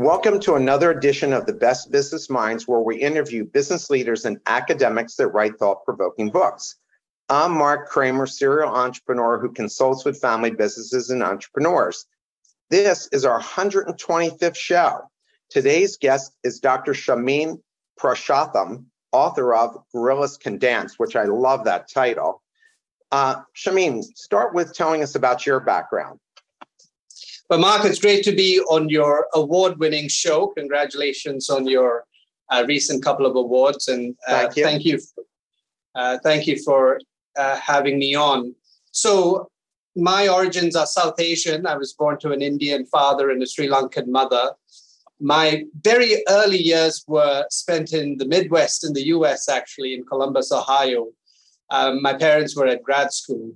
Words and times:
Welcome 0.00 0.40
to 0.40 0.54
another 0.54 0.90
edition 0.90 1.34
of 1.34 1.44
the 1.44 1.52
Best 1.52 1.90
Business 1.90 2.30
Minds, 2.30 2.66
where 2.66 2.80
we 2.80 2.96
interview 2.96 3.44
business 3.44 3.90
leaders 3.90 4.24
and 4.24 4.40
academics 4.46 5.16
that 5.16 5.28
write 5.28 5.58
thought 5.58 5.84
provoking 5.84 6.30
books. 6.30 6.76
I'm 7.28 7.52
Mark 7.52 7.90
Kramer, 7.90 8.26
serial 8.26 8.74
entrepreneur 8.74 9.38
who 9.38 9.52
consults 9.52 10.06
with 10.06 10.18
family 10.18 10.52
businesses 10.52 11.10
and 11.10 11.22
entrepreneurs. 11.22 12.06
This 12.70 13.10
is 13.12 13.26
our 13.26 13.42
125th 13.42 14.56
show. 14.56 15.02
Today's 15.50 15.98
guest 15.98 16.32
is 16.42 16.60
Dr. 16.60 16.94
Shameen 16.94 17.60
Prashantham, 18.00 18.86
author 19.12 19.54
of 19.54 19.84
Gorillas 19.92 20.38
Can 20.38 20.56
Dance, 20.56 20.98
which 20.98 21.14
I 21.14 21.24
love 21.24 21.64
that 21.64 21.90
title. 21.92 22.40
Uh, 23.12 23.42
Shameen, 23.54 24.02
start 24.16 24.54
with 24.54 24.72
telling 24.72 25.02
us 25.02 25.14
about 25.14 25.44
your 25.44 25.60
background. 25.60 26.20
But 27.50 27.58
Mark, 27.58 27.84
it's 27.84 27.98
great 27.98 28.22
to 28.26 28.32
be 28.32 28.60
on 28.70 28.88
your 28.88 29.26
award-winning 29.34 30.06
show. 30.06 30.52
Congratulations 30.56 31.50
on 31.50 31.66
your 31.66 32.04
uh, 32.48 32.64
recent 32.68 33.02
couple 33.02 33.26
of 33.26 33.34
awards, 33.34 33.88
and 33.88 34.14
uh, 34.28 34.48
thank 34.48 34.56
you. 34.56 34.62
Thank 34.62 34.84
you, 34.84 35.00
uh, 35.96 36.18
thank 36.22 36.46
you 36.46 36.62
for 36.62 37.00
uh, 37.36 37.56
having 37.56 37.98
me 37.98 38.14
on. 38.14 38.54
So, 38.92 39.48
my 39.96 40.28
origins 40.28 40.76
are 40.76 40.86
South 40.86 41.18
Asian. 41.18 41.66
I 41.66 41.76
was 41.76 41.92
born 41.92 42.20
to 42.20 42.30
an 42.30 42.40
Indian 42.40 42.86
father 42.86 43.30
and 43.30 43.42
a 43.42 43.48
Sri 43.48 43.66
Lankan 43.66 44.06
mother. 44.06 44.52
My 45.18 45.64
very 45.82 46.22
early 46.28 46.62
years 46.62 47.02
were 47.08 47.44
spent 47.50 47.92
in 47.92 48.16
the 48.18 48.26
Midwest 48.26 48.84
in 48.84 48.92
the 48.92 49.06
US, 49.06 49.48
actually, 49.48 49.94
in 49.94 50.04
Columbus, 50.04 50.52
Ohio. 50.52 51.08
Um, 51.70 52.00
my 52.00 52.14
parents 52.14 52.54
were 52.54 52.68
at 52.68 52.84
grad 52.84 53.12
school, 53.12 53.54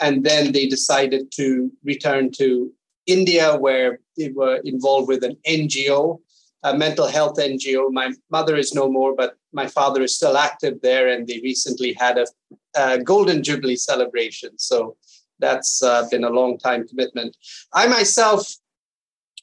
and 0.00 0.24
then 0.24 0.50
they 0.50 0.66
decided 0.66 1.30
to 1.36 1.70
return 1.84 2.32
to 2.38 2.72
India, 3.06 3.56
where 3.56 4.00
they 4.16 4.30
were 4.30 4.60
involved 4.64 5.08
with 5.08 5.24
an 5.24 5.36
NGO, 5.46 6.18
a 6.62 6.76
mental 6.76 7.06
health 7.06 7.38
NGO. 7.38 7.92
My 7.92 8.12
mother 8.30 8.56
is 8.56 8.74
no 8.74 8.90
more, 8.90 9.14
but 9.14 9.36
my 9.52 9.66
father 9.66 10.02
is 10.02 10.16
still 10.16 10.36
active 10.36 10.80
there, 10.82 11.08
and 11.08 11.26
they 11.26 11.40
recently 11.42 11.92
had 11.92 12.18
a, 12.18 12.26
a 12.74 12.98
Golden 13.02 13.42
Jubilee 13.42 13.76
celebration. 13.76 14.58
So 14.58 14.96
that's 15.38 15.82
uh, 15.82 16.08
been 16.10 16.24
a 16.24 16.30
long 16.30 16.58
time 16.58 16.86
commitment. 16.88 17.36
I 17.72 17.86
myself 17.86 18.56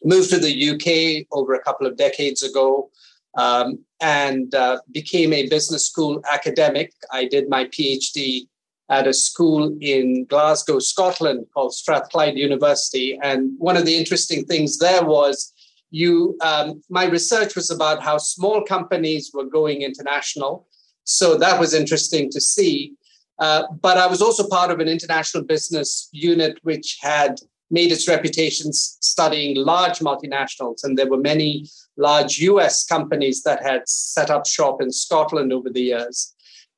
moved 0.04 0.30
to 0.32 0.40
the 0.40 0.70
UK 0.72 1.28
over 1.32 1.54
a 1.54 1.64
couple 1.64 1.88
of 1.88 1.98
decades 1.98 2.44
ago 2.44 2.90
um, 3.38 3.80
and 4.02 4.54
uh, 4.54 4.80
became 4.92 5.34
a 5.34 5.48
business 5.48 5.88
school 5.88 6.22
academic. 6.32 6.94
I 7.12 7.26
did 7.26 7.50
my 7.50 7.66
PhD 7.66 8.48
at 8.90 9.08
a 9.08 9.14
school 9.14 9.76
in 9.80 10.26
Glasgow, 10.26 10.80
Scotland, 10.80 11.46
called 11.54 11.74
Strathclyde 11.74 12.38
University. 12.38 13.18
And 13.22 13.52
one 13.58 13.78
of 13.78 13.86
the 13.86 13.96
interesting 13.96 14.46
things 14.46 14.78
there 14.78 15.04
was 15.04 15.54
you. 15.90 16.38
Um, 16.42 16.82
my 16.90 17.06
research 17.06 17.56
was 17.56 17.70
about 17.70 18.04
how 18.04 18.18
small 18.18 18.64
companies 18.64 19.32
were 19.34 19.46
going 19.46 19.84
international. 19.84 20.68
So 21.06 21.38
that 21.38 21.60
was 21.60 21.74
interesting 21.74 22.30
to 22.32 22.42
see. 22.42 22.94
Uh, 23.40 23.64
but 23.82 23.98
I 23.98 24.08
was 24.08 24.22
also 24.22 24.48
part 24.48 24.72
of 24.72 24.80
an 24.80 24.88
international 24.88 25.44
business 25.44 26.10
unit 26.12 26.60
which 26.64 26.98
had 27.02 27.40
made 27.72 27.92
its 27.92 28.08
reputation 28.08 28.72
studying 28.72 29.56
large 29.58 30.00
multinationals. 30.00 30.84
And 30.84 30.98
there 30.98 31.10
were 31.10 31.18
many 31.18 31.68
large 31.98 32.40
US 32.40 32.86
companies 32.86 33.44
that 33.44 33.64
had 33.64 33.88
set 33.88 34.30
up 34.30 34.46
shop 34.46 34.82
in 34.82 34.92
Scotland 34.92 35.52
over 35.52 35.70
the 35.70 35.82
years. 35.82 36.34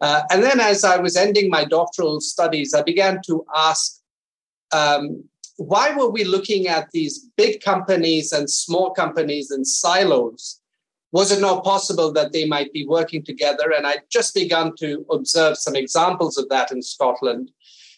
Uh, 0.06 0.22
and 0.30 0.44
then 0.44 0.60
as 0.60 0.84
I 0.84 0.98
was 0.98 1.18
ending 1.18 1.50
my 1.50 1.66
doctoral 1.66 2.22
studies, 2.22 2.76
I 2.76 2.84
began 2.84 3.22
to 3.26 3.44
ask 3.56 4.02
um, 4.72 5.24
why 5.58 5.96
were 5.96 6.12
we 6.12 6.24
looking 6.24 6.68
at 6.68 6.92
these 6.92 7.28
big 7.36 7.60
companies 7.64 8.32
and 8.32 8.48
small 8.48 8.92
companies 8.92 9.50
in 9.50 9.66
silos? 9.66 10.62
Was 11.12 11.32
it 11.32 11.42
not 11.42 11.64
possible 11.64 12.14
that 12.14 12.34
they 12.34 12.46
might 12.46 12.72
be 12.72 12.86
working 12.86 13.24
together? 13.24 13.72
And 13.76 13.88
I'd 13.88 14.04
just 14.12 14.36
begun 14.36 14.76
to 14.76 15.04
observe 15.10 15.58
some 15.58 15.76
examples 15.76 16.38
of 16.38 16.50
that 16.50 16.72
in 16.72 16.84
Scotland. 16.84 17.50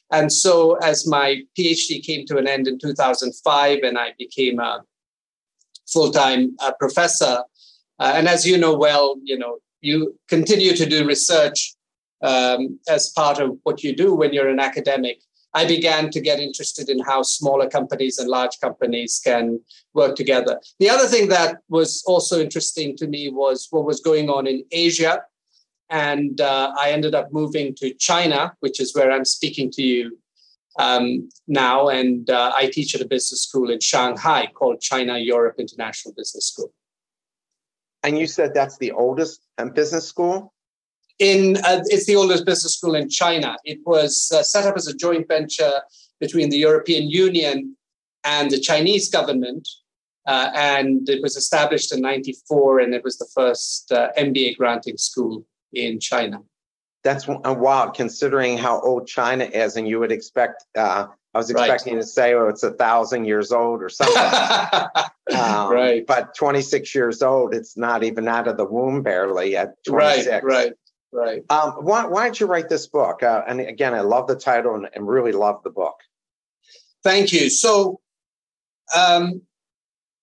And 0.10 0.32
so, 0.32 0.76
as 0.76 1.06
my 1.06 1.42
PhD 1.60 2.02
came 2.02 2.26
to 2.28 2.38
an 2.38 2.48
end 2.48 2.70
in 2.70 2.80
2005, 2.80 3.80
and 3.84 3.98
I 3.98 4.14
became 4.18 4.62
a 4.62 4.82
full 5.92 6.12
time 6.12 6.56
uh, 6.62 6.72
professor, 6.80 7.44
uh, 8.00 8.14
and 8.16 8.30
as 8.30 8.48
you 8.48 8.58
know 8.58 8.78
well, 8.78 9.18
you 9.22 9.38
know, 9.38 9.58
you 9.82 10.18
continue 10.30 10.74
to 10.74 10.86
do 10.86 11.06
research 11.06 11.74
um, 12.22 12.80
as 12.90 13.10
part 13.10 13.40
of 13.40 13.58
what 13.64 13.84
you 13.84 13.96
do 13.96 14.16
when 14.16 14.34
you're 14.34 14.50
an 14.50 14.60
academic, 14.60 15.22
I 15.54 15.66
began 15.66 16.12
to 16.12 16.22
get 16.22 16.40
interested 16.40 16.90
in 16.90 17.00
how 17.00 17.24
smaller 17.24 17.68
companies 17.70 18.20
and 18.20 18.30
large 18.30 18.60
companies 18.60 19.20
can 19.24 19.60
work 19.94 20.16
together. 20.16 20.60
The 20.80 20.90
other 20.90 21.08
thing 21.08 21.30
that 21.30 21.58
was 21.70 22.04
also 22.06 22.40
interesting 22.40 22.96
to 22.98 23.08
me 23.08 23.30
was 23.30 23.68
what 23.72 23.86
was 23.86 24.00
going 24.00 24.30
on 24.30 24.46
in 24.46 24.64
Asia. 24.72 25.24
And 25.90 26.42
uh, 26.42 26.74
I 26.78 26.92
ended 26.92 27.16
up 27.16 27.32
moving 27.32 27.74
to 27.76 27.94
China, 27.94 28.54
which 28.60 28.80
is 28.80 28.94
where 28.94 29.12
I'm 29.12 29.26
speaking 29.26 29.72
to 29.72 29.82
you 29.82 30.18
um, 30.78 31.30
now. 31.48 31.88
And 31.88 32.30
uh, 32.30 32.52
I 32.56 32.68
teach 32.68 32.94
at 32.94 33.02
a 33.02 33.08
business 33.08 33.42
school 33.44 33.70
in 33.70 33.80
Shanghai 33.80 34.50
called 34.54 34.82
China 34.82 35.18
Europe 35.18 35.56
International 35.58 36.14
Business 36.16 36.50
School. 36.50 36.74
And 38.04 38.20
you 38.20 38.28
said 38.28 38.54
that's 38.54 38.78
the 38.78 38.92
oldest 38.92 39.42
business 39.74 40.08
school? 40.08 40.54
In 41.20 41.58
uh, 41.58 41.82
it's 41.86 42.06
the 42.06 42.16
oldest 42.16 42.46
business 42.46 42.76
school 42.76 42.96
in 42.96 43.10
China. 43.10 43.58
It 43.64 43.80
was 43.86 44.32
uh, 44.34 44.44
set 44.44 44.66
up 44.66 44.76
as 44.76 44.88
a 44.88 44.94
joint 44.94 45.28
venture 45.28 45.82
between 46.20 46.50
the 46.50 46.58
European 46.58 47.10
Union 47.10 47.76
and 48.24 48.52
the 48.52 48.60
Chinese 48.60 49.10
government, 49.10 49.68
uh, 50.28 50.52
and 50.54 51.08
it 51.10 51.22
was 51.22 51.36
established 51.36 51.94
in 51.94 52.02
'94, 52.02 52.80
and 52.80 52.94
it 52.94 53.04
was 53.04 53.18
the 53.18 53.28
first 53.34 53.92
uh, 53.92 54.10
MBA 54.18 54.58
granting 54.58 54.98
school 54.98 55.46
in 55.74 56.00
China. 56.00 56.42
That's 57.04 57.26
wild, 57.28 57.94
considering 57.94 58.58
how 58.58 58.82
old 58.82 59.08
China 59.08 59.46
is, 59.46 59.78
and 59.78 59.88
you 59.88 60.00
would 60.00 60.12
expect. 60.12 60.66
Uh, 60.78 61.08
I 61.34 61.38
was 61.38 61.50
expecting 61.50 61.94
right. 61.94 62.02
to 62.02 62.08
say, 62.08 62.34
"Oh, 62.34 62.48
it's 62.48 62.64
a 62.64 62.72
thousand 62.72 63.26
years 63.26 63.52
old" 63.52 63.82
or 63.82 63.90
something. 63.90 64.18
um, 65.36 65.72
right. 65.72 66.06
But 66.06 66.36
26 66.36 66.94
years 66.96 67.22
old, 67.22 67.54
it's 67.54 67.78
not 67.78 68.04
even 68.04 68.28
out 68.28 68.48
of 68.48 68.58
the 68.58 68.66
womb 68.66 69.04
barely 69.04 69.56
at 69.56 69.84
26. 69.86 70.28
Right. 70.28 70.44
Right. 70.44 70.74
Right. 71.12 71.44
Um, 71.50 71.72
why, 71.82 72.06
why 72.06 72.30
did 72.30 72.40
you 72.40 72.48
write 72.48 72.70
this 72.70 72.88
book? 72.88 73.24
Uh, 73.24 73.44
and 73.48 73.62
again, 73.62 73.94
I 73.94 74.02
love 74.02 74.28
the 74.28 74.36
title 74.36 74.76
and, 74.76 74.90
and 74.94 75.08
really 75.08 75.32
love 75.32 75.62
the 75.64 75.70
book. 75.70 75.96
Thank 77.04 77.32
you. 77.32 77.50
So, 77.50 78.02
um, 78.96 79.42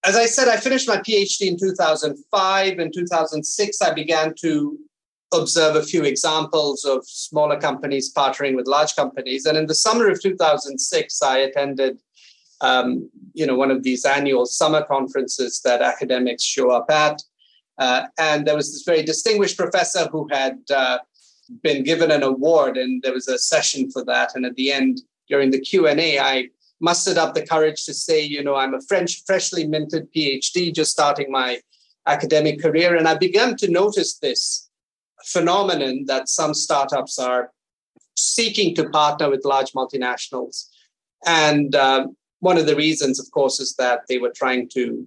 as 0.05 0.17
I 0.17 0.27
said, 0.27 0.49
I 0.49 0.56
finished 0.56 0.87
my 0.87 0.99
PhD 0.99 1.47
in 1.47 1.59
2005. 1.59 2.78
In 2.78 2.93
2006, 2.93 3.81
I 3.81 3.94
began 3.94 4.34
to 4.41 4.78
observe 5.33 5.77
a 5.77 5.83
few 5.83 6.05
examples 6.05 6.84
of 6.84 7.05
smaller 7.06 7.59
companies 7.59 8.12
partnering 8.12 8.55
with 8.55 8.67
large 8.67 8.94
companies. 8.94 9.47
And 9.47 9.56
in 9.56 9.67
the 9.67 9.75
summer 9.75 10.09
of 10.09 10.21
2006, 10.21 11.23
I 11.23 11.39
attended, 11.39 12.00
um, 12.61 13.11
you 13.33 13.47
know, 13.47 13.56
one 13.56 13.71
of 13.71 13.83
these 13.83 14.05
annual 14.05 14.44
summer 14.44 14.83
conferences 14.83 15.61
that 15.65 15.81
academics 15.81 16.43
show 16.43 16.71
up 16.71 16.91
at. 16.91 17.23
Uh, 17.79 18.07
and 18.19 18.47
there 18.47 18.57
was 18.57 18.73
this 18.73 18.83
very 18.83 19.03
distinguished 19.03 19.57
professor 19.57 20.06
who 20.06 20.29
had 20.31 20.59
uh, 20.71 20.99
been 21.62 21.82
given 21.82 22.11
an 22.11 22.23
award, 22.23 22.76
and 22.76 23.03
there 23.03 23.12
was 23.12 23.29
a 23.29 23.38
session 23.38 23.91
for 23.91 24.05
that. 24.05 24.32
And 24.35 24.47
at 24.47 24.55
the 24.55 24.73
end, 24.73 25.03
during 25.29 25.50
the 25.50 25.61
Q 25.61 25.88
and 25.88 26.00
A, 26.00 26.19
I 26.19 26.49
mustered 26.81 27.19
up 27.19 27.35
the 27.35 27.47
courage 27.47 27.85
to 27.85 27.94
say, 27.94 28.21
you 28.23 28.43
know, 28.43 28.56
I'm 28.56 28.75
a 28.75 28.81
French, 28.81 29.25
freshly 29.26 29.67
minted 29.67 30.12
PhD, 30.12 30.73
just 30.75 30.93
starting 30.93 31.31
my 31.31 31.61
academic 32.06 32.61
career, 32.61 32.97
and 32.97 33.09
I 33.09 33.17
began 33.17 33.56
to 33.56 33.71
notice 33.71 34.19
this 34.19 34.69
phenomenon 35.25 36.05
that 36.06 36.29
some 36.29 36.53
startups 36.53 37.19
are 37.19 37.50
seeking 38.15 38.75
to 38.75 38.88
partner 38.91 39.31
with 39.31 39.44
large 39.44 39.73
multinationals, 39.73 40.69
and 41.26 41.75
um, 41.75 42.17
one 42.41 42.59
of 42.59 42.67
the 42.67 42.76
reasons, 42.76 43.19
of 43.19 43.31
course, 43.31 43.59
is 43.59 43.75
that 43.76 44.00
they 44.09 44.19
were 44.19 44.32
trying 44.35 44.69
to 44.69 45.06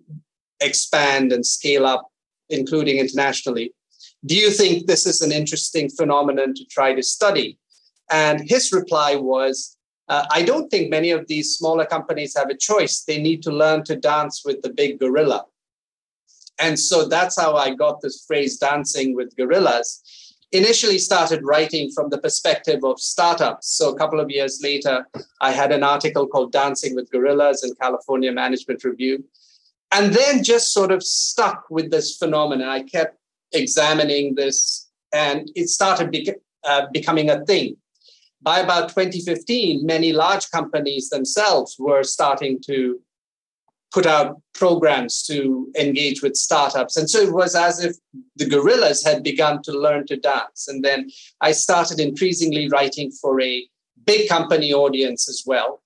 expand 0.59 1.31
and 1.31 1.45
scale 1.45 1.85
up 1.85 2.09
including 2.49 2.97
internationally. 2.97 3.73
Do 4.25 4.35
you 4.35 4.49
think 4.51 4.87
this 4.87 5.05
is 5.05 5.21
an 5.21 5.31
interesting 5.31 5.89
phenomenon 5.89 6.53
to 6.55 6.65
try 6.65 6.93
to 6.93 7.03
study? 7.03 7.59
And 8.09 8.41
his 8.49 8.71
reply 8.71 9.15
was, 9.15 9.77
uh, 10.09 10.25
I 10.31 10.41
don't 10.43 10.69
think 10.69 10.89
many 10.89 11.11
of 11.11 11.27
these 11.27 11.55
smaller 11.57 11.85
companies 11.85 12.35
have 12.37 12.49
a 12.49 12.57
choice. 12.57 13.03
They 13.03 13.21
need 13.21 13.43
to 13.43 13.51
learn 13.51 13.83
to 13.83 13.95
dance 13.95 14.43
with 14.45 14.61
the 14.61 14.69
big 14.69 14.99
gorilla. 14.99 15.45
And 16.59 16.79
so 16.79 17.05
that's 17.05 17.39
how 17.39 17.55
I 17.55 17.75
got 17.75 18.01
this 18.01 18.25
phrase 18.25 18.57
dancing 18.57 19.15
with 19.15 19.35
gorillas. 19.35 20.01
initially 20.51 20.97
started 20.97 21.43
writing 21.43 21.91
from 21.91 22.09
the 22.09 22.17
perspective 22.17 22.83
of 22.83 22.99
startups. 22.99 23.67
So 23.67 23.89
a 23.89 23.97
couple 23.97 24.19
of 24.19 24.29
years 24.29 24.61
later, 24.63 25.05
I 25.41 25.51
had 25.51 25.71
an 25.71 25.83
article 25.83 26.27
called 26.27 26.51
Dancing 26.51 26.95
with 26.95 27.11
Gorillas 27.11 27.63
in 27.63 27.75
California 27.75 28.31
Management 28.31 28.83
Review. 28.83 29.23
And 29.91 30.13
then 30.13 30.43
just 30.43 30.73
sort 30.73 30.91
of 30.91 31.01
stuck 31.03 31.65
with 31.69 31.91
this 31.91 32.17
phenomenon. 32.17 32.67
I 32.67 32.83
kept 32.83 33.17
examining 33.53 34.35
this, 34.35 34.89
and 35.13 35.49
it 35.55 35.69
started 35.69 36.35
uh, 36.65 36.87
becoming 36.91 37.29
a 37.29 37.45
thing. 37.45 37.77
By 38.41 38.59
about 38.59 38.89
2015, 38.89 39.85
many 39.85 40.13
large 40.13 40.51
companies 40.51 41.09
themselves 41.09 41.75
were 41.79 42.03
starting 42.03 42.59
to 42.67 42.99
put 43.93 44.05
out 44.05 44.41
programs 44.53 45.23
to 45.23 45.71
engage 45.79 46.21
with 46.21 46.35
startups. 46.35 46.97
And 46.97 47.09
so 47.09 47.19
it 47.19 47.33
was 47.33 47.55
as 47.55 47.83
if 47.83 47.95
the 48.35 48.47
gorillas 48.47 49.03
had 49.03 49.23
begun 49.23 49.61
to 49.63 49.71
learn 49.71 50.05
to 50.07 50.17
dance. 50.17 50.67
And 50.67 50.83
then 50.83 51.09
I 51.41 51.51
started 51.53 51.99
increasingly 51.99 52.67
writing 52.69 53.11
for 53.11 53.41
a 53.41 53.65
big 54.05 54.27
company 54.27 54.73
audience 54.73 55.29
as 55.29 55.43
well. 55.45 55.81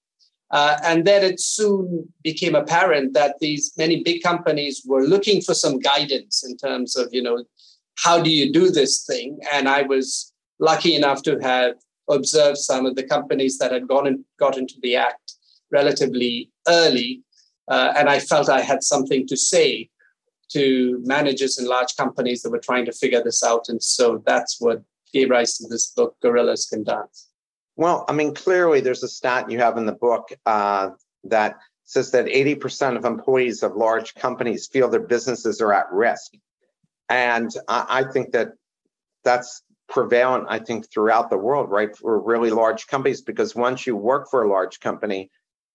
Uh, 0.51 0.77
and 0.83 1.05
then 1.05 1.23
it 1.23 1.39
soon 1.39 2.07
became 2.23 2.55
apparent 2.55 3.13
that 3.13 3.35
these 3.39 3.71
many 3.77 4.03
big 4.03 4.21
companies 4.21 4.83
were 4.85 5.03
looking 5.03 5.41
for 5.41 5.53
some 5.53 5.79
guidance 5.79 6.43
in 6.43 6.57
terms 6.57 6.95
of, 6.95 7.07
you 7.11 7.21
know, 7.21 7.43
how 7.95 8.21
do 8.21 8.29
you 8.29 8.51
do 8.51 8.69
this 8.69 9.05
thing? 9.05 9.39
And 9.53 9.69
I 9.69 9.83
was 9.83 10.33
lucky 10.59 10.95
enough 10.95 11.23
to 11.23 11.39
have 11.39 11.75
observed 12.09 12.57
some 12.57 12.85
of 12.85 12.95
the 12.95 13.03
companies 13.03 13.57
that 13.59 13.71
had 13.71 13.87
gone 13.87 14.07
and 14.07 14.25
got 14.37 14.57
into 14.57 14.75
the 14.81 14.95
act 14.97 15.35
relatively 15.71 16.49
early 16.67 17.23
uh, 17.71 17.93
and 17.95 18.09
I 18.09 18.19
felt 18.19 18.49
I 18.49 18.61
had 18.61 18.83
something 18.83 19.25
to 19.27 19.37
say 19.37 19.89
to 20.51 21.01
managers 21.05 21.57
in 21.57 21.65
large 21.65 21.95
companies 21.95 22.41
that 22.41 22.51
were 22.51 22.59
trying 22.59 22.85
to 22.85 22.91
figure 22.91 23.23
this 23.23 23.43
out. 23.43 23.69
And 23.69 23.81
so 23.81 24.21
that's 24.25 24.57
what 24.59 24.83
gave 25.13 25.29
rise 25.29 25.57
to 25.57 25.67
this 25.69 25.87
book, 25.87 26.17
Gorillas 26.21 26.65
Can 26.65 26.83
Dance. 26.83 27.29
Well, 27.81 28.05
I 28.07 28.13
mean, 28.13 28.35
clearly 28.35 28.81
there's 28.81 29.01
a 29.01 29.07
stat 29.07 29.49
you 29.49 29.57
have 29.57 29.75
in 29.75 29.87
the 29.87 29.91
book 29.91 30.31
uh, 30.45 30.91
that 31.23 31.57
says 31.85 32.11
that 32.11 32.25
80% 32.25 32.95
of 32.95 33.05
employees 33.05 33.63
of 33.63 33.75
large 33.75 34.13
companies 34.13 34.67
feel 34.67 34.87
their 34.87 34.99
businesses 34.99 35.61
are 35.61 35.73
at 35.73 35.91
risk. 35.91 36.31
And 37.09 37.49
I, 37.67 37.85
I 37.89 38.11
think 38.11 38.33
that 38.33 38.49
that's 39.23 39.63
prevalent, 39.89 40.45
I 40.47 40.59
think, 40.59 40.91
throughout 40.91 41.31
the 41.31 41.39
world, 41.39 41.71
right, 41.71 41.97
for 41.97 42.21
really 42.21 42.51
large 42.51 42.85
companies, 42.85 43.23
because 43.23 43.55
once 43.55 43.87
you 43.87 43.95
work 43.95 44.29
for 44.29 44.43
a 44.43 44.47
large 44.47 44.79
company, 44.79 45.31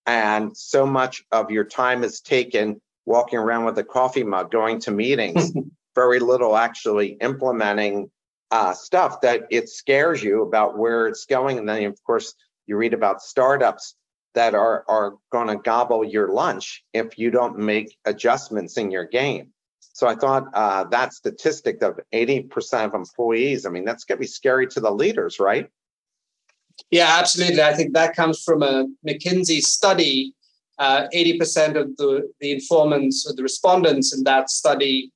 and 0.06 0.56
so 0.56 0.86
much 0.86 1.24
of 1.32 1.50
your 1.50 1.64
time 1.64 2.04
is 2.04 2.20
taken 2.20 2.80
walking 3.04 3.40
around 3.40 3.64
with 3.64 3.78
a 3.78 3.84
coffee 3.84 4.22
mug, 4.22 4.52
going 4.52 4.78
to 4.82 4.92
meetings, 4.92 5.52
very 5.96 6.20
little 6.20 6.56
actually 6.56 7.16
implementing 7.20 8.12
uh, 8.50 8.72
stuff 8.72 9.20
that 9.22 9.46
it 9.50 9.68
scares 9.68 10.22
you 10.22 10.42
about 10.42 10.78
where 10.78 11.06
it's 11.06 11.26
going. 11.26 11.58
And 11.58 11.68
then, 11.68 11.84
of 11.84 12.02
course, 12.04 12.34
you 12.66 12.76
read 12.76 12.94
about 12.94 13.22
startups 13.22 13.96
that 14.34 14.54
are, 14.54 14.84
are 14.88 15.14
going 15.32 15.48
to 15.48 15.56
gobble 15.56 16.04
your 16.04 16.28
lunch 16.28 16.84
if 16.92 17.18
you 17.18 17.30
don't 17.30 17.58
make 17.58 17.96
adjustments 18.04 18.76
in 18.76 18.90
your 18.90 19.04
game. 19.04 19.52
So 19.80 20.06
I 20.06 20.14
thought 20.14 20.48
uh, 20.52 20.84
that 20.84 21.14
statistic 21.14 21.82
of 21.82 21.98
80% 22.12 22.84
of 22.84 22.94
employees, 22.94 23.64
I 23.64 23.70
mean, 23.70 23.84
that's 23.84 24.04
going 24.04 24.18
to 24.18 24.20
be 24.20 24.26
scary 24.26 24.66
to 24.68 24.80
the 24.80 24.90
leaders, 24.90 25.40
right? 25.40 25.70
Yeah, 26.90 27.16
absolutely. 27.18 27.62
I 27.62 27.72
think 27.72 27.94
that 27.94 28.14
comes 28.14 28.42
from 28.42 28.62
a 28.62 28.86
McKinsey 29.08 29.62
study. 29.62 30.34
Uh, 30.78 31.06
80% 31.14 31.80
of 31.80 31.96
the, 31.96 32.30
the 32.40 32.52
informants 32.52 33.26
or 33.26 33.34
the 33.34 33.42
respondents 33.42 34.14
in 34.14 34.24
that 34.24 34.50
study 34.50 35.10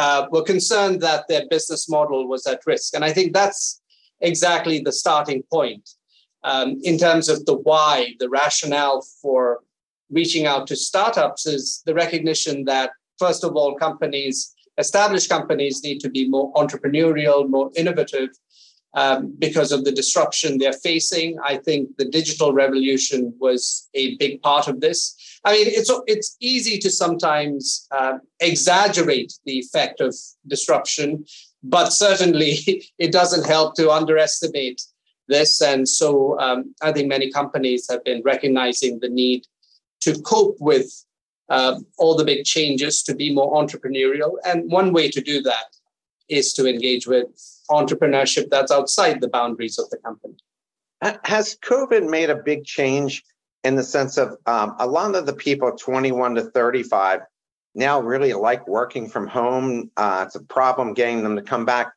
uh, 0.00 0.26
were 0.30 0.42
concerned 0.42 1.00
that 1.00 1.26
their 1.28 1.44
business 1.54 1.88
model 1.88 2.28
was 2.28 2.46
at 2.46 2.60
risk. 2.66 2.94
And 2.94 3.04
I 3.08 3.12
think 3.14 3.32
that's 3.32 3.80
exactly 4.20 4.78
the 4.78 4.92
starting 4.92 5.42
point 5.50 5.88
um, 6.44 6.68
in 6.82 6.96
terms 6.98 7.28
of 7.28 7.46
the 7.46 7.56
why, 7.68 8.14
the 8.20 8.28
rationale 8.28 9.00
for 9.22 9.60
reaching 10.10 10.44
out 10.46 10.66
to 10.68 10.76
startups 10.76 11.46
is 11.46 11.82
the 11.86 11.94
recognition 11.94 12.64
that, 12.66 12.90
first 13.18 13.42
of 13.42 13.56
all, 13.56 13.74
companies, 13.74 14.54
established 14.78 15.30
companies, 15.30 15.82
need 15.82 16.00
to 16.00 16.10
be 16.10 16.28
more 16.28 16.52
entrepreneurial, 16.52 17.48
more 17.48 17.70
innovative, 17.74 18.30
um, 18.94 19.34
because 19.38 19.72
of 19.72 19.84
the 19.84 19.92
disruption 19.92 20.58
they're 20.58 20.84
facing. 20.90 21.38
I 21.42 21.56
think 21.56 21.96
the 21.96 22.08
digital 22.18 22.52
revolution 22.52 23.34
was 23.38 23.88
a 23.94 24.16
big 24.16 24.42
part 24.42 24.68
of 24.68 24.80
this. 24.80 25.00
I 25.46 25.52
mean, 25.52 25.68
it's 25.68 25.92
it's 26.08 26.36
easy 26.40 26.76
to 26.78 26.90
sometimes 26.90 27.86
uh, 27.92 28.18
exaggerate 28.40 29.32
the 29.44 29.60
effect 29.60 30.00
of 30.00 30.12
disruption, 30.48 31.24
but 31.62 31.90
certainly 31.90 32.58
it 32.98 33.12
doesn't 33.12 33.46
help 33.46 33.76
to 33.76 33.92
underestimate 33.92 34.82
this. 35.28 35.62
And 35.62 35.88
so 35.88 36.38
um, 36.40 36.74
I 36.82 36.90
think 36.90 37.08
many 37.08 37.30
companies 37.30 37.86
have 37.88 38.02
been 38.02 38.22
recognizing 38.24 38.98
the 38.98 39.08
need 39.08 39.46
to 40.00 40.20
cope 40.22 40.56
with 40.58 40.90
uh, 41.48 41.78
all 41.96 42.16
the 42.16 42.24
big 42.24 42.44
changes, 42.44 43.04
to 43.04 43.14
be 43.14 43.32
more 43.32 43.54
entrepreneurial. 43.54 44.32
And 44.44 44.68
one 44.68 44.92
way 44.92 45.08
to 45.10 45.20
do 45.20 45.40
that 45.42 45.66
is 46.28 46.52
to 46.54 46.66
engage 46.66 47.06
with 47.06 47.28
entrepreneurship 47.70 48.50
that's 48.50 48.72
outside 48.72 49.20
the 49.20 49.28
boundaries 49.28 49.78
of 49.78 49.88
the 49.90 49.98
company. 49.98 50.34
Has 51.22 51.56
COVID 51.64 52.10
made 52.10 52.30
a 52.30 52.42
big 52.42 52.64
change 52.64 53.22
in 53.66 53.74
the 53.74 53.82
sense 53.82 54.16
of 54.16 54.36
um, 54.46 54.76
a 54.78 54.86
lot 54.86 55.14
of 55.14 55.26
the 55.26 55.32
people 55.32 55.72
21 55.72 56.36
to 56.36 56.42
35 56.42 57.20
now 57.74 58.00
really 58.00 58.32
like 58.32 58.66
working 58.66 59.08
from 59.08 59.26
home? 59.26 59.90
Uh, 59.96 60.24
it's 60.26 60.36
a 60.36 60.44
problem 60.44 60.94
getting 60.94 61.22
them 61.22 61.36
to 61.36 61.42
come 61.42 61.64
back. 61.64 61.92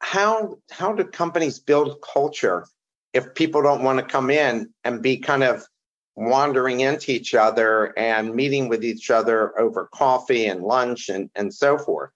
How 0.00 0.58
how 0.70 0.92
do 0.92 1.04
companies 1.04 1.58
build 1.58 2.02
culture 2.02 2.66
if 3.12 3.34
people 3.34 3.62
don't 3.62 3.84
want 3.84 3.98
to 3.98 4.04
come 4.04 4.30
in 4.30 4.70
and 4.84 5.02
be 5.02 5.18
kind 5.18 5.44
of 5.44 5.64
wandering 6.16 6.80
into 6.80 7.12
each 7.12 7.34
other 7.34 7.96
and 7.98 8.34
meeting 8.34 8.68
with 8.68 8.84
each 8.84 9.10
other 9.10 9.58
over 9.58 9.88
coffee 9.94 10.46
and 10.46 10.62
lunch 10.62 11.08
and, 11.08 11.30
and 11.34 11.54
so 11.54 11.78
forth? 11.78 12.10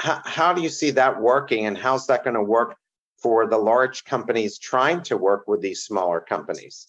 how, 0.00 0.22
how 0.24 0.52
do 0.52 0.62
you 0.62 0.68
see 0.68 0.90
that 0.92 1.20
working 1.20 1.66
and 1.66 1.76
how's 1.76 2.06
that 2.06 2.24
going 2.24 2.34
to 2.34 2.42
work 2.42 2.76
for 3.18 3.46
the 3.46 3.58
large 3.58 4.04
companies 4.04 4.58
trying 4.58 5.02
to 5.02 5.16
work 5.16 5.46
with 5.46 5.60
these 5.60 5.82
smaller 5.82 6.20
companies? 6.20 6.88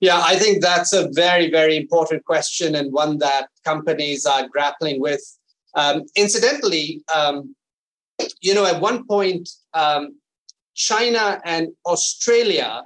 Yeah, 0.00 0.20
I 0.22 0.36
think 0.36 0.62
that's 0.62 0.92
a 0.92 1.08
very, 1.12 1.50
very 1.50 1.76
important 1.76 2.24
question 2.24 2.74
and 2.74 2.92
one 2.92 3.18
that 3.18 3.48
companies 3.64 4.24
are 4.26 4.48
grappling 4.48 5.00
with. 5.00 5.22
Um, 5.74 6.04
incidentally, 6.14 7.02
um, 7.14 7.54
you 8.40 8.54
know, 8.54 8.64
at 8.64 8.80
one 8.80 9.04
point, 9.06 9.48
um, 9.74 10.16
China 10.74 11.40
and 11.44 11.68
Australia, 11.84 12.84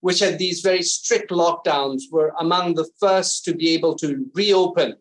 which 0.00 0.20
had 0.20 0.38
these 0.38 0.60
very 0.60 0.82
strict 0.82 1.30
lockdowns, 1.30 2.02
were 2.10 2.32
among 2.40 2.74
the 2.74 2.88
first 2.98 3.44
to 3.44 3.54
be 3.54 3.74
able 3.74 3.94
to 3.96 4.24
reopen 4.34 4.96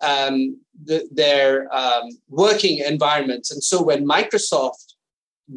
um, 0.00 0.60
the, 0.84 1.08
their 1.10 1.74
um, 1.74 2.08
working 2.28 2.78
environments. 2.78 3.50
And 3.50 3.62
so 3.64 3.82
when 3.82 4.06
Microsoft 4.06 4.94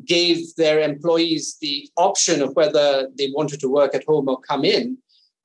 gave 0.05 0.55
their 0.55 0.79
employees 0.79 1.57
the 1.61 1.89
option 1.95 2.41
of 2.41 2.55
whether 2.55 3.07
they 3.17 3.29
wanted 3.33 3.59
to 3.61 3.69
work 3.69 3.93
at 3.93 4.05
home 4.05 4.27
or 4.27 4.39
come 4.39 4.65
in, 4.65 4.97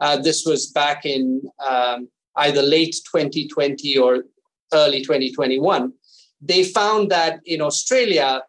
uh, 0.02 0.16
this 0.16 0.44
was 0.44 0.66
back 0.66 1.06
in 1.06 1.40
um, 1.64 2.09
either 2.37 2.61
late 2.61 2.97
2020 3.12 3.97
or 3.99 4.25
early 4.73 5.00
2021. 5.00 5.92
They 6.40 6.64
found 6.64 7.11
that 7.12 7.38
in 7.47 7.61
Australia, 7.62 8.42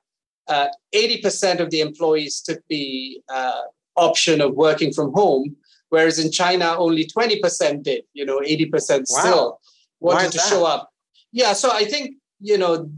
uh, 0.48 0.68
80% 0.96 1.60
of 1.60 1.70
the 1.70 1.82
employees 1.82 2.42
took 2.42 2.60
the 2.70 3.22
uh, 3.32 3.62
option 3.96 4.42
of 4.42 4.56
working 4.56 4.92
from 4.92 5.14
home, 5.14 5.56
whereas 5.90 6.18
in 6.18 6.32
China, 6.32 6.76
only 6.76 7.06
20% 7.06 7.84
did, 7.84 8.04
you 8.14 8.26
know, 8.26 8.40
80% 8.40 8.72
wow. 8.72 9.04
still 9.06 9.60
wanted 10.00 10.32
to 10.32 10.40
show 10.40 10.66
up. 10.66 10.90
Yeah, 11.32 11.54
so 11.54 11.70
I 11.72 11.86
think, 11.86 12.16
you 12.40 12.58
know, 12.58 12.90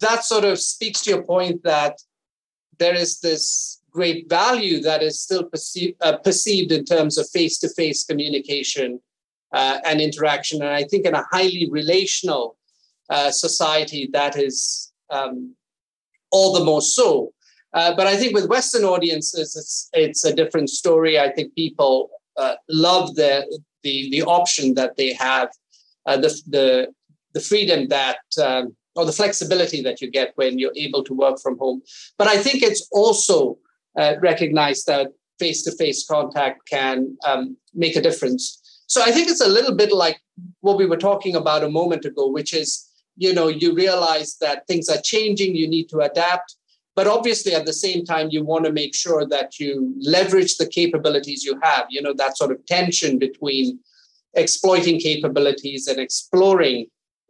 that 0.00 0.24
sort 0.24 0.44
of 0.44 0.58
speaks 0.58 1.02
to 1.02 1.10
your 1.10 1.24
point 1.24 1.62
that 1.64 1.98
there 2.78 2.94
is 2.94 3.20
this 3.20 3.77
great 3.90 4.28
value 4.28 4.80
that 4.80 5.02
is 5.02 5.20
still 5.20 5.44
perceived, 5.44 5.96
uh, 6.00 6.16
perceived 6.18 6.72
in 6.72 6.84
terms 6.84 7.18
of 7.18 7.28
face 7.30 7.58
to 7.58 7.68
face 7.70 8.04
communication 8.04 9.00
uh, 9.52 9.78
and 9.84 10.00
interaction. 10.00 10.62
And 10.62 10.70
I 10.70 10.84
think 10.84 11.06
in 11.06 11.14
a 11.14 11.26
highly 11.30 11.68
relational 11.70 12.56
uh, 13.10 13.30
society, 13.30 14.08
that 14.12 14.36
is 14.36 14.92
um, 15.10 15.54
all 16.30 16.52
the 16.52 16.64
more 16.64 16.82
so. 16.82 17.32
Uh, 17.74 17.94
but 17.94 18.06
I 18.06 18.16
think 18.16 18.34
with 18.34 18.48
Western 18.48 18.84
audiences, 18.84 19.54
it's 19.54 19.90
it's 19.92 20.24
a 20.24 20.34
different 20.34 20.70
story. 20.70 21.18
I 21.18 21.30
think 21.30 21.54
people 21.54 22.10
uh, 22.36 22.54
love 22.68 23.14
the 23.14 23.46
the 23.82 24.10
the 24.10 24.22
option 24.22 24.74
that 24.74 24.96
they 24.96 25.12
have 25.12 25.50
uh, 26.08 26.16
the, 26.16 26.42
the, 26.46 26.88
the 27.34 27.40
freedom 27.40 27.88
that, 27.88 28.18
um, 28.42 28.74
or 28.96 29.04
the 29.04 29.12
flexibility 29.12 29.82
that 29.82 30.00
you 30.00 30.10
get 30.10 30.32
when 30.36 30.58
you're 30.58 30.72
able 30.74 31.04
to 31.04 31.12
work 31.12 31.38
from 31.38 31.58
home. 31.58 31.82
But 32.16 32.28
I 32.28 32.38
think 32.38 32.62
it's 32.62 32.88
also 32.90 33.58
uh, 33.98 34.14
recognized 34.20 34.86
that 34.86 35.08
face 35.38 35.62
to 35.64 35.72
face 35.72 36.06
contact 36.06 36.68
can 36.68 37.16
um, 37.26 37.56
make 37.74 37.96
a 37.96 38.00
difference. 38.00 38.60
So 38.86 39.02
I 39.02 39.10
think 39.10 39.28
it's 39.28 39.44
a 39.44 39.48
little 39.48 39.74
bit 39.74 39.92
like 39.92 40.20
what 40.60 40.78
we 40.78 40.86
were 40.86 40.96
talking 40.96 41.36
about 41.36 41.64
a 41.64 41.68
moment 41.68 42.04
ago, 42.04 42.28
which 42.28 42.54
is, 42.54 42.88
you 43.16 43.34
know, 43.34 43.48
you 43.48 43.74
realize 43.74 44.36
that 44.40 44.66
things 44.66 44.88
are 44.88 45.00
changing, 45.02 45.54
you 45.54 45.68
need 45.68 45.88
to 45.90 45.98
adapt. 46.00 46.54
but 46.98 47.06
obviously 47.06 47.54
at 47.54 47.64
the 47.64 47.78
same 47.86 48.04
time 48.04 48.28
you 48.34 48.42
want 48.42 48.64
to 48.64 48.72
make 48.72 48.92
sure 48.92 49.24
that 49.24 49.60
you 49.60 49.94
leverage 50.14 50.56
the 50.56 50.68
capabilities 50.78 51.44
you 51.48 51.54
have 51.62 51.84
you 51.94 52.02
know 52.04 52.14
that 52.20 52.36
sort 52.40 52.50
of 52.54 52.58
tension 52.66 53.20
between 53.26 53.78
exploiting 54.34 54.98
capabilities 54.98 55.86
and 55.90 55.98
exploring 56.00 56.78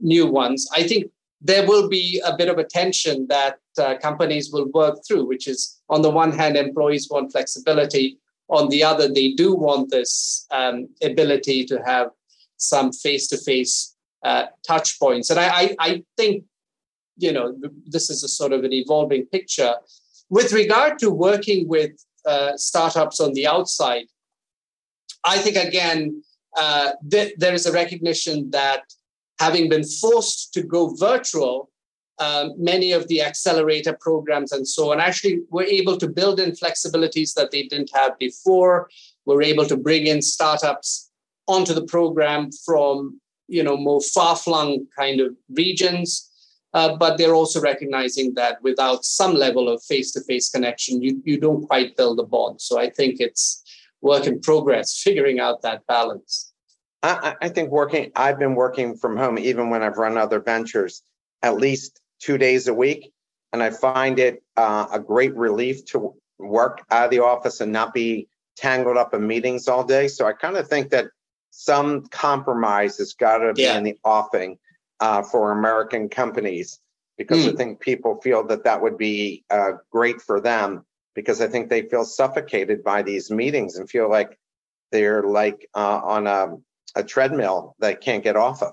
new 0.00 0.26
ones 0.42 0.66
i 0.80 0.82
think 0.88 1.02
there 1.50 1.66
will 1.70 1.86
be 1.98 2.06
a 2.30 2.34
bit 2.40 2.48
of 2.52 2.58
a 2.58 2.68
tension 2.78 3.26
that 3.34 3.58
uh, 3.78 3.96
companies 3.98 4.50
will 4.52 4.68
work 4.72 4.96
through 5.06 5.26
which 5.26 5.46
is 5.46 5.80
on 5.88 6.02
the 6.02 6.10
one 6.10 6.32
hand 6.32 6.56
employees 6.56 7.08
want 7.10 7.32
flexibility 7.32 8.18
on 8.48 8.68
the 8.68 8.82
other 8.82 9.08
they 9.08 9.32
do 9.32 9.54
want 9.54 9.90
this 9.90 10.46
um, 10.50 10.88
ability 11.02 11.64
to 11.64 11.80
have 11.84 12.10
some 12.56 12.92
face-to-face 12.92 13.94
uh, 14.24 14.46
touch 14.66 14.98
points 14.98 15.30
and 15.30 15.38
I, 15.38 15.48
I, 15.48 15.76
I 15.78 16.04
think 16.16 16.44
you 17.18 17.32
know, 17.32 17.54
this 17.84 18.08
is 18.08 18.22
a 18.22 18.28
sort 18.28 18.52
of 18.52 18.64
an 18.64 18.72
evolving 18.72 19.26
picture. 19.26 19.74
With 20.30 20.52
regard 20.52 20.98
to 21.00 21.10
working 21.10 21.68
with 21.68 21.92
uh, 22.24 22.56
startups 22.56 23.20
on 23.20 23.34
the 23.34 23.46
outside, 23.46 24.06
I 25.24 25.38
think 25.38 25.56
again, 25.56 26.22
uh, 26.56 26.92
th- 27.10 27.34
there 27.36 27.54
is 27.54 27.66
a 27.66 27.72
recognition 27.72 28.50
that 28.50 28.82
having 29.40 29.68
been 29.68 29.84
forced 29.84 30.54
to 30.54 30.62
go 30.62 30.94
virtual, 30.94 31.70
um, 32.20 32.54
many 32.56 32.92
of 32.92 33.08
the 33.08 33.22
accelerator 33.22 33.96
programs 34.00 34.52
and 34.52 34.66
so 34.66 34.92
on 34.92 35.00
actually 35.00 35.40
were 35.50 35.64
able 35.64 35.96
to 35.96 36.08
build 36.08 36.40
in 36.40 36.50
flexibilities 36.52 37.34
that 37.34 37.50
they 37.50 37.64
didn't 37.64 37.90
have 37.94 38.18
before. 38.18 38.88
We're 39.24 39.42
able 39.42 39.66
to 39.66 39.76
bring 39.76 40.06
in 40.06 40.22
startups 40.22 41.10
onto 41.46 41.74
the 41.74 41.84
program 41.84 42.50
from 42.64 43.20
you 43.46 43.62
know 43.62 43.76
more 43.76 44.00
far-flung 44.00 44.86
kind 44.96 45.20
of 45.20 45.34
regions 45.50 46.28
uh, 46.74 46.96
but 46.96 47.16
they're 47.16 47.34
also 47.34 47.60
recognizing 47.60 48.34
that 48.34 48.62
without 48.62 49.04
some 49.04 49.34
level 49.34 49.68
of 49.68 49.82
face-to-face 49.82 50.50
connection, 50.50 51.02
you, 51.02 51.20
you 51.24 51.40
don't 51.40 51.66
quite 51.66 51.96
build 51.96 52.20
a 52.20 52.22
bond. 52.22 52.60
So 52.60 52.78
I 52.78 52.90
think 52.90 53.20
it's 53.20 53.62
work 54.02 54.26
in 54.26 54.40
progress, 54.40 55.00
figuring 55.02 55.40
out 55.40 55.62
that 55.62 55.86
balance. 55.86 56.52
I, 57.02 57.36
I 57.40 57.48
think 57.48 57.70
working, 57.70 58.10
I've 58.16 58.38
been 58.38 58.54
working 58.54 58.96
from 58.96 59.16
home 59.16 59.38
even 59.38 59.70
when 59.70 59.82
I've 59.82 59.98
run 59.98 60.18
other 60.18 60.40
ventures 60.40 61.02
at 61.42 61.56
least 61.56 62.00
two 62.20 62.38
days 62.38 62.68
a 62.68 62.74
week. 62.74 63.12
And 63.52 63.62
I 63.62 63.70
find 63.70 64.18
it 64.18 64.42
uh, 64.56 64.86
a 64.92 65.00
great 65.00 65.34
relief 65.34 65.84
to 65.86 66.14
work 66.38 66.84
out 66.90 67.06
of 67.06 67.10
the 67.10 67.20
office 67.20 67.60
and 67.60 67.72
not 67.72 67.94
be 67.94 68.28
tangled 68.56 68.96
up 68.96 69.14
in 69.14 69.26
meetings 69.26 69.68
all 69.68 69.84
day. 69.84 70.08
So 70.08 70.26
I 70.26 70.32
kind 70.32 70.56
of 70.56 70.68
think 70.68 70.90
that 70.90 71.06
some 71.50 72.06
compromise 72.06 72.98
has 72.98 73.14
got 73.14 73.38
to 73.38 73.54
be 73.54 73.62
yeah. 73.62 73.78
in 73.78 73.84
the 73.84 73.98
offing 74.04 74.58
uh, 75.00 75.22
for 75.22 75.52
American 75.52 76.08
companies 76.08 76.80
because 77.16 77.44
mm. 77.44 77.52
I 77.52 77.56
think 77.56 77.80
people 77.80 78.20
feel 78.20 78.46
that 78.46 78.64
that 78.64 78.82
would 78.82 78.98
be 78.98 79.44
uh, 79.50 79.72
great 79.90 80.20
for 80.20 80.40
them 80.40 80.84
because 81.14 81.40
I 81.40 81.48
think 81.48 81.68
they 81.68 81.82
feel 81.82 82.04
suffocated 82.04 82.84
by 82.84 83.02
these 83.02 83.30
meetings 83.30 83.76
and 83.76 83.90
feel 83.90 84.08
like 84.08 84.38
they're 84.92 85.22
like 85.22 85.68
uh, 85.74 86.00
on 86.04 86.26
a, 86.26 86.56
a, 86.94 87.02
treadmill 87.02 87.74
that 87.80 88.00
can't 88.00 88.22
get 88.22 88.36
off 88.36 88.62
of. 88.62 88.72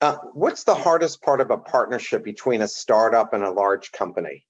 Uh, 0.00 0.16
what's 0.32 0.64
the 0.64 0.74
hardest 0.74 1.22
part 1.22 1.40
of 1.40 1.50
a 1.50 1.58
partnership 1.58 2.22
between 2.22 2.62
a 2.62 2.68
startup 2.68 3.32
and 3.32 3.42
a 3.42 3.50
large 3.50 3.90
company? 3.92 4.44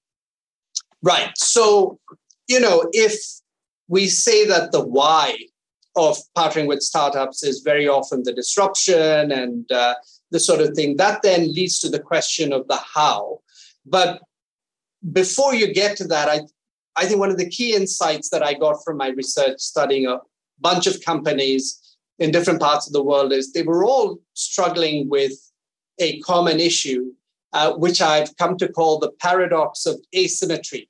Right. 1.01 1.31
So, 1.35 1.99
you 2.47 2.59
know, 2.59 2.87
if 2.91 3.13
we 3.87 4.07
say 4.07 4.45
that 4.45 4.71
the 4.71 4.85
why 4.85 5.35
of 5.95 6.17
partnering 6.37 6.67
with 6.67 6.81
startups 6.81 7.43
is 7.43 7.61
very 7.61 7.87
often 7.87 8.23
the 8.23 8.33
disruption 8.33 9.31
and 9.31 9.69
uh, 9.71 9.95
the 10.31 10.39
sort 10.39 10.61
of 10.61 10.73
thing. 10.75 10.97
That 10.97 11.21
then 11.23 11.53
leads 11.53 11.79
to 11.79 11.89
the 11.89 11.99
question 11.99 12.53
of 12.53 12.67
the 12.67 12.77
how. 12.77 13.39
But 13.85 14.21
before 15.11 15.55
you 15.55 15.73
get 15.73 15.97
to 15.97 16.07
that, 16.07 16.29
I, 16.29 16.41
I 16.95 17.05
think 17.05 17.19
one 17.19 17.31
of 17.31 17.37
the 17.37 17.49
key 17.49 17.75
insights 17.75 18.29
that 18.29 18.43
I 18.43 18.53
got 18.53 18.83
from 18.83 18.97
my 18.97 19.09
research 19.09 19.59
studying 19.59 20.05
a 20.05 20.19
bunch 20.59 20.87
of 20.87 21.01
companies 21.01 21.78
in 22.19 22.31
different 22.31 22.59
parts 22.59 22.87
of 22.87 22.93
the 22.93 23.03
world 23.03 23.31
is 23.31 23.51
they 23.51 23.63
were 23.63 23.83
all 23.83 24.19
struggling 24.33 25.09
with 25.09 25.33
a 25.99 26.19
common 26.21 26.59
issue, 26.59 27.11
uh, 27.53 27.73
which 27.73 28.01
I've 28.01 28.35
come 28.37 28.57
to 28.57 28.67
call 28.67 28.99
the 28.99 29.11
paradox 29.11 29.85
of 29.85 29.99
asymmetry. 30.15 30.89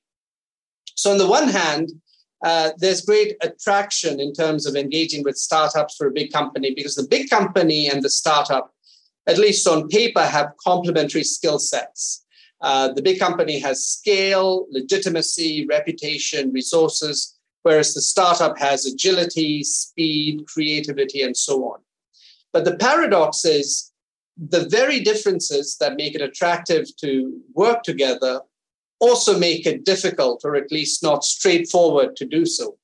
So, 0.95 1.11
on 1.11 1.17
the 1.17 1.27
one 1.27 1.47
hand, 1.47 1.89
uh, 2.43 2.71
there's 2.77 3.01
great 3.01 3.35
attraction 3.41 4.19
in 4.19 4.33
terms 4.33 4.65
of 4.65 4.75
engaging 4.75 5.23
with 5.23 5.37
startups 5.37 5.95
for 5.95 6.07
a 6.07 6.11
big 6.11 6.31
company 6.31 6.73
because 6.73 6.95
the 6.95 7.07
big 7.07 7.29
company 7.29 7.87
and 7.89 8.03
the 8.03 8.09
startup 8.09 8.73
at 9.29 9.37
least 9.37 9.67
on 9.67 9.87
paper, 9.87 10.25
have 10.25 10.53
complementary 10.57 11.23
skill 11.23 11.59
sets. 11.59 12.25
Uh, 12.61 12.91
the 12.91 13.01
big 13.01 13.19
company 13.19 13.59
has 13.59 13.85
scale, 13.85 14.65
legitimacy, 14.71 15.65
reputation, 15.67 16.51
resources, 16.51 17.38
whereas 17.63 17.93
the 17.93 18.01
startup 18.01 18.57
has 18.57 18.85
agility, 18.85 19.63
speed, 19.63 20.45
creativity, 20.47 21.21
and 21.21 21.35
so 21.35 21.63
on. 21.65 21.79
But 22.53 22.65
the 22.65 22.77
paradox 22.77 23.45
is 23.45 23.91
the 24.37 24.67
very 24.69 24.99
differences 24.99 25.77
that 25.79 25.97
make 25.97 26.15
it 26.15 26.21
attractive 26.21 26.85
to 26.97 27.39
work 27.53 27.83
together 27.83 28.41
also 28.99 29.37
make 29.37 29.65
it 29.65 29.85
difficult, 29.85 30.41
or 30.43 30.55
at 30.55 30.71
least 30.71 31.03
not 31.03 31.23
straightforward 31.23 32.15
to 32.17 32.25
do 32.25 32.45
so 32.45 32.77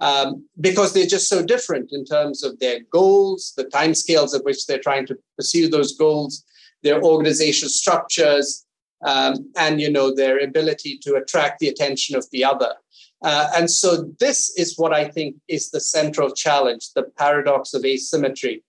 um, 0.00 0.46
because 0.60 0.92
they're 0.92 1.06
just 1.06 1.28
so 1.28 1.44
different 1.44 1.92
in 1.92 2.04
terms 2.04 2.42
of 2.42 2.58
their 2.58 2.80
goals, 2.90 3.52
the 3.56 3.64
timescales 3.64 4.34
at 4.34 4.44
which 4.44 4.66
they're 4.66 4.78
trying 4.78 5.06
to 5.06 5.18
pursue 5.36 5.68
those 5.68 5.96
goals, 5.96 6.44
their 6.82 7.02
organizational 7.02 7.70
structures, 7.70 8.64
um, 9.04 9.50
and 9.56 9.80
you 9.80 9.90
know 9.90 10.14
their 10.14 10.38
ability 10.38 10.98
to 10.98 11.14
attract 11.14 11.58
the 11.58 11.68
attention 11.68 12.16
of 12.16 12.26
the 12.30 12.44
other. 12.44 12.74
Uh, 13.22 13.48
and 13.56 13.70
so 13.70 14.10
this 14.20 14.50
is 14.56 14.78
what 14.78 14.92
I 14.92 15.04
think 15.04 15.36
is 15.48 15.70
the 15.70 15.80
central 15.80 16.30
challenge, 16.30 16.92
the 16.94 17.04
paradox 17.16 17.74
of 17.74 17.84
asymmetry. 17.84 18.62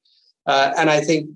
Uh, 0.45 0.73
and 0.77 0.89
I 0.89 1.01
think 1.01 1.29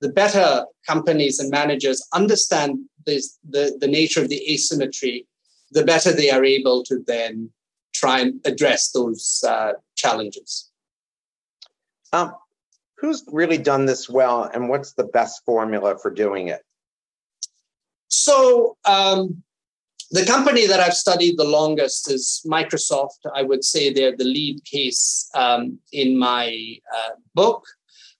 the 0.00 0.10
better 0.10 0.66
companies 0.86 1.40
and 1.40 1.50
managers 1.50 2.06
understand 2.12 2.78
this, 3.06 3.38
the, 3.48 3.76
the 3.80 3.88
nature 3.88 4.20
of 4.20 4.28
the 4.28 4.42
asymmetry, 4.52 5.26
the 5.70 5.84
better 5.84 6.12
they 6.12 6.30
are 6.30 6.44
able 6.44 6.82
to 6.84 7.02
then 7.06 7.50
try 7.94 8.20
and 8.20 8.40
address 8.44 8.90
those 8.90 9.42
uh, 9.46 9.72
challenges. 9.94 10.70
Um, 12.12 12.34
who's 12.98 13.24
really 13.32 13.58
done 13.58 13.86
this 13.86 14.08
well, 14.08 14.44
and 14.44 14.68
what's 14.68 14.92
the 14.92 15.04
best 15.04 15.44
formula 15.44 15.98
for 15.98 16.10
doing 16.10 16.48
it? 16.48 16.62
So, 18.08 18.76
um, 18.84 19.42
the 20.12 20.26
company 20.26 20.66
that 20.66 20.78
I've 20.78 20.94
studied 20.94 21.38
the 21.38 21.44
longest 21.44 22.10
is 22.10 22.42
Microsoft. 22.46 23.20
I 23.34 23.42
would 23.42 23.64
say 23.64 23.90
they're 23.90 24.16
the 24.16 24.24
lead 24.24 24.62
case 24.64 25.30
um, 25.34 25.78
in 25.90 26.18
my 26.18 26.76
uh, 26.94 27.14
book. 27.34 27.64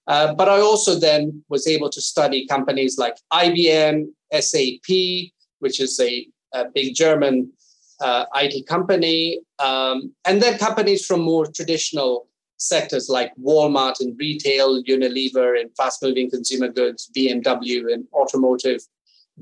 Uh, 0.06 0.34
but 0.34 0.48
I 0.48 0.58
also 0.58 0.98
then 0.98 1.44
was 1.50 1.66
able 1.66 1.90
to 1.90 2.00
study 2.00 2.46
companies 2.46 2.96
like 2.98 3.16
IBM, 3.32 4.06
SAP, 4.32 5.30
which 5.60 5.80
is 5.80 6.00
a, 6.00 6.26
a 6.54 6.64
big 6.74 6.94
German 6.94 7.52
uh, 8.00 8.24
IT 8.34 8.66
company, 8.66 9.40
um, 9.60 10.12
and 10.24 10.42
then 10.42 10.58
companies 10.58 11.06
from 11.06 11.20
more 11.20 11.46
traditional 11.46 12.26
sectors 12.56 13.08
like 13.08 13.32
Walmart 13.36 14.00
in 14.00 14.16
retail, 14.18 14.82
Unilever 14.82 15.60
in 15.60 15.68
fast 15.76 16.02
moving 16.02 16.30
consumer 16.30 16.68
goods, 16.68 17.10
BMW 17.16 17.92
in 17.92 18.06
automotive, 18.12 18.80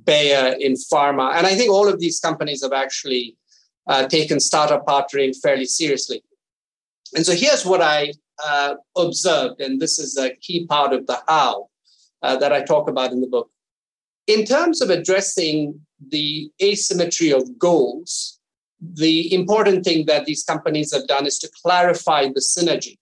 Bayer 0.04 0.54
in 0.58 0.74
pharma. 0.74 1.34
And 1.34 1.46
I 1.46 1.54
think 1.54 1.70
all 1.70 1.88
of 1.88 1.98
these 1.98 2.20
companies 2.20 2.62
have 2.62 2.72
actually 2.72 3.36
uh, 3.86 4.06
taken 4.06 4.40
startup 4.40 4.86
partnering 4.86 5.34
fairly 5.36 5.66
seriously. 5.66 6.22
And 7.14 7.26
so 7.26 7.34
here's 7.34 7.66
what 7.66 7.82
I 7.82 8.12
uh, 8.44 8.74
observed, 8.96 9.60
and 9.60 9.80
this 9.80 9.98
is 9.98 10.16
a 10.16 10.34
key 10.36 10.66
part 10.66 10.92
of 10.92 11.06
the 11.06 11.18
how 11.26 11.68
uh, 12.22 12.36
that 12.36 12.52
I 12.52 12.62
talk 12.62 12.88
about 12.88 13.12
in 13.12 13.20
the 13.20 13.26
book. 13.26 13.50
In 14.26 14.44
terms 14.44 14.80
of 14.80 14.90
addressing 14.90 15.80
the 16.08 16.50
asymmetry 16.62 17.32
of 17.32 17.58
goals, 17.58 18.38
the 18.80 19.32
important 19.34 19.84
thing 19.84 20.06
that 20.06 20.24
these 20.24 20.44
companies 20.44 20.92
have 20.94 21.06
done 21.06 21.26
is 21.26 21.38
to 21.40 21.50
clarify 21.62 22.26
the 22.26 22.40
synergy. 22.40 22.98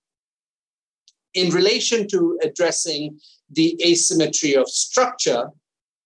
In 1.35 1.51
relation 1.51 2.09
to 2.09 2.39
addressing 2.43 3.21
the 3.51 3.81
asymmetry 3.85 4.55
of 4.57 4.69
structure, 4.69 5.51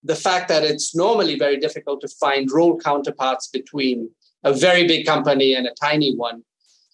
the 0.03 0.17
fact 0.17 0.49
that 0.49 0.65
it's 0.65 0.95
normally 0.95 1.39
very 1.39 1.59
difficult 1.59 2.01
to 2.01 2.09
find 2.09 2.51
role 2.51 2.79
counterparts 2.79 3.49
between 3.49 4.11
a 4.45 4.53
very 4.53 4.87
big 4.87 5.07
company 5.07 5.55
and 5.55 5.67
a 5.67 5.75
tiny 5.81 6.15
one, 6.17 6.43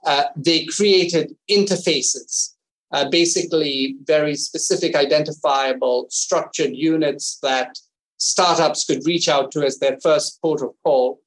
uh, 0.04 0.24
they 0.36 0.64
created 0.66 1.34
interfaces, 1.50 2.54
uh, 2.92 3.08
basically 3.08 3.96
very 4.04 4.34
specific, 4.34 4.94
identifiable, 4.94 6.06
structured 6.10 6.72
units 6.74 7.38
that 7.42 7.78
startups 8.18 8.84
could 8.84 9.06
reach 9.06 9.28
out 9.28 9.50
to 9.52 9.64
as 9.64 9.78
their 9.78 9.98
first 10.00 10.40
port 10.42 10.60
of 10.62 10.70
call 10.84 11.20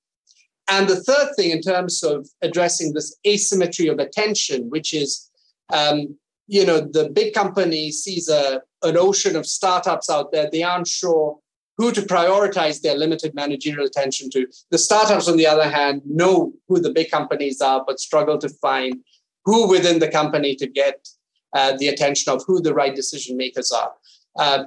and 0.71 0.88
the 0.88 1.01
third 1.01 1.33
thing, 1.35 1.51
in 1.51 1.61
terms 1.61 2.01
of 2.01 2.29
addressing 2.41 2.93
this 2.93 3.17
asymmetry 3.27 3.88
of 3.88 4.00
attention, 4.00 4.69
which 4.69 4.93
is, 4.93 5.29
um, 5.73 6.17
you 6.47 6.65
know, 6.65 6.79
the 6.79 7.09
big 7.09 7.33
company 7.33 7.91
sees 7.91 8.29
a, 8.29 8.61
an 8.81 8.95
ocean 8.95 9.35
of 9.35 9.45
startups 9.45 10.09
out 10.09 10.31
there. 10.31 10.50
They 10.50 10.63
aren't 10.63 10.88
sure 10.88 11.38
who 11.78 11.92
to 11.92 12.01
prioritize 12.01 12.82
their 12.82 12.96
limited 12.96 13.34
managerial 13.34 13.86
attention 13.86 14.30
to. 14.32 14.48
The 14.70 14.78
startups, 14.78 15.28
on 15.28 15.38
the 15.38 15.48
other 15.48 15.70
hand, 15.70 16.01
know 16.06 16.54
who 16.68 16.80
the 16.80 16.92
big 16.92 17.10
companies 17.10 17.62
are, 17.62 17.84
but 17.86 18.00
struggle 18.00 18.38
to 18.40 18.50
find 18.50 18.96
who 19.46 19.68
within 19.68 20.00
the 20.00 20.10
company 20.10 20.56
to 20.56 20.68
get 20.68 21.08
uh, 21.54 21.75
the 21.78 21.88
attention 21.88 22.32
of 22.32 22.44
who 22.46 22.62
the 22.62 22.74
right 22.74 22.96
decision 22.96 23.38
makers 23.38 23.72
are. 23.72 23.94
Uh, 24.38 24.66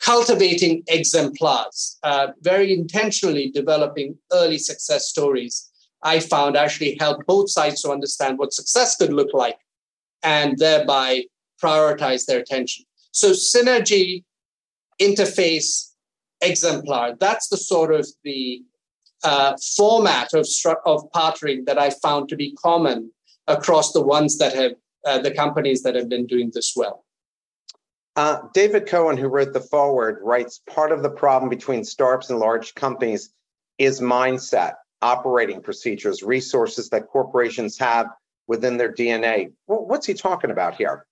cultivating 0.00 0.82
exemplars, 0.86 1.98
uh, 2.04 2.28
very 2.40 2.72
intentionally 2.72 3.50
developing 3.50 4.16
early 4.32 4.58
success 4.58 5.08
stories, 5.08 5.70
I 6.02 6.20
found 6.20 6.56
actually 6.56 6.96
helped 7.00 7.26
both 7.26 7.50
sides 7.50 7.82
to 7.82 7.90
understand 7.90 8.38
what 8.38 8.52
success 8.52 8.96
could 8.96 9.12
look 9.12 9.34
like 9.34 9.58
and 10.22 10.56
thereby 10.58 11.24
prioritize 11.62 12.26
their 12.26 12.38
attention. 12.38 12.84
So, 13.10 13.32
synergy, 13.32 14.24
interface, 15.00 15.92
exemplar, 16.40 17.16
that's 17.18 17.48
the 17.48 17.56
sort 17.56 17.92
of 17.92 18.06
the 18.24 18.62
uh, 19.24 19.56
format 19.76 20.32
of, 20.34 20.46
of 20.86 21.10
partnering 21.12 21.66
that 21.66 21.78
I 21.78 21.90
found 21.90 22.28
to 22.28 22.36
be 22.36 22.52
common 22.52 23.12
across 23.46 23.92
the 23.92 24.02
ones 24.02 24.38
that 24.38 24.54
have 24.54 24.72
uh, 25.06 25.18
the 25.18 25.30
companies 25.30 25.82
that 25.82 25.94
have 25.94 26.08
been 26.08 26.26
doing 26.26 26.50
this 26.52 26.74
well. 26.76 27.04
Uh, 28.16 28.40
David 28.52 28.86
Cohen, 28.86 29.16
who 29.16 29.28
wrote 29.28 29.52
the 29.52 29.60
foreword, 29.60 30.18
writes 30.22 30.60
part 30.68 30.90
of 30.90 31.02
the 31.02 31.10
problem 31.10 31.48
between 31.48 31.84
startups 31.84 32.30
and 32.30 32.40
large 32.40 32.74
companies 32.74 33.30
is 33.78 34.00
mindset, 34.00 34.74
operating 35.02 35.62
procedures, 35.62 36.22
resources 36.22 36.90
that 36.90 37.06
corporations 37.06 37.78
have 37.78 38.06
within 38.48 38.76
their 38.76 38.92
DNA. 38.92 39.52
What's 39.66 40.06
he 40.06 40.14
talking 40.14 40.50
about 40.50 40.74
here? 40.74 41.06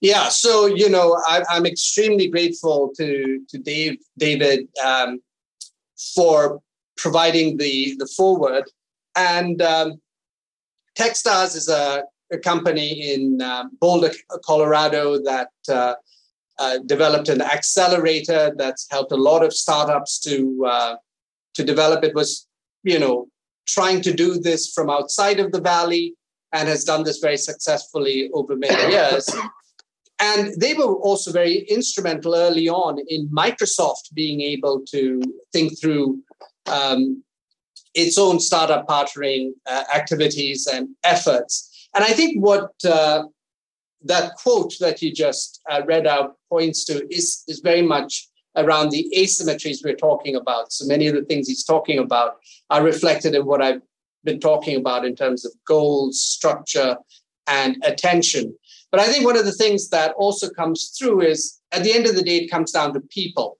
Yeah, 0.00 0.28
so 0.28 0.66
you 0.66 0.88
know, 0.88 1.20
I, 1.26 1.42
am 1.50 1.66
extremely 1.66 2.28
grateful 2.28 2.92
to 2.96 3.40
to 3.48 3.58
Dave 3.58 3.98
David 4.16 4.68
um, 4.84 5.20
for 6.14 6.60
providing 6.96 7.56
the 7.56 7.96
the 7.98 8.06
foreword, 8.16 8.64
and 9.16 9.60
um, 9.60 10.00
TechStars 10.96 11.56
is 11.56 11.68
a, 11.68 12.04
a 12.32 12.38
company 12.38 13.12
in 13.12 13.40
uh, 13.40 13.64
Boulder, 13.80 14.12
Colorado 14.44 15.20
that 15.22 15.50
uh, 15.68 15.94
uh, 16.58 16.78
developed 16.86 17.28
an 17.28 17.40
accelerator 17.40 18.52
that's 18.56 18.86
helped 18.90 19.12
a 19.12 19.16
lot 19.16 19.44
of 19.44 19.52
startups 19.52 20.18
to 20.20 20.64
uh, 20.66 20.96
to 21.54 21.64
develop. 21.64 22.04
It 22.04 22.14
was, 22.14 22.46
you 22.82 22.98
know, 22.98 23.28
trying 23.66 24.00
to 24.02 24.12
do 24.12 24.38
this 24.38 24.72
from 24.72 24.90
outside 24.90 25.40
of 25.40 25.52
the 25.52 25.60
valley 25.60 26.14
and 26.52 26.68
has 26.68 26.84
done 26.84 27.04
this 27.04 27.18
very 27.18 27.36
successfully 27.36 28.30
over 28.32 28.56
many 28.56 28.92
years. 28.92 29.28
And 30.20 30.60
they 30.60 30.74
were 30.74 30.94
also 30.94 31.30
very 31.30 31.58
instrumental 31.68 32.34
early 32.34 32.68
on 32.68 32.98
in 33.08 33.28
Microsoft 33.28 34.12
being 34.14 34.40
able 34.40 34.82
to 34.90 35.22
think 35.52 35.78
through 35.80 36.20
um, 36.66 37.22
its 37.94 38.18
own 38.18 38.40
startup 38.40 38.86
partnering 38.86 39.52
uh, 39.66 39.84
activities 39.94 40.66
and 40.66 40.88
efforts. 41.04 41.88
And 41.94 42.04
I 42.04 42.08
think 42.08 42.42
what 42.42 42.72
uh, 42.84 43.24
that 44.02 44.34
quote 44.36 44.74
that 44.80 45.02
you 45.02 45.12
just 45.12 45.60
uh, 45.70 45.82
read 45.86 46.06
out 46.06 46.36
points 46.48 46.84
to 46.86 47.06
is, 47.14 47.42
is 47.48 47.60
very 47.60 47.82
much 47.82 48.28
around 48.56 48.90
the 48.90 49.06
asymmetries 49.16 49.84
we're 49.84 49.94
talking 49.94 50.34
about. 50.34 50.72
So 50.72 50.86
many 50.86 51.06
of 51.06 51.14
the 51.14 51.24
things 51.24 51.48
he's 51.48 51.64
talking 51.64 51.98
about 51.98 52.36
are 52.70 52.82
reflected 52.82 53.34
in 53.34 53.46
what 53.46 53.62
I've 53.62 53.82
been 54.24 54.40
talking 54.40 54.76
about 54.76 55.04
in 55.04 55.14
terms 55.14 55.44
of 55.44 55.52
goals, 55.66 56.20
structure, 56.20 56.96
and 57.46 57.76
attention. 57.84 58.56
But 58.90 59.00
I 59.00 59.06
think 59.06 59.24
one 59.24 59.36
of 59.36 59.44
the 59.44 59.52
things 59.52 59.90
that 59.90 60.14
also 60.16 60.48
comes 60.48 60.96
through 60.98 61.22
is 61.22 61.60
at 61.72 61.82
the 61.82 61.92
end 61.92 62.06
of 62.06 62.14
the 62.14 62.22
day, 62.22 62.38
it 62.38 62.50
comes 62.50 62.72
down 62.72 62.94
to 62.94 63.00
people. 63.00 63.58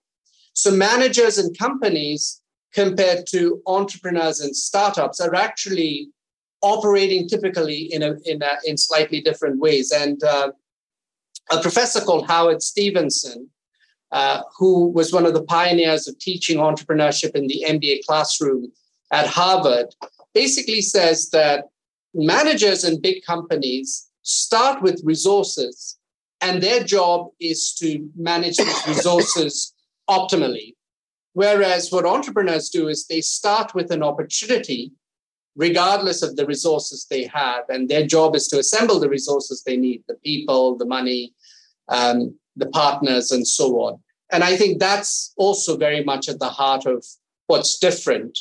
So 0.55 0.71
managers 0.71 1.39
and 1.39 1.57
companies 1.57 2.41
compared 2.73 3.27
to 3.29 3.63
entrepreneurs 3.67 4.41
and 4.41 4.57
startups 4.57 5.21
are 5.21 5.35
actually 5.35 6.09
operating 6.63 7.29
typically 7.29 7.93
in 7.93 8.03
a, 8.03 8.17
in, 8.25 8.43
a, 8.43 8.59
in 8.65 8.77
slightly 8.77 9.21
different 9.21 9.61
ways. 9.61 9.93
And 9.93 10.23
uh, 10.25 10.53
a 11.51 11.61
professor 11.61 12.01
called 12.01 12.27
Howard 12.27 12.63
Stevenson, 12.63 13.49
uh, 14.11 14.43
who 14.59 14.89
was 14.89 15.13
one 15.13 15.27
of 15.27 15.35
the 15.35 15.45
pioneers 15.45 16.09
of 16.09 16.19
teaching 16.19 16.59
entrepreneurship 16.59 17.35
in 17.35 17.47
the 17.47 17.65
MBA 17.69 18.05
classroom 18.07 18.73
at 19.13 19.27
Harvard, 19.27 19.95
basically 20.35 20.81
says 20.81 21.31
that 21.31 21.67
managers 22.15 22.85
in 22.85 23.01
big 23.01 23.23
companies 23.25 24.08
start 24.29 24.83
with 24.83 25.01
resources, 25.05 25.99
and 26.41 26.63
their 26.63 26.85
job 26.85 27.29
is 27.41 27.73
to 27.75 28.09
manage 28.15 28.59
these 28.59 28.87
resources 28.87 29.75
optimally. 30.11 30.75
Whereas 31.33 31.91
what 31.91 32.05
entrepreneurs 32.05 32.69
do 32.69 32.89
is 32.89 33.07
they 33.07 33.21
start 33.21 33.75
with 33.75 33.91
an 33.91 34.03
opportunity, 34.03 34.93
regardless 35.57 36.23
of 36.23 36.37
the 36.37 36.47
resources 36.47 37.07
they 37.09 37.25
have, 37.25 37.65
and 37.69 37.89
their 37.89 38.07
job 38.07 38.37
is 38.37 38.49
to 38.49 38.59
assemble 38.59 39.01
the 39.01 39.09
resources 39.09 39.63
they 39.63 39.77
need 39.77 40.05
the 40.09 40.15
people, 40.17 40.77
the 40.77 40.87
money, 40.87 41.33
um, 41.89 42.37
the 42.57 42.69
partners, 42.69 43.31
and 43.31 43.47
so 43.47 43.81
on. 43.81 43.99
And 44.31 44.45
I 44.45 44.57
think 44.57 44.79
that's 44.79 45.33
also 45.39 45.77
very 45.77 46.05
much 46.05 46.29
at 46.29 46.39
the 46.39 46.51
heart 46.51 46.85
of 46.85 47.05
what's 47.47 47.79
different 47.79 48.39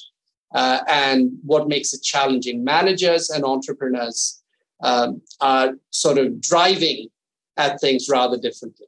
uh, 0.54 0.80
and 0.89 1.32
what 1.43 1.69
makes 1.69 1.93
it 1.93 2.04
challenging. 2.04 2.63
Managers 2.63 3.30
and 3.30 3.45
entrepreneurs 3.45 4.41
um, 4.82 5.22
are 5.42 5.74
sort 5.90 6.18
of 6.18 6.40
driving 6.42 7.08
at 7.58 7.82
things 7.82 8.08
rather 8.10 8.38
differently. 8.38 8.88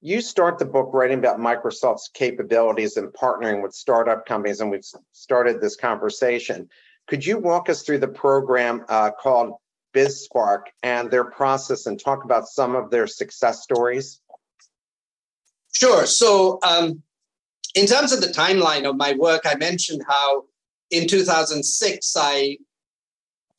You 0.00 0.20
start 0.20 0.58
the 0.58 0.64
book 0.64 0.90
writing 0.92 1.18
about 1.18 1.38
Microsoft's 1.38 2.10
capabilities 2.12 2.96
and 2.96 3.08
partnering 3.12 3.62
with 3.62 3.72
startup 3.72 4.26
companies, 4.26 4.60
and 4.60 4.70
we've 4.70 4.84
started 5.12 5.60
this 5.60 5.76
conversation. 5.76 6.68
Could 7.06 7.24
you 7.24 7.38
walk 7.38 7.68
us 7.68 7.82
through 7.82 7.98
the 7.98 8.08
program 8.08 8.84
uh, 8.88 9.10
called 9.12 9.54
BizSpark 9.94 10.62
and 10.82 11.10
their 11.10 11.24
process 11.24 11.86
and 11.86 12.00
talk 12.00 12.24
about 12.24 12.48
some 12.48 12.74
of 12.74 12.90
their 12.90 13.06
success 13.06 13.62
stories? 13.62 14.20
Sure. 15.72 16.06
So, 16.06 16.58
um, 16.66 17.02
in 17.74 17.86
terms 17.86 18.12
of 18.12 18.20
the 18.20 18.26
timeline 18.26 18.88
of 18.88 18.96
my 18.96 19.14
work, 19.14 19.42
I 19.46 19.54
mentioned 19.54 20.02
how 20.06 20.44
in 20.90 21.08
2006 21.08 22.14
I 22.16 22.58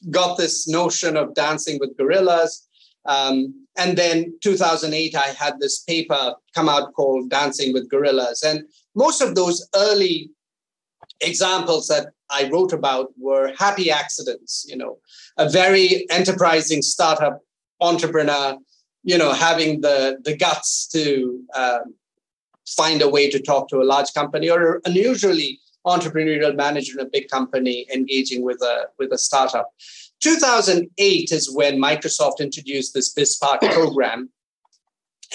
got 0.10 0.38
this 0.38 0.68
notion 0.68 1.18
of 1.18 1.34
dancing 1.34 1.80
with 1.80 1.98
gorillas. 1.98 2.68
Um, 3.06 3.54
and 3.78 3.98
then 3.98 4.34
2008, 4.42 5.16
I 5.16 5.30
had 5.30 5.60
this 5.60 5.80
paper 5.80 6.36
come 6.54 6.70
out 6.70 6.94
called 6.94 7.30
Dancing 7.30 7.74
with 7.74 7.90
Gorillas. 7.90 8.44
And 8.44 8.64
most 8.96 9.22
of 9.22 9.36
those 9.36 9.68
early 9.76 10.30
examples 11.22 11.88
that 11.88 12.10
I 12.30 12.50
wrote 12.50 12.72
about 12.72 13.08
were 13.18 13.54
happy 13.58 13.90
accidents, 13.90 14.66
you 14.68 14.78
know, 14.78 15.00
a 15.38 15.50
very 15.50 16.10
enterprising 16.10 16.82
startup 16.82 17.42
entrepreneur, 17.82 18.58
you 19.04 19.18
know, 19.18 19.34
having 19.34 19.82
the, 19.82 20.20
the 20.24 20.38
guts 20.38 20.88
to 20.90 21.42
um, 21.56 21.96
find 22.68 23.02
a 23.02 23.10
way 23.10 23.30
to 23.30 23.42
talk 23.42 23.70
to 23.70 23.82
a 23.82 23.84
large 23.84 24.14
company 24.14 24.50
or 24.50 24.82
unusually 24.86 25.60
entrepreneurial 25.86 26.56
manager 26.56 27.00
in 27.00 27.06
a 27.06 27.10
big 27.10 27.28
company 27.30 27.86
engaging 27.94 28.44
with 28.44 28.62
a 28.62 28.88
with 28.98 29.12
a 29.12 29.18
startup. 29.18 29.72
2008 30.22 31.32
is 31.32 31.54
when 31.54 31.82
Microsoft 31.82 32.40
introduced 32.40 32.94
this 32.94 33.14
BizSpark 33.14 33.60
program, 33.74 34.30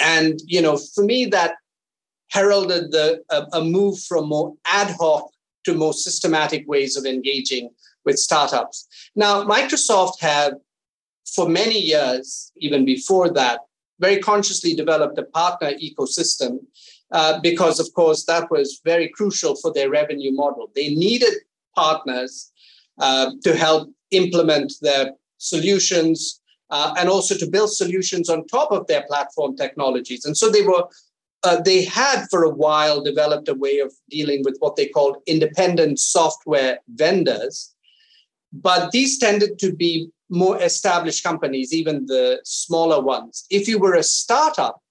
and 0.01 0.41
you 0.47 0.63
know, 0.63 0.77
for 0.77 1.05
me, 1.05 1.27
that 1.27 1.55
heralded 2.31 2.93
the 2.93 3.23
a, 3.31 3.47
a 3.53 3.65
move 3.65 3.99
from 4.01 4.29
more 4.29 4.55
ad 4.67 4.95
hoc 4.99 5.31
to 5.65 5.75
more 5.75 5.93
systematic 5.93 6.67
ways 6.67 6.97
of 6.97 7.05
engaging 7.05 7.71
with 8.05 8.19
startups. 8.19 8.87
Now, 9.15 9.45
Microsoft 9.45 10.21
had, 10.21 10.55
for 11.35 11.49
many 11.49 11.79
years, 11.79 12.53
even 12.57 12.85
before 12.85 13.29
that, 13.35 13.61
very 14.01 14.19
consciously 14.19 14.75
developed 14.75 15.19
a 15.19 15.25
partner 15.25 15.73
ecosystem 15.73 16.61
uh, 17.12 17.40
because, 17.40 17.81
of 17.81 17.92
course, 17.94 18.25
that 18.27 18.51
was 18.51 18.81
very 18.85 19.09
crucial 19.09 19.57
for 19.57 19.73
their 19.73 19.90
revenue 19.90 20.33
model. 20.33 20.71
They 20.75 20.90
needed 20.94 21.35
partners 21.75 22.53
uh, 22.99 23.31
to 23.44 23.57
help 23.57 23.90
implement 24.11 24.73
their 24.83 25.12
solutions 25.38 26.40
uh, 26.71 26.94
and 26.99 27.09
also 27.09 27.35
to 27.37 27.47
build 27.47 27.73
solutions 27.73 28.29
on 28.29 28.47
top 28.47 28.73
of 28.73 28.87
their 28.87 29.03
platform 29.03 29.57
technologies. 29.57 30.25
And 30.25 30.37
so 30.37 30.51
they 30.51 30.62
were. 30.62 30.85
Uh, 31.44 31.61
they 31.61 31.85
had 31.85 32.27
for 32.31 32.42
a 32.42 32.51
while 32.51 33.01
developed 33.01 33.49
a 33.49 33.55
way 33.55 33.79
of 33.79 33.92
dealing 34.11 34.42
with 34.44 34.57
what 34.59 34.75
they 34.75 34.87
called 34.87 35.18
independent 35.29 36.01
software 36.01 36.81
vendors, 36.97 37.73
but 38.53 38.90
these 38.90 39.18
tended 39.18 39.57
to 39.57 39.73
be 39.73 40.11
more 40.31 40.61
established 40.61 41.23
companies, 41.23 41.73
even 41.73 42.07
the 42.07 42.40
smaller 42.44 43.01
ones. 43.01 43.47
If 43.51 43.68
you 43.68 43.79
were 43.79 43.94
a 43.94 44.03
startup, 44.03 44.83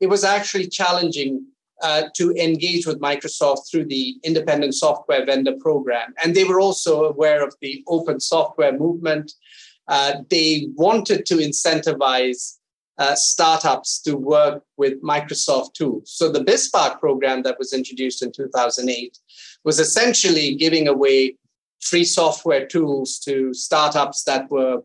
it 0.00 0.08
was 0.08 0.24
actually 0.24 0.68
challenging 0.68 1.44
uh, 1.82 2.04
to 2.14 2.32
engage 2.32 2.86
with 2.86 3.00
Microsoft 3.00 3.70
through 3.70 3.86
the 3.86 4.16
independent 4.22 4.74
software 4.74 5.24
vendor 5.24 5.54
program. 5.60 6.14
And 6.22 6.34
they 6.34 6.44
were 6.44 6.60
also 6.60 7.04
aware 7.04 7.42
of 7.42 7.54
the 7.60 7.82
open 7.88 8.20
software 8.20 8.76
movement. 8.76 9.32
Uh, 9.88 10.16
they 10.30 10.68
wanted 10.74 11.26
to 11.26 11.36
incentivize 11.36 12.58
uh, 12.98 13.14
startups 13.14 14.00
to 14.02 14.14
work 14.14 14.62
with 14.76 15.02
Microsoft 15.02 15.72
tools. 15.72 16.12
So 16.12 16.30
the 16.30 16.44
BizSpark 16.44 17.00
program 17.00 17.42
that 17.44 17.58
was 17.58 17.72
introduced 17.72 18.22
in 18.22 18.30
2008 18.30 19.18
was 19.64 19.80
essentially 19.80 20.54
giving 20.54 20.86
away 20.86 21.36
free 21.80 22.04
software 22.04 22.66
tools 22.66 23.18
to 23.20 23.54
startups 23.54 24.24
that 24.24 24.50
were 24.50 24.82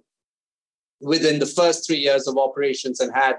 within 1.01 1.39
the 1.39 1.45
first 1.45 1.85
three 1.85 1.97
years 1.97 2.25
of 2.27 2.37
operations 2.37 3.01
and 3.01 3.13
had 3.13 3.35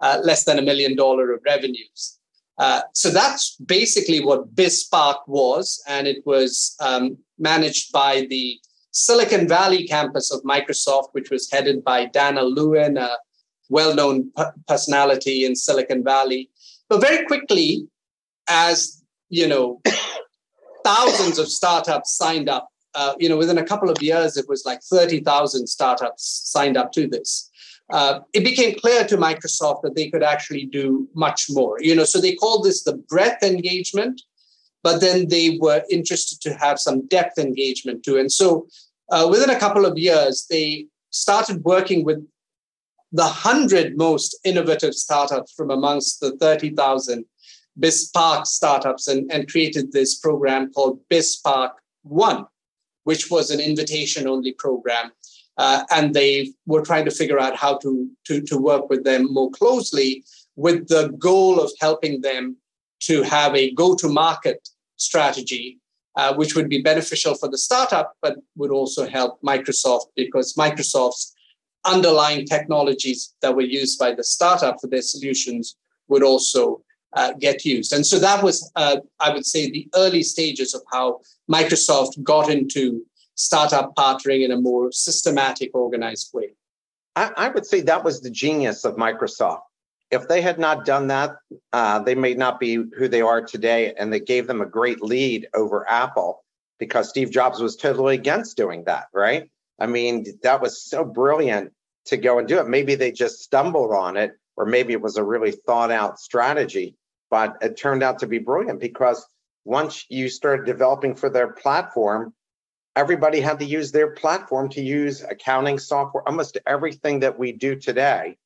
uh, 0.00 0.20
less 0.22 0.44
than 0.44 0.58
a 0.58 0.62
million 0.62 0.96
dollar 0.96 1.32
of 1.32 1.40
revenues. 1.46 2.18
Uh, 2.58 2.82
so 2.94 3.10
that's 3.10 3.56
basically 3.56 4.24
what 4.24 4.54
BizSpark 4.54 5.16
was, 5.26 5.82
and 5.86 6.06
it 6.06 6.24
was 6.24 6.74
um, 6.80 7.18
managed 7.38 7.92
by 7.92 8.26
the 8.30 8.58
Silicon 8.92 9.46
Valley 9.46 9.86
campus 9.86 10.32
of 10.32 10.42
Microsoft, 10.42 11.08
which 11.12 11.30
was 11.30 11.50
headed 11.50 11.84
by 11.84 12.06
Dan'l 12.06 12.54
Lewin, 12.54 12.96
a 12.96 13.10
well-known 13.68 14.30
p- 14.36 14.44
personality 14.66 15.44
in 15.44 15.54
Silicon 15.54 16.02
Valley. 16.02 16.48
But 16.88 17.02
very 17.02 17.26
quickly, 17.26 17.88
as 18.48 19.02
you 19.28 19.46
know, 19.46 19.82
thousands 20.84 21.38
of 21.38 21.48
startups 21.48 22.16
signed 22.16 22.48
up. 22.48 22.68
Uh, 22.94 23.14
you 23.18 23.28
know, 23.28 23.36
within 23.36 23.58
a 23.58 23.64
couple 23.64 23.90
of 23.90 24.00
years, 24.00 24.38
it 24.38 24.48
was 24.48 24.64
like 24.64 24.80
30,000 24.82 25.66
startups 25.66 26.24
signed 26.44 26.78
up 26.78 26.92
to 26.92 27.06
this. 27.06 27.50
Uh, 27.90 28.20
it 28.32 28.42
became 28.42 28.78
clear 28.78 29.04
to 29.04 29.16
Microsoft 29.16 29.82
that 29.82 29.94
they 29.94 30.10
could 30.10 30.22
actually 30.22 30.66
do 30.66 31.08
much 31.14 31.46
more. 31.50 31.76
You 31.80 31.94
know, 31.94 32.04
so 32.04 32.20
they 32.20 32.34
called 32.34 32.64
this 32.64 32.82
the 32.82 32.96
breadth 32.96 33.42
engagement, 33.42 34.22
but 34.82 35.00
then 35.00 35.28
they 35.28 35.58
were 35.60 35.84
interested 35.90 36.40
to 36.42 36.54
have 36.54 36.80
some 36.80 37.06
depth 37.06 37.38
engagement 37.38 38.04
too. 38.04 38.16
And 38.16 38.30
so, 38.30 38.66
uh, 39.12 39.28
within 39.30 39.50
a 39.50 39.58
couple 39.58 39.86
of 39.86 39.96
years, 39.96 40.46
they 40.50 40.86
started 41.10 41.62
working 41.64 42.04
with 42.04 42.26
the 43.12 43.22
100 43.22 43.96
most 43.96 44.36
innovative 44.44 44.94
startups 44.94 45.52
from 45.52 45.70
amongst 45.70 46.20
the 46.20 46.36
30,000 46.36 47.24
BizSpark 47.80 48.46
startups 48.46 49.06
and, 49.06 49.30
and 49.32 49.48
created 49.48 49.92
this 49.92 50.18
program 50.18 50.72
called 50.72 51.00
BizSpark 51.08 51.70
One, 52.02 52.46
which 53.04 53.30
was 53.30 53.50
an 53.50 53.60
invitation 53.60 54.26
only 54.26 54.52
program. 54.52 55.12
Uh, 55.58 55.84
and 55.90 56.14
they 56.14 56.52
were 56.66 56.82
trying 56.82 57.04
to 57.04 57.10
figure 57.10 57.38
out 57.38 57.56
how 57.56 57.78
to, 57.78 58.10
to, 58.24 58.42
to 58.42 58.58
work 58.58 58.90
with 58.90 59.04
them 59.04 59.32
more 59.32 59.50
closely 59.50 60.22
with 60.56 60.88
the 60.88 61.08
goal 61.18 61.60
of 61.60 61.70
helping 61.80 62.20
them 62.20 62.56
to 63.00 63.22
have 63.22 63.54
a 63.54 63.70
go 63.72 63.94
to 63.94 64.08
market 64.08 64.68
strategy, 64.96 65.78
uh, 66.16 66.34
which 66.34 66.54
would 66.54 66.68
be 66.68 66.82
beneficial 66.82 67.34
for 67.34 67.48
the 67.48 67.58
startup, 67.58 68.14
but 68.22 68.36
would 68.56 68.70
also 68.70 69.06
help 69.08 69.40
Microsoft 69.42 70.06
because 70.16 70.54
Microsoft's 70.54 71.34
underlying 71.84 72.44
technologies 72.44 73.34
that 73.42 73.54
were 73.54 73.62
used 73.62 73.98
by 73.98 74.12
the 74.12 74.24
startup 74.24 74.80
for 74.80 74.88
their 74.88 75.02
solutions 75.02 75.76
would 76.08 76.22
also 76.22 76.82
uh, 77.14 77.32
get 77.38 77.64
used. 77.64 77.92
And 77.92 78.04
so 78.04 78.18
that 78.18 78.42
was, 78.42 78.70
uh, 78.76 78.98
I 79.20 79.30
would 79.30 79.46
say, 79.46 79.70
the 79.70 79.88
early 79.94 80.22
stages 80.22 80.74
of 80.74 80.82
how 80.92 81.20
Microsoft 81.50 82.22
got 82.22 82.50
into 82.50 83.04
startup 83.36 83.94
partnering 83.94 84.44
in 84.44 84.50
a 84.50 84.60
more 84.60 84.90
systematic, 84.90 85.70
organized 85.74 86.30
way. 86.34 86.54
I, 87.14 87.30
I 87.36 87.48
would 87.48 87.64
say 87.64 87.82
that 87.82 88.04
was 88.04 88.20
the 88.20 88.30
genius 88.30 88.84
of 88.84 88.96
Microsoft. 88.96 89.60
If 90.10 90.28
they 90.28 90.40
had 90.40 90.58
not 90.58 90.84
done 90.84 91.08
that, 91.08 91.36
uh, 91.72 92.00
they 92.00 92.14
may 92.14 92.34
not 92.34 92.60
be 92.60 92.74
who 92.74 93.08
they 93.08 93.22
are 93.22 93.42
today. 93.42 93.94
And 93.94 94.12
they 94.12 94.20
gave 94.20 94.46
them 94.46 94.60
a 94.60 94.66
great 94.66 95.02
lead 95.02 95.48
over 95.54 95.88
Apple 95.88 96.44
because 96.78 97.08
Steve 97.08 97.30
Jobs 97.30 97.60
was 97.60 97.76
totally 97.76 98.14
against 98.14 98.56
doing 98.56 98.84
that, 98.84 99.06
right? 99.12 99.50
I 99.78 99.86
mean, 99.86 100.26
that 100.42 100.60
was 100.60 100.82
so 100.82 101.04
brilliant 101.04 101.72
to 102.06 102.16
go 102.16 102.38
and 102.38 102.46
do 102.46 102.58
it. 102.58 102.68
Maybe 102.68 102.94
they 102.94 103.12
just 103.12 103.40
stumbled 103.40 103.92
on 103.92 104.16
it, 104.16 104.32
or 104.56 104.64
maybe 104.64 104.92
it 104.92 105.00
was 105.00 105.16
a 105.16 105.24
really 105.24 105.52
thought 105.52 105.90
out 105.90 106.18
strategy, 106.18 106.96
but 107.30 107.56
it 107.60 107.76
turned 107.76 108.02
out 108.02 108.20
to 108.20 108.26
be 108.26 108.38
brilliant 108.38 108.80
because 108.80 109.26
once 109.64 110.06
you 110.08 110.28
started 110.28 110.64
developing 110.64 111.14
for 111.14 111.28
their 111.28 111.48
platform, 111.48 112.32
everybody 112.96 113.40
had 113.40 113.58
to 113.58 113.64
use 113.64 113.92
their 113.92 114.10
platform 114.10 114.70
to 114.70 114.80
use 114.80 115.22
accounting 115.22 115.78
software. 115.78 116.26
Almost 116.26 116.58
everything 116.66 117.20
that 117.20 117.38
we 117.38 117.52
do 117.52 117.76
today 117.76 118.38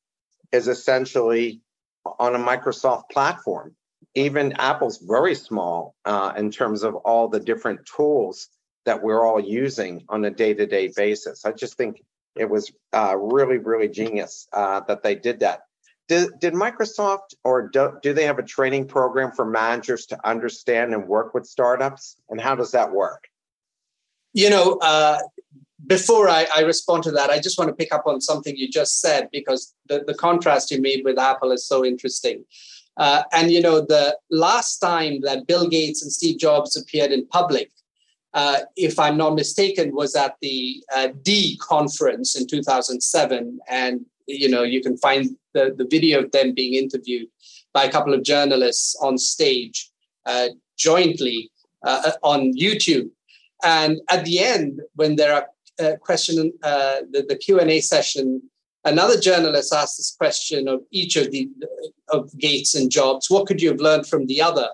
is 0.51 0.67
essentially 0.67 1.61
on 2.19 2.35
a 2.35 2.39
Microsoft 2.39 3.09
platform. 3.09 3.73
Even 4.13 4.51
Apple's 4.53 4.97
very 4.97 5.35
small 5.35 5.95
uh, 6.03 6.33
in 6.35 6.51
terms 6.51 6.83
of 6.83 6.95
all 6.95 7.29
the 7.29 7.39
different 7.39 7.85
tools 7.85 8.49
that 8.85 9.01
we're 9.01 9.25
all 9.25 9.39
using 9.39 10.03
on 10.09 10.25
a 10.25 10.29
day 10.29 10.53
to 10.53 10.65
day 10.65 10.91
basis. 10.93 11.45
I 11.45 11.53
just 11.53 11.77
think 11.77 12.03
it 12.35 12.49
was 12.49 12.71
uh, 12.91 13.15
really, 13.17 13.57
really 13.57 13.87
genius 13.87 14.47
uh, 14.51 14.81
that 14.87 15.01
they 15.01 15.15
did 15.15 15.39
that. 15.39 15.61
Did, 16.09 16.39
did 16.39 16.53
Microsoft 16.53 17.35
or 17.45 17.69
do, 17.69 17.97
do 18.01 18.13
they 18.13 18.25
have 18.25 18.39
a 18.39 18.43
training 18.43 18.87
program 18.87 19.31
for 19.31 19.45
managers 19.45 20.07
to 20.07 20.27
understand 20.27 20.93
and 20.93 21.07
work 21.07 21.33
with 21.33 21.45
startups? 21.45 22.17
And 22.29 22.41
how 22.41 22.55
does 22.55 22.71
that 22.71 22.91
work? 22.91 23.30
You 24.33 24.49
know, 24.49 24.77
uh, 24.81 25.19
before 25.87 26.29
I, 26.29 26.47
I, 26.55 26.61
respond 26.61 27.03
to 27.03 27.11
that, 27.11 27.29
I 27.29 27.39
just 27.39 27.57
want 27.57 27.69
to 27.69 27.75
pick 27.75 27.93
up 27.93 28.03
on 28.05 28.21
something 28.21 28.55
you 28.55 28.69
just 28.69 29.01
said 29.01 29.27
because 29.31 29.73
the, 29.89 30.03
the 30.05 30.13
contrast 30.13 30.71
you 30.71 30.81
made 30.81 31.01
with 31.03 31.19
Apple 31.19 31.51
is 31.51 31.67
so 31.67 31.83
interesting. 31.83 32.45
Uh, 32.97 33.23
and 33.33 33.51
you 33.51 33.61
know, 33.61 33.81
the 33.81 34.17
last 34.29 34.79
time 34.79 35.21
that 35.21 35.47
Bill 35.47 35.67
Gates 35.67 36.01
and 36.01 36.11
Steve 36.11 36.39
Jobs 36.39 36.77
appeared 36.77 37.11
in 37.11 37.27
public, 37.27 37.71
uh, 38.33 38.59
if 38.77 38.99
I'm 38.99 39.17
not 39.17 39.35
mistaken, 39.35 39.93
was 39.93 40.15
at 40.15 40.35
the 40.41 40.81
uh, 40.95 41.09
D 41.21 41.57
conference 41.57 42.39
in 42.39 42.47
2007. 42.47 43.59
And, 43.69 44.05
you 44.27 44.49
know, 44.49 44.63
you 44.63 44.81
can 44.81 44.97
find 44.97 45.35
the, 45.53 45.73
the 45.77 45.87
video 45.89 46.23
of 46.23 46.31
them 46.31 46.53
being 46.53 46.75
interviewed 46.75 47.27
by 47.73 47.83
a 47.85 47.91
couple 47.91 48.13
of 48.13 48.23
journalists 48.23 48.95
on 49.01 49.17
stage 49.17 49.89
uh, 50.25 50.49
jointly 50.77 51.51
uh, 51.83 52.11
on 52.23 52.53
YouTube. 52.53 53.09
And 53.63 54.01
at 54.09 54.25
the 54.25 54.39
end, 54.39 54.81
when 54.95 55.15
there 55.15 55.33
are 55.33 55.47
uh, 55.79 55.95
question, 55.97 56.53
uh, 56.63 56.97
the, 57.11 57.25
the 57.27 57.35
Q&A 57.35 57.79
session, 57.81 58.41
another 58.83 59.19
journalist 59.19 59.73
asked 59.73 59.97
this 59.97 60.15
question 60.17 60.67
of 60.67 60.81
each 60.91 61.15
of 61.15 61.31
the 61.31 61.49
of 62.09 62.37
Gates 62.37 62.75
and 62.75 62.91
Jobs, 62.91 63.29
what 63.29 63.47
could 63.47 63.61
you 63.61 63.69
have 63.69 63.79
learned 63.79 64.07
from 64.07 64.25
the 64.25 64.41
other? 64.41 64.69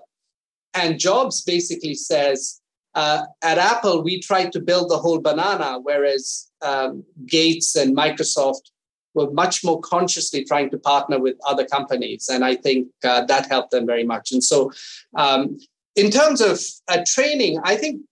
And 0.74 0.98
Jobs 0.98 1.42
basically 1.42 1.94
says, 1.94 2.60
uh, 2.94 3.22
at 3.42 3.58
Apple, 3.58 4.02
we 4.02 4.20
tried 4.20 4.52
to 4.52 4.60
build 4.60 4.90
the 4.90 4.98
whole 4.98 5.20
banana, 5.20 5.78
whereas 5.80 6.50
um, 6.62 7.04
Gates 7.26 7.76
and 7.76 7.96
Microsoft 7.96 8.70
were 9.14 9.30
much 9.30 9.64
more 9.64 9.80
consciously 9.80 10.44
trying 10.44 10.70
to 10.70 10.78
partner 10.78 11.18
with 11.18 11.36
other 11.46 11.64
companies. 11.64 12.28
And 12.28 12.44
I 12.44 12.56
think 12.56 12.88
uh, 13.04 13.24
that 13.26 13.46
helped 13.46 13.70
them 13.70 13.86
very 13.86 14.04
much. 14.04 14.32
And 14.32 14.42
so, 14.42 14.72
um, 15.16 15.58
in 15.96 16.10
terms 16.10 16.40
of 16.40 16.60
uh, 16.88 17.02
training, 17.06 17.60
I 17.64 17.76
think 17.76 18.02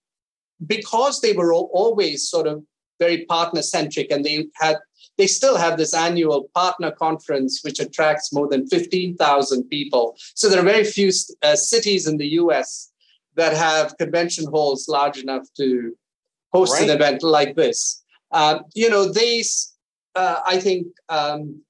because 0.65 1.21
they 1.21 1.33
were 1.33 1.53
always 1.53 2.27
sort 2.27 2.47
of 2.47 2.63
very 2.99 3.25
partner 3.25 3.61
centric 3.61 4.11
and 4.11 4.25
they 4.25 4.47
had 4.55 4.77
they 5.17 5.27
still 5.27 5.57
have 5.57 5.77
this 5.77 5.93
annual 5.93 6.49
partner 6.53 6.91
conference 6.91 7.61
which 7.63 7.79
attracts 7.79 8.33
more 8.33 8.47
than 8.47 8.67
15,000 8.67 9.63
people 9.65 10.15
so 10.33 10.49
there 10.49 10.59
are 10.59 10.65
very 10.65 10.83
few 10.83 11.11
uh, 11.43 11.55
cities 11.55 12.07
in 12.07 12.17
the 12.17 12.27
US 12.41 12.91
that 13.37 13.55
have 13.55 13.97
convention 13.97 14.45
halls 14.47 14.87
large 14.89 15.19
enough 15.19 15.47
to 15.55 15.95
host 16.51 16.73
right. 16.73 16.89
an 16.89 16.95
event 16.95 17.23
like 17.23 17.55
this. 17.55 18.03
Uh, 18.31 18.59
you 18.73 18.89
know, 18.89 19.11
these, 19.11 19.73
uh, 20.15 20.39
I 20.45 20.59
think, 20.59 20.87
um, 21.07 21.61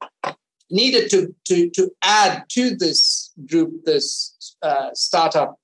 needed 0.69 1.09
to, 1.11 1.35
to, 1.45 1.69
to 1.71 1.91
add 2.01 2.45
to 2.49 2.75
this 2.75 3.31
group, 3.45 3.85
this 3.85 4.55
uh, 4.61 4.89
startup 4.93 5.59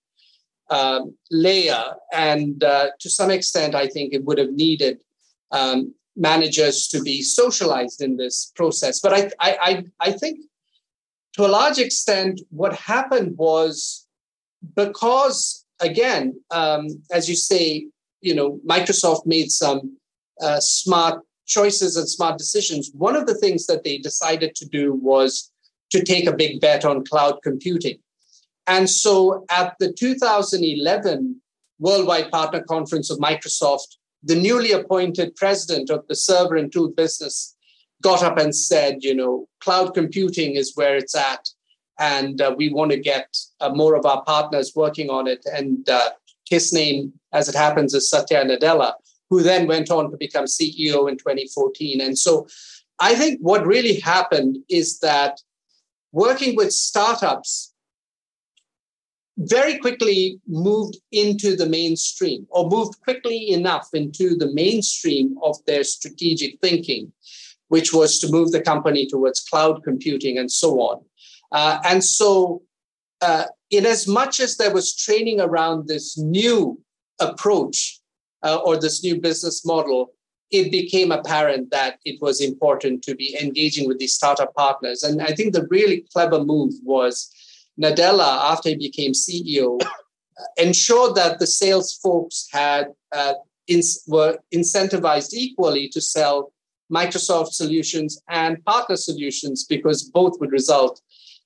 um, 0.74 1.16
layer. 1.30 1.84
And 2.12 2.64
uh, 2.64 2.88
to 3.00 3.10
some 3.10 3.32
extent, 3.32 3.76
I 3.76 3.88
think 3.88 4.14
it 4.14 4.24
would 4.26 4.40
have 4.40 4.52
needed 4.52 4.96
um, 5.52 5.94
managers 6.16 6.88
to 6.90 7.02
be 7.02 7.22
socialized 7.22 8.02
in 8.02 8.18
this 8.18 8.52
process. 8.56 9.00
But 9.00 9.14
I, 9.14 9.22
I, 9.40 9.58
I, 9.70 9.86
I 10.00 10.12
think 10.12 10.40
to 11.34 11.46
a 11.46 11.54
large 11.60 11.80
extent, 11.80 12.42
what 12.50 12.74
happened 12.76 13.38
was 13.38 14.08
because 14.76 15.66
again, 15.80 16.40
um, 16.52 16.88
as 17.12 17.30
you 17.30 17.36
say, 17.36 17.88
you 18.22 18.34
know, 18.34 18.60
Microsoft 18.68 19.26
made 19.26 19.52
some 19.52 19.98
uh, 20.42 20.60
smart 20.60 21.22
choices 21.46 21.98
and 21.98 22.10
smart 22.10 22.38
decisions. 22.38 22.92
One 22.94 23.16
of 23.16 23.28
the 23.28 23.36
things 23.36 23.66
that 23.68 23.84
they 23.84 23.98
decided 23.98 24.56
to 24.56 24.66
do 24.66 24.94
was 24.94 25.52
to 25.92 26.04
take 26.04 26.26
a 26.26 26.36
big 26.36 26.62
bet 26.62 26.86
on 26.86 27.06
cloud 27.06 27.40
computing. 27.44 28.00
And 28.68 28.90
so 28.90 29.46
at 29.50 29.76
the 29.80 29.92
2011 29.92 31.42
Worldwide 31.80 32.32
Partner 32.32 32.62
Conference 32.62 33.10
of 33.10 33.20
Microsoft, 33.20 33.98
the 34.24 34.36
newly 34.36 34.72
appointed 34.72 35.36
president 35.36 35.90
of 35.90 36.08
the 36.08 36.16
server 36.16 36.56
and 36.56 36.72
tool 36.72 36.90
business 36.90 37.56
got 38.02 38.24
up 38.24 38.38
and 38.38 38.56
said, 38.56 39.04
you 39.04 39.14
know, 39.14 39.48
cloud 39.60 39.94
computing 39.94 40.56
is 40.56 40.74
where 40.76 40.96
it's 40.96 41.16
at 41.16 41.50
and 42.00 42.42
uh, 42.42 42.54
we 42.58 42.70
want 42.70 42.92
to 42.92 42.98
get 42.98 43.36
uh, 43.60 43.70
more 43.70 43.96
of 43.96 44.06
our 44.06 44.24
partners 44.24 44.74
working 44.76 45.10
on 45.10 45.28
it. 45.28 45.46
And 45.52 45.88
uh, 45.90 46.12
his 46.50 46.74
name, 46.74 47.14
as 47.32 47.48
it 47.48 47.56
happens, 47.56 47.94
is 47.94 48.10
Satya 48.10 48.44
Nadella, 48.46 48.94
who 49.30 49.42
then 49.42 49.68
went 49.68 49.90
on 49.92 50.10
to 50.12 50.18
become 50.18 50.46
CEO 50.46 51.10
in 51.10 51.18
2014. 51.18 52.02
And 52.02 52.18
so 52.18 52.48
I 53.00 53.16
think 53.16 53.40
what 53.42 53.66
really 53.66 54.00
happened 54.00 54.58
is 54.70 55.00
that 55.00 55.42
working 56.12 56.56
with 56.56 56.72
startups 56.72 57.73
very 59.38 59.78
quickly 59.80 60.40
moved 60.48 60.98
into 61.12 61.56
the 61.56 61.66
mainstream 61.66 62.46
or 62.50 62.70
moved 62.70 63.00
quickly 63.02 63.50
enough 63.50 63.90
into 63.94 64.36
the 64.36 64.52
mainstream 64.54 65.36
of 65.44 65.58
their 65.66 65.84
strategic 65.84 66.60
thinking, 66.62 67.12
which 67.70 67.94
was 67.94 68.20
to 68.20 68.32
move 68.32 68.52
the 68.52 68.62
company 68.62 69.08
towards 69.08 69.40
cloud 69.40 69.84
computing 69.84 70.38
and 70.38 70.52
so 70.52 70.80
on. 70.80 71.04
Uh, 71.52 71.80
and 71.86 72.04
so, 72.04 72.62
uh, 73.22 73.46
in 73.70 73.86
as 73.86 74.08
much 74.08 74.40
as 74.40 74.58
there 74.58 74.74
was 74.74 74.96
training 74.96 75.40
around 75.40 75.88
this 75.88 76.18
new 76.18 76.80
approach 77.20 78.00
uh, 78.44 78.58
or 78.58 78.78
this 78.78 79.04
new 79.04 79.20
business 79.20 79.66
model, 79.66 80.14
it 80.52 80.72
became 80.72 81.12
apparent 81.12 81.72
that 81.72 81.98
it 82.06 82.22
was 82.22 82.40
important 82.40 83.02
to 83.04 83.16
be 83.16 83.36
engaging 83.42 83.88
with 83.88 83.98
these 83.98 84.14
startup 84.14 84.54
partners. 84.54 85.02
And 85.02 85.22
I 85.22 85.34
think 85.34 85.54
the 85.54 85.66
really 85.72 86.06
clever 86.14 86.44
move 86.44 86.74
was 86.84 87.33
Nadella, 87.82 88.52
after 88.52 88.70
he 88.70 88.76
became 88.76 89.14
CEO, 89.14 89.80
ensured 90.58 91.16
that 91.16 91.40
the 91.40 91.48
sales 91.48 91.94
folks 91.94 92.48
had 92.52 92.88
uh, 93.12 93.34
were 94.08 94.38
incentivized 94.54 95.34
equally 95.34 95.88
to 95.90 96.02
sell 96.02 96.52
Microsoft 96.92 97.54
solutions 97.54 98.22
and 98.30 98.64
partner 98.66 98.96
solutions 98.96 99.64
because 99.64 100.04
both 100.04 100.40
would 100.40 100.52
result 100.52 101.02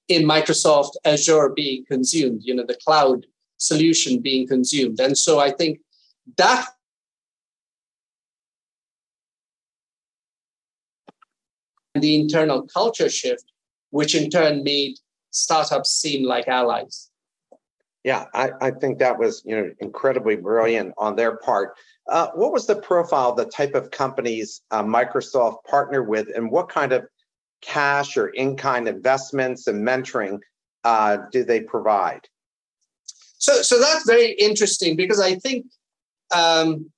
in 0.08 0.24
Microsoft 0.24 0.92
Azure 1.06 1.50
being 1.56 1.86
consumed, 1.86 2.42
you 2.44 2.56
know, 2.56 2.66
the 2.66 2.78
cloud 2.86 3.26
solution 3.58 4.20
being 4.22 4.48
consumed. 4.48 5.00
And 5.00 5.18
so 5.18 5.40
I 5.40 5.52
think 5.52 5.80
that 6.38 6.68
the 11.96 12.16
internal 12.16 12.64
culture 12.64 13.10
shift, 13.10 13.46
which 13.90 14.16
in 14.16 14.30
turn 14.30 14.64
made 14.64 14.98
startups 15.38 15.92
seem 15.92 16.26
like 16.26 16.48
allies. 16.48 17.10
Yeah, 18.04 18.26
I, 18.34 18.52
I 18.62 18.72
think 18.72 19.00
that 19.00 19.18
was 19.20 19.42
you 19.46 19.56
know 19.56 19.72
incredibly 19.80 20.36
brilliant 20.36 20.94
on 20.98 21.16
their 21.16 21.38
part. 21.38 21.76
Uh, 22.10 22.28
what 22.36 22.54
was 22.54 22.66
the 22.66 22.76
profile, 22.76 23.34
the 23.34 23.46
type 23.46 23.76
of 23.76 23.92
companies 23.92 24.62
uh, 24.72 24.84
Microsoft 24.84 25.58
partnered 25.70 26.08
with, 26.08 26.28
and 26.36 26.50
what 26.50 26.70
kind 26.70 26.94
of 26.94 27.06
cash 27.62 28.16
or 28.16 28.28
in-kind 28.30 28.88
investments 28.88 29.68
and 29.68 29.86
mentoring 29.86 30.40
uh, 30.84 31.18
do 31.32 31.44
they 31.44 31.60
provide? 31.60 32.22
So, 33.40 33.62
so 33.62 33.80
that's 33.80 34.06
very 34.06 34.32
interesting 34.34 34.96
because 34.96 35.20
I 35.20 35.36
think 35.36 35.66
um, 36.34 36.90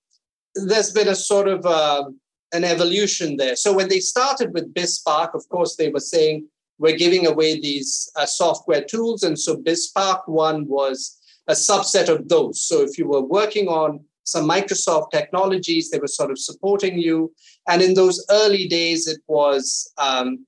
there's 0.55 0.91
been 0.91 1.07
a 1.07 1.15
sort 1.15 1.47
of 1.47 1.65
uh, 1.65 2.05
an 2.53 2.63
evolution 2.63 3.37
there. 3.37 3.55
So 3.55 3.73
when 3.73 3.89
they 3.89 3.99
started 3.99 4.53
with 4.53 4.73
BizSpark, 4.73 5.33
of 5.33 5.47
course, 5.49 5.75
they 5.75 5.89
were 5.89 5.99
saying 5.99 6.47
we're 6.79 6.97
giving 6.97 7.27
away 7.27 7.59
these 7.59 8.09
uh, 8.15 8.25
software 8.25 8.83
tools. 8.83 9.21
And 9.23 9.37
so 9.37 9.57
BizSpark 9.57 10.21
one 10.27 10.65
was 10.67 11.17
a 11.47 11.53
subset 11.53 12.09
of 12.09 12.29
those. 12.29 12.61
So 12.61 12.81
if 12.81 12.97
you 12.97 13.07
were 13.07 13.21
working 13.21 13.67
on 13.67 13.99
some 14.23 14.47
Microsoft 14.47 15.11
technologies, 15.11 15.89
they 15.89 15.99
were 15.99 16.07
sort 16.07 16.31
of 16.31 16.39
supporting 16.39 16.97
you. 16.97 17.33
And 17.67 17.81
in 17.81 17.95
those 17.95 18.25
early 18.29 18.67
days, 18.67 19.07
it 19.07 19.19
was 19.27 19.91
um, 19.97 20.45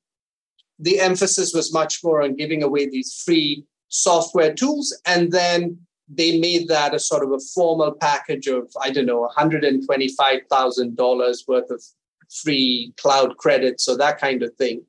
the 0.80 1.00
emphasis 1.00 1.54
was 1.54 1.74
much 1.74 2.00
more 2.04 2.24
on 2.24 2.36
giving 2.36 2.63
away 2.63 2.89
these 2.89 3.22
free 3.26 3.65
software 3.89 4.54
tools. 4.54 4.98
And 5.06 5.32
then 5.32 5.80
they 6.08 6.39
made 6.39 6.67
that 6.67 6.94
a 6.94 7.00
sort 7.00 7.24
of 7.24 7.32
a 7.32 7.39
formal 7.54 7.91
package 7.91 8.48
of, 8.48 8.72
I 8.82 8.91
don't 8.91 9.06
know, 9.06 9.30
$125,000 9.38 11.48
worth 11.48 11.72
of 11.72 11.82
free 12.30 12.94
cloud 12.98 13.38
credits 13.38 13.88
or 13.88 13.96
that 13.98 14.20
kind 14.20 14.44
of 14.44 14.54
thing. 14.56 14.84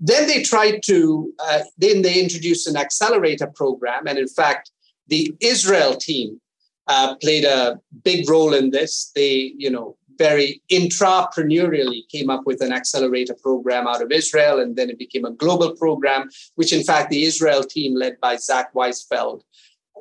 Then 0.00 0.26
they 0.26 0.42
tried 0.42 0.80
to, 0.84 1.32
uh, 1.40 1.60
then 1.76 2.02
they 2.02 2.20
introduced 2.20 2.68
an 2.68 2.76
accelerator 2.76 3.48
program. 3.48 4.06
And 4.06 4.18
in 4.18 4.28
fact, 4.28 4.70
the 5.08 5.34
Israel 5.40 5.96
team 5.96 6.40
uh, 6.86 7.16
played 7.16 7.44
a 7.44 7.80
big 8.04 8.28
role 8.28 8.54
in 8.54 8.70
this. 8.70 9.10
They, 9.14 9.52
you 9.56 9.70
know, 9.70 9.96
very 10.18 10.60
intrapreneurially 10.70 12.08
came 12.08 12.28
up 12.28 12.42
with 12.44 12.60
an 12.60 12.72
accelerator 12.72 13.34
program 13.34 13.86
out 13.86 14.02
of 14.02 14.10
Israel, 14.10 14.60
and 14.60 14.76
then 14.76 14.90
it 14.90 14.98
became 14.98 15.24
a 15.24 15.30
global 15.30 15.76
program, 15.76 16.28
which 16.56 16.72
in 16.72 16.82
fact 16.82 17.10
the 17.10 17.24
Israel 17.24 17.62
team 17.62 17.94
led 17.94 18.18
by 18.20 18.36
Zack 18.36 18.74
Weisfeld 18.74 19.42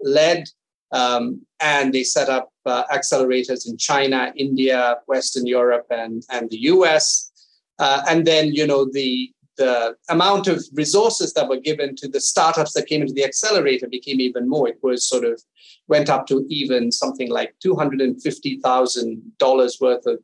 led, 0.01 0.49
um, 0.91 1.45
and 1.59 1.93
they 1.93 2.03
set 2.03 2.29
up 2.29 2.51
uh, 2.65 2.83
accelerators 2.91 3.67
in 3.67 3.77
China, 3.77 4.33
India, 4.35 4.97
Western 5.05 5.45
Europe, 5.45 5.85
and 5.91 6.23
and 6.31 6.49
the 6.49 6.61
U.S. 6.73 7.31
Uh, 7.79 8.01
and 8.09 8.25
then 8.25 8.53
you 8.53 8.65
know 8.65 8.85
the 8.91 9.31
the 9.57 9.95
amount 10.09 10.47
of 10.47 10.63
resources 10.73 11.33
that 11.33 11.49
were 11.49 11.59
given 11.59 11.95
to 11.97 12.07
the 12.07 12.21
startups 12.21 12.73
that 12.73 12.87
came 12.87 13.01
into 13.01 13.13
the 13.13 13.25
accelerator 13.25 13.87
became 13.87 14.21
even 14.21 14.47
more. 14.47 14.67
It 14.67 14.79
was 14.81 15.07
sort 15.07 15.25
of 15.25 15.41
went 15.87 16.09
up 16.09 16.27
to 16.27 16.45
even 16.49 16.91
something 16.91 17.29
like 17.29 17.55
$250,000 17.65 19.81
worth 19.81 20.05
of 20.05 20.19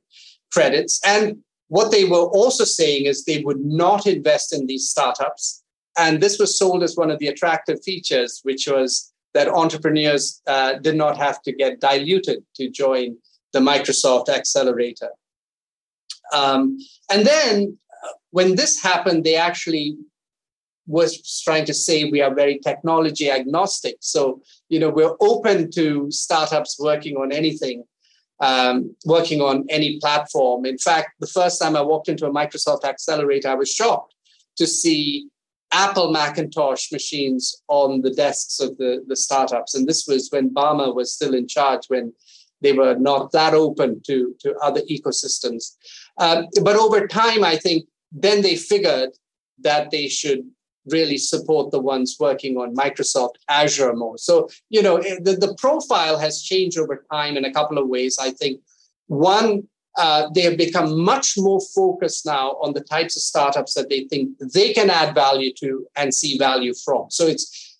credits. 0.52 1.02
And 1.06 1.38
what 1.67 1.91
they 1.91 2.06
were 2.06 2.28
also 2.28 2.63
saying 2.63 3.06
is 3.06 3.26
they 3.26 3.41
would 3.41 3.60
not 3.60 4.06
invest 4.06 4.54
in 4.54 4.67
these 4.67 4.89
startups. 4.89 5.63
And 5.98 6.22
this 6.22 6.38
was 6.38 6.58
sold 6.58 6.84
as 6.84 6.96
one 6.96 7.12
of 7.12 7.19
the 7.19 7.28
attractive 7.28 7.84
features, 7.84 8.39
which 8.43 8.67
was 8.67 9.13
that 9.34 9.48
entrepreneurs 9.48 10.41
uh, 10.48 10.74
did 10.74 10.96
not 10.96 11.17
have 11.17 11.41
to 11.41 11.52
get 11.52 11.80
diluted 11.80 12.43
to 12.56 12.69
join 12.69 13.17
the 13.52 13.60
Microsoft 13.60 14.30
accelerator. 14.30 15.10
Um, 16.32 16.78
and 17.12 17.26
then 17.26 17.78
when 18.34 18.56
this 18.56 18.82
happened, 18.82 19.24
they 19.24 19.36
actually 19.36 19.96
was 20.88 21.41
trying 21.43 21.65
to 21.65 21.74
say 21.74 22.10
we 22.10 22.19
are 22.19 22.34
very 22.34 22.58
technology 22.58 23.30
agnostic. 23.30 23.98
So, 24.00 24.41
you 24.69 24.80
know, 24.80 24.89
we're 24.89 25.15
open 25.22 25.69
to 25.72 26.10
startups 26.10 26.80
working 26.80 27.15
on 27.15 27.32
anything, 27.32 27.84
um, 28.39 28.96
working 29.06 29.39
on 29.39 29.65
any 29.69 30.00
platform. 30.00 30.65
In 30.65 30.80
fact, 30.80 31.10
the 31.19 31.28
first 31.28 31.62
time 31.62 31.76
I 31.76 31.82
walked 31.82 32.10
into 32.10 32.26
a 32.26 32.32
Microsoft 32.32 32.84
accelerator, 32.86 33.50
I 33.50 33.56
was 33.56 33.72
shocked 33.72 34.15
to 34.58 34.65
see 34.65 35.30
Apple 35.72 36.12
Macintosh 36.12 36.91
machines 36.91 37.62
on 37.67 38.02
the 38.02 38.13
desks 38.13 38.60
of 38.60 38.76
the, 38.78 39.04
the 39.08 39.15
startups. 39.15 39.76
And 39.76 39.88
this 39.88 40.08
was 40.08 40.30
when 40.32 40.50
Ballmer 40.50 40.93
was 40.93 41.13
still 41.13 41.36
in 41.36 41.48
charge, 41.48 41.86
when 41.88 42.13
they 42.62 42.74
were 42.74 42.96
not 42.96 43.32
that 43.34 43.54
open 43.54 44.02
to, 44.08 44.36
to 44.39 44.56
other 44.58 44.82
ecosystems. 44.89 45.76
Um, 46.17 46.48
but 46.63 46.76
over 46.76 47.08
time, 47.08 47.43
I 47.43 47.58
think 47.58 47.86
then 48.13 48.41
they 48.41 48.56
figured 48.56 49.10
that 49.60 49.91
they 49.91 50.08
should 50.08 50.45
really 50.88 51.17
support 51.17 51.71
the 51.71 51.80
ones 51.80 52.17
working 52.19 52.58
on 52.58 52.76
Microsoft 52.76 53.36
Azure 53.49 53.93
more. 53.93 54.17
So, 54.17 54.49
you 54.69 54.82
know, 54.82 54.97
eh, 54.97 55.17
the, 55.21 55.34
the 55.34 55.56
profile 55.58 56.17
has 56.17 56.41
changed 56.41 56.78
over 56.78 57.06
time 57.12 57.38
in 57.38 57.45
a 57.45 57.54
couple 57.54 57.78
of 57.78 57.88
ways. 57.88 58.17
I 58.19 58.32
think 58.32 58.62
one, 59.08 59.63
uh, 59.97 60.30
they 60.34 60.41
have 60.41 60.58
become 60.58 60.99
much 60.99 61.36
more 61.38 61.62
focused 61.73 62.26
now 62.26 62.52
on 62.62 62.73
the 62.73 62.82
types 62.82 63.15
of 63.15 63.21
startups 63.21 63.76
that 63.76 63.89
they 63.89 64.06
think 64.06 64.38
they 64.39 64.73
can 64.73 64.89
add 64.89 65.15
value 65.15 65.54
to 65.60 65.86
and 65.95 66.13
see 66.13 66.38
value 66.38 66.73
from. 66.84 67.10
So 67.10 67.28
it's 67.28 67.78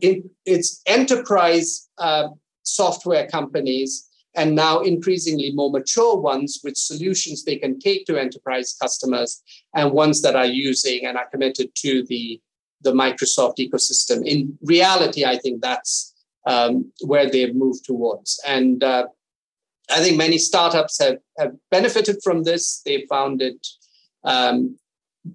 it, 0.00 0.24
it's 0.46 0.80
enterprise 0.86 1.88
uh, 1.98 2.28
software 2.62 3.26
companies 3.28 4.08
and 4.34 4.54
now 4.54 4.80
increasingly 4.80 5.52
more 5.52 5.70
mature 5.70 6.16
ones 6.16 6.60
with 6.64 6.76
solutions 6.76 7.44
they 7.44 7.56
can 7.56 7.78
take 7.78 8.06
to 8.06 8.18
enterprise 8.18 8.76
customers 8.80 9.42
and 9.74 9.92
ones 9.92 10.22
that 10.22 10.36
are 10.36 10.46
using 10.46 11.04
and 11.04 11.16
are 11.18 11.28
committed 11.28 11.74
to 11.74 12.04
the, 12.08 12.40
the 12.82 12.92
Microsoft 12.92 13.58
ecosystem. 13.58 14.26
In 14.26 14.58
reality, 14.62 15.24
I 15.24 15.38
think 15.38 15.60
that's 15.60 16.14
um, 16.46 16.90
where 17.04 17.30
they've 17.30 17.54
moved 17.54 17.84
towards. 17.84 18.40
And 18.46 18.82
uh, 18.82 19.06
I 19.90 20.00
think 20.00 20.16
many 20.16 20.38
startups 20.38 20.98
have, 20.98 21.18
have 21.38 21.52
benefited 21.70 22.16
from 22.24 22.44
this. 22.44 22.80
They 22.84 23.06
found 23.08 23.42
it 23.42 23.66
um, 24.24 24.76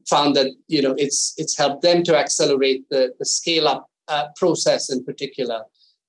found 0.07 0.35
that 0.35 0.51
you 0.67 0.81
know 0.81 0.95
it's 0.97 1.33
it's 1.37 1.57
helped 1.57 1.81
them 1.81 2.03
to 2.03 2.17
accelerate 2.17 2.85
the, 2.89 3.13
the 3.19 3.25
scale 3.25 3.67
up 3.67 3.89
uh, 4.07 4.27
process 4.35 4.89
in 4.89 5.03
particular 5.03 5.63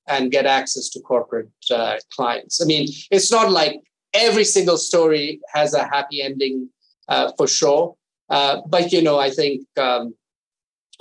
and 0.09 0.31
get 0.31 0.47
access 0.47 0.89
to 0.91 1.01
corporate 1.01 1.51
uh, 1.71 1.97
clients. 2.15 2.61
I 2.61 2.65
mean, 2.65 2.89
it's 3.11 3.31
not 3.31 3.51
like 3.51 3.81
every 4.15 4.45
single 4.45 4.77
story 4.77 5.41
has 5.55 5.75
a 5.75 5.85
happy 5.85 6.23
ending 6.23 6.69
uh, 7.09 7.33
for 7.37 7.47
sure, 7.47 7.95
uh, 8.31 8.61
but 8.67 8.93
you 8.93 9.03
know, 9.03 9.19
I 9.19 9.31
think 9.31 9.67
um, 9.79 10.15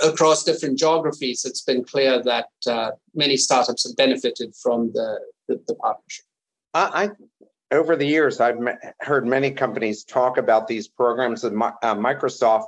across 0.02 0.43
different 0.43 0.78
geographies, 0.78 1.46
it's 1.46 1.62
been 1.62 1.84
clear 1.84 2.22
that 2.24 2.50
uh, 2.65 2.91
many 3.13 3.38
startups 3.38 3.88
have 3.88 3.96
benefited 3.96 4.56
from 4.56 4.91
the 4.93 5.20
the, 5.48 5.62
the 5.67 5.76
partnership. 5.76 6.26
I, 6.74 7.10
over 7.72 7.96
the 7.96 8.06
years, 8.06 8.39
I've 8.39 8.58
heard 9.02 9.26
many 9.26 9.52
companies 9.52 10.04
talk 10.04 10.38
about 10.38 10.67
these 10.67 10.88
programs 10.88 11.43
at 11.43 11.54
uh, 11.54 11.96
Microsoft, 11.96 12.67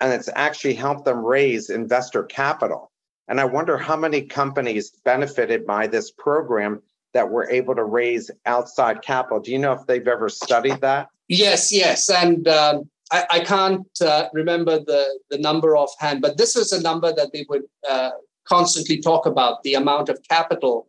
and 0.00 0.12
it's 0.12 0.28
actually 0.34 0.74
helped 0.74 1.04
them 1.04 1.24
raise 1.24 1.70
investor 1.70 2.22
capital. 2.24 2.90
And 3.28 3.40
I 3.40 3.44
wonder 3.44 3.76
how 3.76 3.96
many 3.96 4.22
companies 4.22 4.90
benefited 5.04 5.66
by 5.66 5.86
this 5.86 6.10
program 6.10 6.82
that 7.12 7.30
were 7.30 7.48
able 7.50 7.74
to 7.74 7.84
raise 7.84 8.30
outside 8.44 9.02
capital. 9.02 9.40
Do 9.40 9.50
you 9.50 9.58
know 9.58 9.72
if 9.72 9.86
they've 9.86 10.06
ever 10.06 10.28
studied 10.28 10.80
that? 10.82 11.08
Yes, 11.28 11.72
yes. 11.72 12.08
And 12.08 12.46
um, 12.46 12.88
I, 13.10 13.24
I, 13.30 13.40
can't 13.40 13.86
uh, 14.00 14.28
remember 14.32 14.78
the, 14.78 15.18
the 15.30 15.38
number 15.38 15.76
offhand, 15.76 16.20
but 16.20 16.36
this 16.36 16.54
was 16.54 16.72
a 16.72 16.82
number 16.82 17.12
that 17.12 17.32
they 17.32 17.46
would 17.48 17.64
uh, 17.88 18.10
constantly 18.46 19.00
talk 19.00 19.26
about 19.26 19.62
the 19.62 19.74
amount 19.74 20.08
of 20.08 20.20
capital 20.28 20.88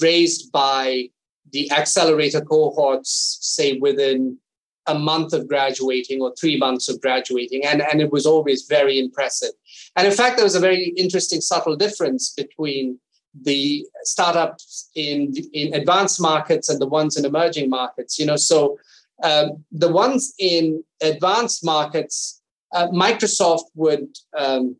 raised 0.00 0.52
by 0.52 1.08
the 1.52 1.70
accelerator 1.72 2.40
cohorts, 2.40 3.38
say 3.40 3.78
within 3.78 4.38
a 4.86 4.98
month 4.98 5.32
of 5.32 5.48
graduating 5.48 6.20
or 6.20 6.34
three 6.38 6.58
months 6.58 6.88
of 6.88 7.00
graduating. 7.00 7.64
And, 7.64 7.82
and 7.82 8.00
it 8.00 8.12
was 8.12 8.26
always 8.26 8.66
very 8.66 8.98
impressive. 8.98 9.52
And 9.96 10.06
in 10.06 10.12
fact, 10.12 10.36
there 10.36 10.44
was 10.44 10.54
a 10.54 10.60
very 10.60 10.88
interesting, 10.96 11.40
subtle 11.40 11.76
difference 11.76 12.32
between 12.32 12.98
the 13.42 13.84
startups 14.02 14.90
in, 14.94 15.32
in 15.52 15.74
advanced 15.74 16.20
markets 16.20 16.68
and 16.68 16.80
the 16.80 16.86
ones 16.86 17.16
in 17.16 17.24
emerging 17.24 17.68
markets. 17.68 18.18
You 18.18 18.26
know, 18.26 18.36
so 18.36 18.78
um, 19.22 19.64
the 19.72 19.90
ones 19.90 20.34
in 20.38 20.84
advanced 21.02 21.64
markets, 21.64 22.40
uh, 22.72 22.88
Microsoft 22.88 23.64
would 23.74 24.08
um, 24.36 24.76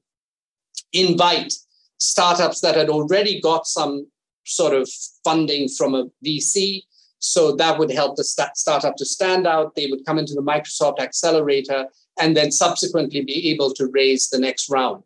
invite 0.93 1.55
startups 1.99 2.61
that 2.61 2.77
had 2.77 2.89
already 2.89 3.41
got 3.41 3.67
some 3.67 4.07
sort 4.45 4.75
of 4.75 4.89
funding 5.25 5.69
from 5.69 5.95
a 5.95 6.07
VC 6.25 6.83
so 7.25 7.57
that 7.57 7.79
would 7.79 7.91
help 7.91 8.17
the 8.17 8.25
st- 8.25 8.55
startup 8.55 8.97
to 8.97 9.07
stand 9.07 9.47
out. 9.47 9.75
They 9.75 9.87
would 9.87 10.05
come 10.05 10.19
into 10.19 10.35
the 10.35 10.43
Microsoft 10.43 11.01
Accelerator 11.01 11.87
and 12.21 12.37
then 12.37 12.51
subsequently 12.51 13.23
be 13.23 13.51
able 13.51 13.73
to 13.75 13.87
raise 13.87 14.29
the 14.29 14.39
next 14.39 14.71
round. 14.71 15.03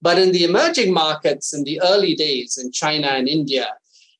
But 0.00 0.18
in 0.18 0.32
the 0.32 0.44
emerging 0.44 0.92
markets 0.92 1.54
in 1.54 1.64
the 1.64 1.80
early 1.82 2.14
days 2.14 2.58
in 2.62 2.72
China 2.72 3.08
and 3.08 3.28
India, 3.28 3.68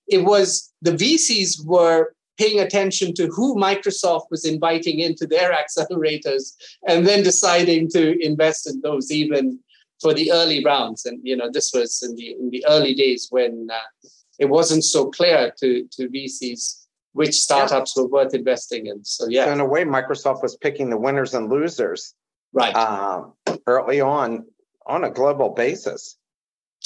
it 0.08 0.24
was 0.24 0.72
the 0.82 0.92
VCs 0.92 1.64
were 1.64 2.14
paying 2.38 2.58
attention 2.58 3.14
to 3.14 3.28
who 3.28 3.54
Microsoft 3.54 4.30
was 4.30 4.44
inviting 4.44 4.98
into 4.98 5.26
their 5.26 5.52
accelerators 5.52 6.54
and 6.88 7.06
then 7.06 7.22
deciding 7.22 7.88
to 7.90 8.18
invest 8.24 8.68
in 8.68 8.80
those 8.80 9.10
even 9.10 9.58
for 10.00 10.12
the 10.12 10.32
early 10.32 10.64
rounds. 10.64 11.04
And 11.04 11.20
you 11.22 11.36
know, 11.36 11.50
this 11.50 11.72
was 11.72 12.02
in 12.02 12.16
the 12.16 12.32
in 12.32 12.50
the 12.50 12.64
early 12.68 12.94
days 12.94 13.28
when 13.30 13.68
uh, 13.72 14.08
it 14.38 14.46
wasn't 14.46 14.84
so 14.84 15.10
clear 15.10 15.52
to 15.60 15.86
to 15.92 16.08
VCs 16.08 16.80
which 17.12 17.34
startups 17.34 17.96
were 17.96 18.08
worth 18.08 18.34
investing 18.34 18.86
in. 18.86 19.04
So 19.04 19.28
yeah, 19.28 19.44
so 19.44 19.52
in 19.52 19.60
a 19.60 19.64
way, 19.64 19.84
Microsoft 19.84 20.42
was 20.42 20.56
picking 20.56 20.90
the 20.90 20.98
winners 20.98 21.32
and 21.32 21.48
losers 21.48 22.14
right 22.54 22.74
uh, 22.74 23.24
early 23.66 24.00
on 24.00 24.46
on 24.86 25.04
a 25.04 25.10
global 25.10 25.50
basis. 25.50 26.16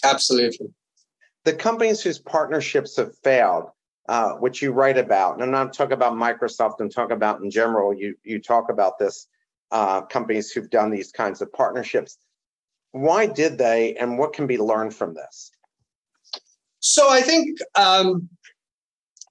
Absolutely. 0.04 0.68
The 1.44 1.52
companies 1.52 2.02
whose 2.02 2.18
partnerships 2.18 2.96
have 2.96 3.16
failed, 3.18 3.70
uh, 4.08 4.32
which 4.34 4.60
you 4.62 4.72
write 4.72 4.98
about, 4.98 5.34
and 5.34 5.42
I'm 5.44 5.50
not 5.50 5.72
talking 5.72 5.92
about 5.92 6.14
Microsoft. 6.14 6.80
I'm 6.80 6.90
talking 6.90 7.16
about 7.16 7.40
in 7.40 7.50
general. 7.50 7.94
You 7.94 8.16
you 8.24 8.40
talk 8.40 8.70
about 8.70 8.98
this 8.98 9.28
uh, 9.70 10.02
companies 10.02 10.50
who've 10.50 10.70
done 10.70 10.90
these 10.90 11.12
kinds 11.12 11.40
of 11.42 11.52
partnerships. 11.52 12.18
Why 12.92 13.26
did 13.26 13.58
they, 13.58 13.94
and 13.96 14.18
what 14.18 14.32
can 14.32 14.46
be 14.46 14.56
learned 14.58 14.94
from 14.94 15.14
this? 15.14 15.52
So 16.80 17.10
I 17.10 17.20
think 17.20 17.58
um, 17.74 18.28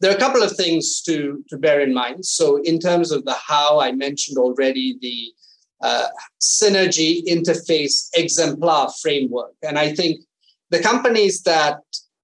there 0.01 0.11
are 0.11 0.15
a 0.15 0.19
couple 0.19 0.43
of 0.43 0.55
things 0.55 1.01
to, 1.01 1.43
to 1.49 1.57
bear 1.57 1.81
in 1.81 1.93
mind. 1.93 2.25
So, 2.25 2.57
in 2.57 2.79
terms 2.79 3.11
of 3.11 3.25
the 3.25 3.33
how, 3.33 3.79
I 3.79 3.91
mentioned 3.91 4.37
already 4.37 4.97
the 5.01 5.33
uh, 5.81 6.07
synergy 6.41 7.23
interface 7.27 8.09
exemplar 8.15 8.89
framework. 9.01 9.53
And 9.63 9.77
I 9.77 9.93
think 9.93 10.21
the 10.69 10.79
companies 10.79 11.43
that 11.43 11.79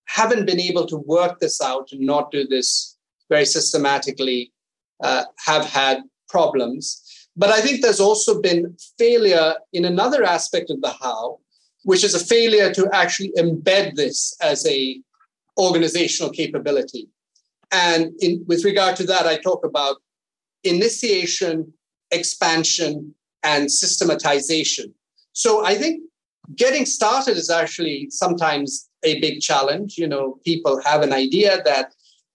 haven't 0.06 0.46
been 0.46 0.60
able 0.60 0.86
to 0.88 0.98
work 0.98 1.40
this 1.40 1.62
out 1.62 1.90
and 1.92 2.02
not 2.02 2.32
do 2.32 2.46
this 2.48 2.98
very 3.30 3.46
systematically 3.46 4.52
uh, 5.04 5.24
have 5.46 5.66
had 5.66 6.04
problems. 6.30 7.02
But 7.36 7.50
I 7.50 7.62
think 7.62 7.82
there's 7.82 8.00
also 8.00 8.42
been 8.42 8.76
failure 8.98 9.56
in 9.72 9.86
another 9.86 10.24
aspect 10.24 10.70
of 10.70 10.82
the 10.82 10.92
how, 11.02 11.40
which 11.84 12.04
is 12.04 12.14
a 12.14 12.24
failure 12.24 12.72
to 12.74 12.90
actually 12.94 13.32
embed 13.38 13.96
this 13.96 14.36
as 14.42 14.68
a 14.68 15.02
organizational 15.58 16.32
capability. 16.32 17.08
And 17.72 18.12
in, 18.20 18.44
with 18.48 18.66
regard 18.66 18.96
to 18.98 19.06
that, 19.08 19.26
I 19.26 19.38
talk 19.38 19.66
about 19.66 19.98
initiation, 20.64 21.74
expansion, 22.12 23.16
and 23.44 23.72
systematization. 23.72 24.94
So 25.34 25.66
I 25.66 25.76
think 25.76 26.04
getting 26.56 26.86
started 26.86 27.38
is 27.38 27.50
actually 27.50 28.08
sometimes 28.10 28.90
a 29.04 29.20
big 29.20 29.42
challenge. 29.42 29.98
You 29.98 30.08
know, 30.08 30.40
people 30.46 30.82
have 30.84 31.02
an 31.02 31.14
idea 31.14 31.62
that 31.64 31.94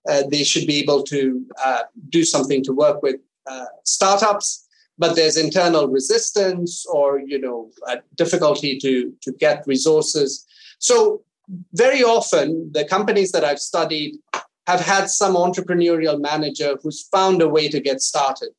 uh, 0.09 0.23
they 0.31 0.45
should 0.45 0.67
be 0.67 0.79
able 0.79 1.03
to 1.05 1.45
uh, 1.65 1.83
do 2.09 2.25
something 2.25 2.63
to 2.65 2.73
work 2.73 3.03
with 3.03 3.17
uh, 3.47 3.67
startups, 3.85 4.67
but 4.99 5.17
there's 5.17 5.37
internal 5.37 5.89
resistance 5.89 6.87
or 6.87 7.21
you 7.21 7.41
know 7.41 7.71
difficulty 8.17 8.79
to 8.79 9.13
to 9.23 9.33
get 9.33 9.67
resources. 9.67 10.47
So 10.79 11.23
very 11.73 12.03
often, 12.03 12.71
the 12.73 12.85
companies 12.85 13.33
that 13.33 13.45
I've 13.45 13.59
studied 13.59 14.17
have 14.67 14.81
had 14.81 15.09
some 15.09 15.35
entrepreneurial 15.35 16.21
manager 16.21 16.77
who's 16.83 17.09
found 17.09 17.41
a 17.41 17.49
way 17.49 17.69
to 17.69 17.81
get 17.81 18.03
started. 18.03 18.51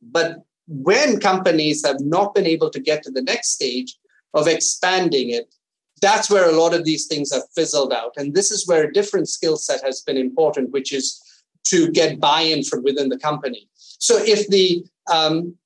But 0.00 0.44
when 0.68 1.18
companies 1.18 1.84
have 1.84 2.00
not 2.00 2.34
been 2.34 2.46
able 2.46 2.70
to 2.70 2.80
get 2.80 3.02
to 3.02 3.10
the 3.10 3.22
next 3.22 3.50
stage 3.50 3.96
of 4.34 4.46
expanding 4.46 5.30
it, 5.30 5.52
that's 6.00 6.30
where 6.30 6.48
a 6.48 6.52
lot 6.52 6.74
of 6.74 6.84
these 6.84 7.06
things 7.06 7.32
have 7.32 7.42
fizzled 7.54 7.92
out. 7.92 8.12
And 8.16 8.34
this 8.34 8.50
is 8.50 8.68
where 8.68 8.84
a 8.84 8.92
different 8.92 9.28
skill 9.28 9.56
set 9.56 9.82
has 9.82 10.02
been 10.02 10.16
important, 10.16 10.70
which 10.70 10.92
is 10.92 11.20
to 11.64 11.90
get 11.90 12.20
buy 12.20 12.42
in 12.42 12.62
from 12.62 12.84
within 12.84 13.08
the 13.08 13.18
company. 13.18 13.68
So 13.74 14.16
if 14.18 14.46
the 14.48 14.84
um, 15.10 15.56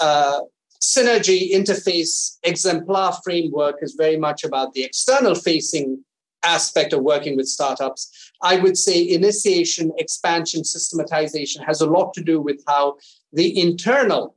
uh, 0.00 0.40
synergy 0.80 1.52
interface 1.52 2.38
exemplar 2.42 3.12
framework 3.24 3.76
is 3.82 3.94
very 3.94 4.16
much 4.16 4.44
about 4.44 4.72
the 4.72 4.84
external 4.84 5.34
facing 5.34 6.02
aspect 6.44 6.92
of 6.92 7.02
working 7.02 7.36
with 7.36 7.46
startups. 7.46 8.32
I 8.42 8.58
would 8.58 8.78
say 8.78 9.08
initiation, 9.08 9.92
expansion, 9.98 10.64
systematization 10.64 11.62
has 11.64 11.80
a 11.80 11.86
lot 11.86 12.14
to 12.14 12.22
do 12.22 12.40
with 12.40 12.62
how 12.66 12.96
the 13.32 13.60
internal 13.60 14.36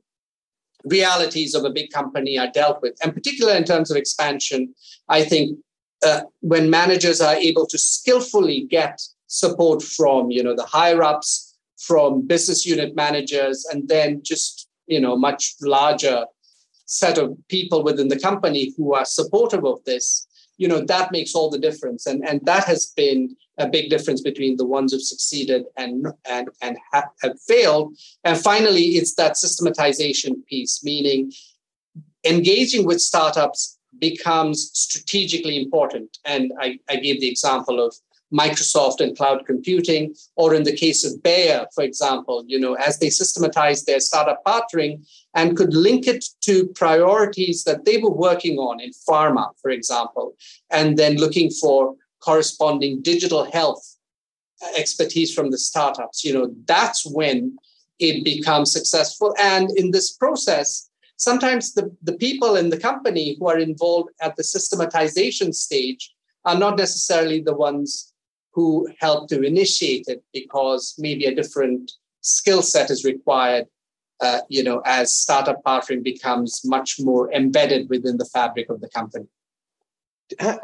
realities 0.84 1.54
of 1.54 1.64
a 1.64 1.70
big 1.70 1.90
company 1.90 2.38
are 2.38 2.50
dealt 2.50 2.82
with. 2.82 2.96
And 3.02 3.14
particularly 3.14 3.58
in 3.58 3.64
terms 3.64 3.90
of 3.90 3.96
expansion, 3.96 4.74
I 5.08 5.24
think 5.24 5.58
uh, 6.04 6.22
when 6.40 6.70
managers 6.70 7.20
are 7.20 7.34
able 7.34 7.66
to 7.66 7.78
skillfully 7.78 8.66
get 8.68 9.00
support 9.28 9.82
from 9.82 10.30
you 10.30 10.42
know 10.42 10.54
the 10.54 10.64
higher 10.64 11.02
ups 11.02 11.56
from 11.78 12.26
business 12.26 12.66
unit 12.66 12.94
managers 12.94 13.64
and 13.70 13.88
then 13.88 14.20
just 14.22 14.68
you 14.86 15.00
know 15.00 15.16
much 15.16 15.54
larger 15.62 16.26
set 16.84 17.16
of 17.16 17.34
people 17.48 17.82
within 17.82 18.08
the 18.08 18.18
company 18.18 18.74
who 18.76 18.92
are 18.94 19.04
supportive 19.04 19.64
of 19.64 19.82
this 19.84 20.26
you 20.62 20.68
know 20.68 20.80
that 20.94 21.10
makes 21.10 21.34
all 21.34 21.50
the 21.50 21.64
difference. 21.68 22.06
And 22.06 22.18
and 22.28 22.40
that 22.50 22.64
has 22.72 22.86
been 23.02 23.36
a 23.58 23.68
big 23.68 23.90
difference 23.90 24.20
between 24.30 24.56
the 24.56 24.68
ones 24.76 24.92
who've 24.92 25.10
succeeded 25.14 25.62
and 25.76 26.06
and 26.36 26.48
and 26.64 26.78
have, 26.92 27.08
have 27.22 27.40
failed. 27.40 27.96
And 28.22 28.38
finally 28.38 28.86
it's 28.98 29.14
that 29.16 29.36
systematization 29.36 30.32
piece 30.48 30.74
meaning 30.84 31.32
engaging 32.24 32.86
with 32.86 33.00
startups 33.00 33.78
becomes 33.98 34.70
strategically 34.72 35.56
important. 35.64 36.10
And 36.24 36.52
i, 36.60 36.78
I 36.88 36.96
gave 36.96 37.20
the 37.20 37.32
example 37.34 37.84
of 37.86 37.92
Microsoft 38.32 39.00
and 39.00 39.16
cloud 39.16 39.44
computing, 39.46 40.14
or 40.36 40.54
in 40.54 40.64
the 40.64 40.76
case 40.76 41.04
of 41.04 41.22
Bayer, 41.22 41.66
for 41.74 41.84
example, 41.84 42.44
you 42.46 42.58
know, 42.58 42.74
as 42.74 42.98
they 42.98 43.10
systematized 43.10 43.86
their 43.86 44.00
startup 44.00 44.42
partnering 44.44 45.06
and 45.34 45.56
could 45.56 45.74
link 45.74 46.06
it 46.06 46.24
to 46.42 46.66
priorities 46.68 47.64
that 47.64 47.84
they 47.84 47.98
were 47.98 48.10
working 48.10 48.58
on 48.58 48.80
in 48.80 48.90
pharma, 49.08 49.50
for 49.60 49.70
example, 49.70 50.34
and 50.70 50.96
then 50.96 51.16
looking 51.16 51.50
for 51.50 51.94
corresponding 52.20 53.02
digital 53.02 53.50
health 53.50 53.96
expertise 54.76 55.34
from 55.34 55.50
the 55.50 55.58
startups, 55.58 56.24
you 56.24 56.32
know, 56.32 56.54
that's 56.66 57.04
when 57.04 57.56
it 57.98 58.24
becomes 58.24 58.72
successful. 58.72 59.34
And 59.38 59.70
in 59.76 59.90
this 59.90 60.12
process, 60.12 60.88
sometimes 61.16 61.74
the, 61.74 61.94
the 62.02 62.14
people 62.14 62.56
in 62.56 62.70
the 62.70 62.76
company 62.76 63.36
who 63.38 63.48
are 63.48 63.58
involved 63.58 64.10
at 64.20 64.36
the 64.36 64.44
systematization 64.44 65.52
stage 65.52 66.12
are 66.44 66.58
not 66.58 66.76
necessarily 66.76 67.40
the 67.40 67.54
ones 67.54 68.11
who 68.52 68.88
help 69.00 69.28
to 69.28 69.42
initiate 69.42 70.04
it 70.08 70.22
because 70.32 70.94
maybe 70.98 71.26
a 71.26 71.34
different 71.34 71.92
skill 72.20 72.62
set 72.62 72.90
is 72.90 73.04
required 73.04 73.66
uh, 74.20 74.40
you 74.48 74.62
know 74.62 74.80
as 74.84 75.14
startup 75.14 75.62
partnering 75.64 76.02
becomes 76.02 76.62
much 76.64 76.96
more 77.00 77.32
embedded 77.32 77.88
within 77.88 78.16
the 78.18 78.26
fabric 78.26 78.68
of 78.70 78.80
the 78.80 78.88
company. 78.88 79.26
A 80.40 80.58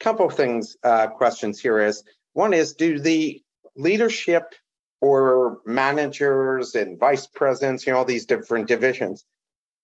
couple 0.00 0.26
of 0.26 0.34
things 0.34 0.76
uh, 0.82 1.06
questions 1.08 1.60
here 1.60 1.78
is 1.80 2.02
one 2.32 2.54
is 2.54 2.72
do 2.74 2.98
the 2.98 3.42
leadership 3.76 4.54
or 5.00 5.58
managers 5.66 6.74
and 6.74 6.98
vice 6.98 7.26
presidents 7.26 7.86
you 7.86 7.92
know 7.92 7.98
all 7.98 8.04
these 8.04 8.26
different 8.26 8.68
divisions 8.68 9.24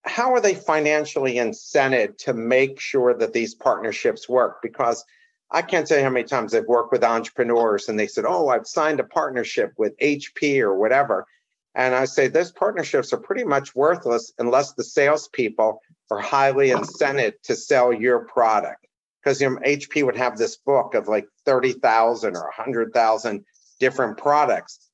how 0.05 0.33
are 0.33 0.41
they 0.41 0.55
financially 0.55 1.35
incented 1.35 2.19
to 2.19 2.33
make 2.33 2.81
sure 2.81 3.15
that 3.15 3.33
these 3.33 3.55
partnerships 3.55 4.29
work? 4.29 4.63
Because 4.63 5.05
I 5.51 5.63
can't 5.63 5.89
you 5.89 6.03
how 6.03 6.11
many 6.11 6.25
times 6.25 6.55
I've 6.55 6.67
worked 6.67 6.93
with 6.93 7.03
entrepreneurs 7.03 7.89
and 7.89 7.99
they 7.99 8.07
said, 8.07 8.25
Oh, 8.27 8.49
I've 8.49 8.67
signed 8.67 9.01
a 9.01 9.05
partnership 9.05 9.73
with 9.79 9.99
HP 9.99 10.61
or 10.61 10.75
whatever. 10.75 11.27
And 11.75 11.95
I 11.95 12.05
say 12.05 12.29
those 12.29 12.53
partnerships 12.53 13.13
are 13.13 13.19
pretty 13.19 13.45
much 13.45 13.75
worthless 13.75 14.33
unless 14.39 14.73
the 14.73 14.85
salespeople 14.85 15.81
are 16.11 16.19
highly 16.21 16.71
incented 16.71 17.35
to 17.45 17.55
sell 17.55 17.93
your 17.93 18.21
product. 18.21 18.87
Because 19.23 19.41
you 19.41 19.51
know, 19.51 19.57
HP 19.65 20.05
would 20.05 20.17
have 20.17 20.37
this 20.37 20.57
book 20.57 20.95
of 20.95 21.09
like 21.09 21.27
30,000 21.45 22.37
or 22.37 22.43
100,000 22.43 23.45
different 23.81 24.19
products. 24.19 24.91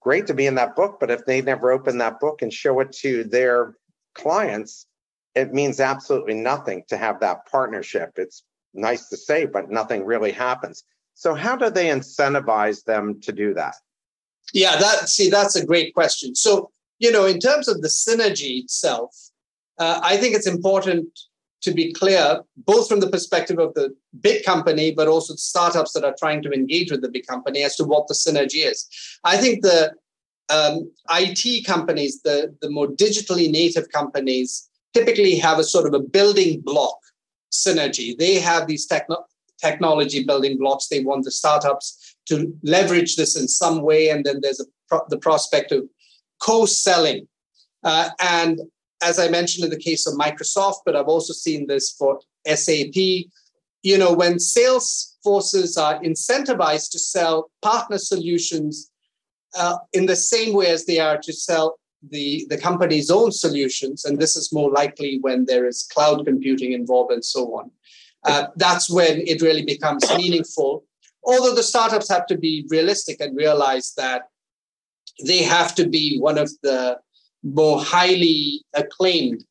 Great 0.00 0.26
to 0.28 0.34
be 0.34 0.46
in 0.46 0.54
that 0.56 0.76
book, 0.76 0.98
but 1.00 1.10
if 1.10 1.24
they 1.24 1.42
never 1.42 1.72
open 1.72 1.98
that 1.98 2.20
book 2.20 2.42
and 2.42 2.52
show 2.52 2.78
it 2.80 2.92
to 2.92 3.24
their 3.24 3.74
clients, 4.14 4.86
it 5.34 5.52
means 5.52 5.80
absolutely 5.80 6.34
nothing 6.34 6.84
to 6.88 6.96
have 6.96 7.20
that 7.20 7.46
partnership. 7.50 8.12
It's 8.16 8.42
nice 8.74 9.08
to 9.08 9.16
say, 9.16 9.46
but 9.46 9.70
nothing 9.70 10.04
really 10.04 10.32
happens. 10.32 10.84
So, 11.14 11.34
how 11.34 11.56
do 11.56 11.70
they 11.70 11.86
incentivize 11.86 12.84
them 12.84 13.20
to 13.22 13.32
do 13.32 13.54
that? 13.54 13.74
Yeah, 14.52 14.76
that 14.76 15.08
see, 15.08 15.28
that's 15.28 15.56
a 15.56 15.66
great 15.66 15.94
question. 15.94 16.34
So, 16.34 16.70
you 16.98 17.10
know, 17.10 17.26
in 17.26 17.38
terms 17.38 17.68
of 17.68 17.82
the 17.82 17.88
synergy 17.88 18.62
itself, 18.62 19.14
uh, 19.78 20.00
I 20.02 20.16
think 20.16 20.34
it's 20.34 20.46
important 20.46 21.18
to 21.60 21.72
be 21.72 21.92
clear, 21.92 22.40
both 22.56 22.88
from 22.88 23.00
the 23.00 23.10
perspective 23.10 23.58
of 23.58 23.74
the 23.74 23.94
big 24.20 24.44
company, 24.44 24.92
but 24.92 25.08
also 25.08 25.34
startups 25.34 25.92
that 25.92 26.04
are 26.04 26.14
trying 26.18 26.42
to 26.42 26.52
engage 26.52 26.90
with 26.90 27.02
the 27.02 27.08
big 27.08 27.26
company 27.26 27.62
as 27.62 27.74
to 27.76 27.84
what 27.84 28.06
the 28.06 28.14
synergy 28.14 28.64
is. 28.64 28.88
I 29.24 29.36
think 29.36 29.62
the 29.62 29.92
um, 30.50 30.90
IT 31.10 31.66
companies, 31.66 32.22
the, 32.22 32.54
the 32.62 32.70
more 32.70 32.86
digitally 32.86 33.50
native 33.50 33.90
companies, 33.90 34.68
typically 34.94 35.36
have 35.36 35.58
a 35.58 35.64
sort 35.64 35.86
of 35.86 35.94
a 35.94 36.00
building 36.00 36.60
block 36.60 36.98
synergy. 37.52 38.16
They 38.16 38.34
have 38.34 38.66
these 38.66 38.86
techno- 38.86 39.24
technology 39.60 40.24
building 40.24 40.58
blocks. 40.58 40.88
They 40.88 41.04
want 41.04 41.24
the 41.24 41.30
startups 41.30 42.16
to 42.26 42.52
leverage 42.62 43.16
this 43.16 43.36
in 43.36 43.48
some 43.48 43.82
way, 43.82 44.10
and 44.10 44.24
then 44.24 44.40
there's 44.42 44.64
pro- 44.88 45.06
the 45.08 45.18
prospect 45.18 45.72
of 45.72 45.84
co-selling. 46.40 47.26
Uh, 47.82 48.10
and 48.20 48.60
as 49.02 49.18
I 49.18 49.28
mentioned 49.28 49.64
in 49.64 49.70
the 49.70 49.78
case 49.78 50.06
of 50.06 50.14
Microsoft, 50.14 50.80
but 50.84 50.96
I've 50.96 51.06
also 51.06 51.32
seen 51.32 51.66
this 51.66 51.90
for 51.90 52.20
SAP. 52.46 52.96
You 53.82 53.96
know, 53.96 54.12
when 54.12 54.38
sales 54.38 55.16
forces 55.22 55.76
are 55.76 56.00
incentivized 56.02 56.90
to 56.90 56.98
sell 56.98 57.50
partner 57.62 57.98
solutions 57.98 58.90
uh, 59.56 59.76
in 59.92 60.06
the 60.06 60.16
same 60.16 60.54
way 60.54 60.66
as 60.66 60.84
they 60.84 60.98
are 60.98 61.18
to 61.18 61.32
sell 61.32 61.78
the, 62.06 62.46
the 62.48 62.58
company's 62.58 63.10
own 63.10 63.32
solutions, 63.32 64.04
and 64.04 64.18
this 64.18 64.36
is 64.36 64.52
more 64.52 64.70
likely 64.70 65.18
when 65.20 65.46
there 65.46 65.66
is 65.66 65.88
cloud 65.92 66.24
computing 66.26 66.72
involved 66.72 67.12
and 67.12 67.24
so 67.24 67.56
on, 67.58 67.70
uh, 68.24 68.46
that's 68.56 68.90
when 68.90 69.20
it 69.26 69.42
really 69.42 69.64
becomes 69.64 70.04
meaningful. 70.16 70.84
Although 71.24 71.54
the 71.54 71.62
startups 71.62 72.08
have 72.10 72.26
to 72.26 72.38
be 72.38 72.66
realistic 72.68 73.20
and 73.20 73.36
realize 73.36 73.94
that 73.96 74.22
they 75.26 75.42
have 75.42 75.74
to 75.74 75.88
be 75.88 76.18
one 76.18 76.38
of 76.38 76.50
the 76.62 76.98
more 77.42 77.80
highly 77.80 78.64
acclaimed 78.74 79.44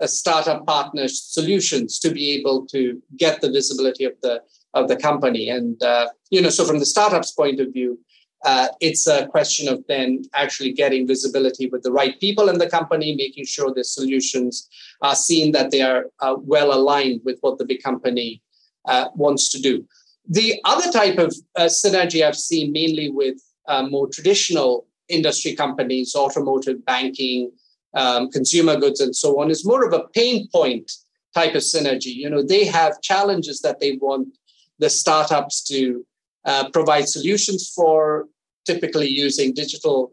uh, 0.00 0.06
startup 0.06 0.66
partner 0.66 1.08
solutions 1.08 1.98
to 2.00 2.10
be 2.10 2.32
able 2.32 2.66
to 2.66 3.02
get 3.16 3.40
the 3.40 3.50
visibility 3.50 4.04
of 4.04 4.12
the 4.22 4.42
of 4.74 4.88
the 4.88 4.96
company. 4.96 5.48
And 5.48 5.82
uh, 5.82 6.08
you 6.30 6.42
know, 6.42 6.50
so 6.50 6.64
from 6.64 6.78
the 6.78 6.86
startup's 6.86 7.32
point 7.32 7.60
of 7.60 7.72
view, 7.72 7.98
uh, 8.44 8.68
it's 8.80 9.06
a 9.06 9.26
question 9.26 9.68
of 9.68 9.84
then 9.88 10.22
actually 10.34 10.72
getting 10.72 11.06
visibility 11.06 11.66
with 11.68 11.82
the 11.82 11.92
right 11.92 12.18
people 12.20 12.48
in 12.48 12.58
the 12.58 12.68
company, 12.68 13.14
making 13.16 13.44
sure 13.44 13.72
the 13.72 13.84
solutions 13.84 14.68
are 15.02 15.14
seen 15.14 15.52
that 15.52 15.70
they 15.70 15.82
are 15.82 16.06
uh, 16.20 16.36
well 16.38 16.72
aligned 16.72 17.20
with 17.24 17.38
what 17.40 17.58
the 17.58 17.64
big 17.64 17.82
company 17.82 18.42
uh, 18.86 19.08
wants 19.14 19.48
to 19.50 19.60
do. 19.60 19.84
The 20.28 20.60
other 20.64 20.90
type 20.90 21.18
of 21.18 21.34
uh, 21.56 21.64
synergy 21.64 22.24
I've 22.24 22.36
seen 22.36 22.72
mainly 22.72 23.10
with 23.10 23.38
uh, 23.68 23.84
more 23.84 24.08
traditional 24.08 24.86
industry 25.08 25.54
companies, 25.54 26.14
automotive, 26.14 26.84
banking, 26.84 27.50
um, 27.94 28.30
consumer 28.30 28.76
goods, 28.78 29.00
and 29.00 29.14
so 29.14 29.40
on, 29.40 29.50
is 29.50 29.64
more 29.64 29.84
of 29.84 29.92
a 29.92 30.04
pain 30.14 30.48
point 30.48 30.90
type 31.34 31.54
of 31.54 31.62
synergy. 31.62 32.14
You 32.14 32.28
know, 32.30 32.42
they 32.42 32.64
have 32.64 33.00
challenges 33.02 33.60
that 33.60 33.80
they 33.80 33.98
want 34.00 34.36
the 34.78 34.90
startups 34.90 35.62
to 35.64 36.04
uh, 36.46 36.70
provide 36.70 37.08
solutions 37.08 37.70
for, 37.74 38.26
typically 38.64 39.08
using 39.08 39.52
digital 39.52 40.12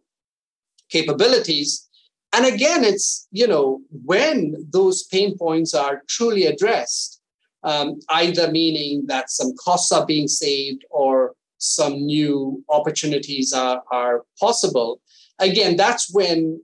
capabilities. 0.89 1.87
And 2.35 2.45
again, 2.45 2.83
it's, 2.83 3.27
you 3.31 3.47
know, 3.47 3.81
when 4.05 4.67
those 4.71 5.03
pain 5.03 5.37
points 5.37 5.73
are 5.73 6.03
truly 6.07 6.45
addressed, 6.45 7.21
um, 7.63 7.99
either 8.09 8.51
meaning 8.51 9.05
that 9.07 9.29
some 9.29 9.53
costs 9.63 9.91
are 9.91 10.05
being 10.05 10.27
saved 10.27 10.83
or 10.89 11.33
some 11.57 12.05
new 12.05 12.63
opportunities 12.69 13.53
are, 13.53 13.81
are 13.91 14.25
possible 14.39 14.99
again 15.39 15.75
that's 15.75 16.13
when 16.13 16.61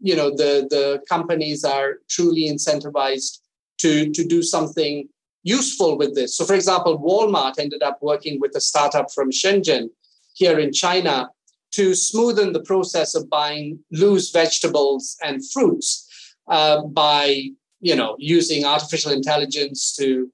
you 0.00 0.14
know 0.16 0.30
the 0.30 0.66
the 0.70 1.00
companies 1.08 1.64
are 1.64 1.98
truly 2.08 2.48
incentivized 2.48 3.38
to 3.78 4.10
to 4.12 4.24
do 4.24 4.42
something 4.42 5.08
useful 5.42 5.96
with 5.96 6.14
this 6.14 6.36
so 6.36 6.44
for 6.44 6.54
example 6.54 6.98
walmart 6.98 7.58
ended 7.58 7.82
up 7.82 7.98
working 8.02 8.40
with 8.40 8.54
a 8.56 8.60
startup 8.60 9.10
from 9.12 9.30
shenzhen 9.30 9.88
here 10.34 10.58
in 10.58 10.72
china 10.72 11.30
to 11.70 11.90
smoothen 11.90 12.52
the 12.52 12.62
process 12.62 13.14
of 13.14 13.28
buying 13.28 13.78
loose 13.92 14.30
vegetables 14.30 15.16
and 15.22 15.42
fruits 15.50 16.06
uh, 16.48 16.82
by 16.82 17.50
you 17.80 17.94
know 17.94 18.16
using 18.18 18.64
artificial 18.64 19.12
intelligence 19.12 19.94
to 19.94 20.30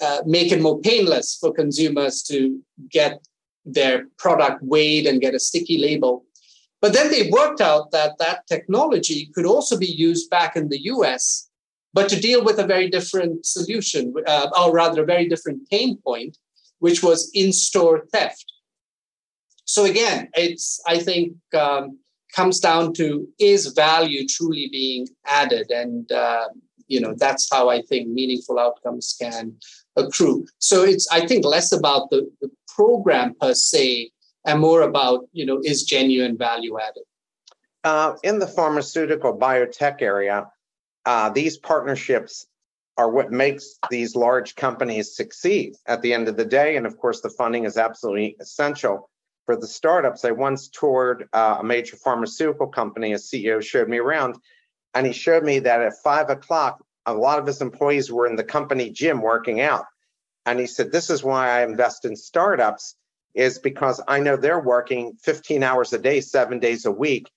uh, 0.00 0.20
make 0.26 0.52
it 0.52 0.60
more 0.60 0.80
painless 0.80 1.36
for 1.40 1.52
consumers 1.52 2.22
to 2.22 2.60
get 2.90 3.26
their 3.64 4.06
product 4.18 4.62
weighed 4.62 5.06
and 5.06 5.20
get 5.20 5.34
a 5.34 5.38
sticky 5.38 5.78
label. 5.78 6.24
But 6.82 6.92
then 6.92 7.10
they 7.10 7.30
worked 7.30 7.60
out 7.60 7.92
that 7.92 8.18
that 8.18 8.46
technology 8.46 9.30
could 9.34 9.46
also 9.46 9.78
be 9.78 9.86
used 9.86 10.28
back 10.28 10.56
in 10.56 10.68
the 10.68 10.80
US, 10.84 11.48
but 11.94 12.08
to 12.10 12.20
deal 12.20 12.44
with 12.44 12.58
a 12.58 12.66
very 12.66 12.90
different 12.90 13.46
solution, 13.46 14.12
uh, 14.26 14.48
or 14.60 14.72
rather 14.72 15.02
a 15.02 15.06
very 15.06 15.28
different 15.28 15.68
pain 15.70 15.96
point, 16.04 16.36
which 16.80 17.02
was 17.02 17.30
in 17.32 17.52
store 17.52 18.04
theft. 18.12 18.44
So 19.64 19.84
again, 19.84 20.28
it's, 20.34 20.80
I 20.86 20.98
think, 20.98 21.36
um, 21.56 21.98
comes 22.36 22.60
down 22.60 22.92
to 22.94 23.26
is 23.38 23.68
value 23.68 24.26
truly 24.28 24.68
being 24.70 25.08
added? 25.24 25.70
And, 25.70 26.10
uh, 26.10 26.48
you 26.88 27.00
know, 27.00 27.14
that's 27.16 27.48
how 27.50 27.70
I 27.70 27.80
think 27.80 28.08
meaningful 28.08 28.58
outcomes 28.58 29.16
can 29.18 29.56
accrue. 29.96 30.44
So 30.58 30.82
it's, 30.82 31.08
I 31.10 31.26
think, 31.26 31.44
less 31.44 31.72
about 31.72 32.10
the, 32.10 32.28
the 32.42 32.50
program 32.74 33.34
per 33.40 33.54
se 33.54 34.10
and 34.44 34.60
more 34.60 34.82
about 34.82 35.26
you 35.32 35.46
know 35.46 35.60
is 35.64 35.84
genuine 35.84 36.36
value 36.36 36.78
added 36.78 37.04
uh, 37.84 38.14
in 38.22 38.38
the 38.38 38.46
pharmaceutical 38.46 39.36
biotech 39.36 40.02
area 40.02 40.46
uh, 41.06 41.30
these 41.30 41.56
partnerships 41.56 42.46
are 42.96 43.10
what 43.10 43.32
makes 43.32 43.78
these 43.90 44.14
large 44.14 44.54
companies 44.54 45.16
succeed 45.16 45.74
at 45.86 46.00
the 46.02 46.14
end 46.14 46.28
of 46.28 46.36
the 46.36 46.44
day 46.44 46.76
and 46.76 46.86
of 46.86 46.96
course 46.98 47.20
the 47.20 47.30
funding 47.30 47.64
is 47.64 47.76
absolutely 47.76 48.36
essential 48.40 49.10
for 49.46 49.56
the 49.56 49.66
startups 49.66 50.24
i 50.24 50.30
once 50.30 50.68
toured 50.68 51.28
uh, 51.32 51.56
a 51.60 51.64
major 51.64 51.96
pharmaceutical 51.96 52.68
company 52.68 53.12
a 53.12 53.16
ceo 53.16 53.62
showed 53.62 53.88
me 53.88 53.98
around 53.98 54.36
and 54.94 55.06
he 55.06 55.12
showed 55.12 55.42
me 55.42 55.58
that 55.58 55.82
at 55.82 55.92
five 56.04 56.30
o'clock 56.30 56.84
a 57.06 57.12
lot 57.12 57.38
of 57.38 57.46
his 57.46 57.60
employees 57.60 58.12
were 58.12 58.26
in 58.26 58.36
the 58.36 58.44
company 58.44 58.90
gym 58.90 59.20
working 59.20 59.60
out 59.60 59.86
and 60.46 60.60
he 60.60 60.66
said, 60.66 60.92
This 60.92 61.10
is 61.10 61.24
why 61.24 61.48
I 61.50 61.64
invest 61.64 62.04
in 62.04 62.16
startups, 62.16 62.96
is 63.34 63.58
because 63.58 64.00
I 64.06 64.20
know 64.20 64.36
they're 64.36 64.60
working 64.60 65.16
15 65.22 65.62
hours 65.62 65.92
a 65.92 65.98
day, 65.98 66.20
seven 66.20 66.58
days 66.58 66.84
a 66.84 66.92
week. 66.92 67.30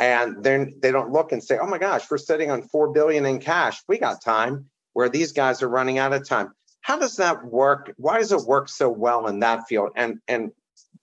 And 0.00 0.42
then 0.42 0.74
they 0.82 0.90
don't 0.90 1.12
look 1.12 1.32
and 1.32 1.42
say, 1.42 1.58
Oh 1.58 1.66
my 1.66 1.78
gosh, 1.78 2.10
we're 2.10 2.18
sitting 2.18 2.50
on 2.50 2.62
four 2.62 2.92
billion 2.92 3.26
in 3.26 3.38
cash. 3.38 3.82
We 3.88 3.98
got 3.98 4.22
time 4.22 4.66
where 4.92 5.08
these 5.08 5.32
guys 5.32 5.62
are 5.62 5.68
running 5.68 5.98
out 5.98 6.12
of 6.12 6.26
time. 6.26 6.52
How 6.80 6.98
does 6.98 7.16
that 7.16 7.44
work? 7.44 7.92
Why 7.96 8.18
does 8.18 8.32
it 8.32 8.42
work 8.42 8.68
so 8.68 8.88
well 8.88 9.26
in 9.28 9.40
that 9.40 9.66
field? 9.68 9.90
And 9.96 10.18
and 10.28 10.50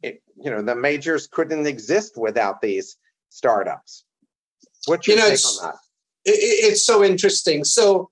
it, 0.04 0.22
you 0.38 0.52
know, 0.52 0.62
the 0.62 0.76
majors 0.76 1.28
couldn't 1.28 1.66
exist 1.68 2.18
without 2.18 2.62
these 2.62 2.98
startups. 3.30 4.04
What's 4.86 5.08
your 5.08 5.18
you 5.18 5.24
know, 5.24 5.30
take 5.30 5.46
on 5.46 5.70
that? 5.70 5.76
It's 6.24 6.86
so 6.86 7.04
interesting. 7.04 7.64
So 7.64 8.12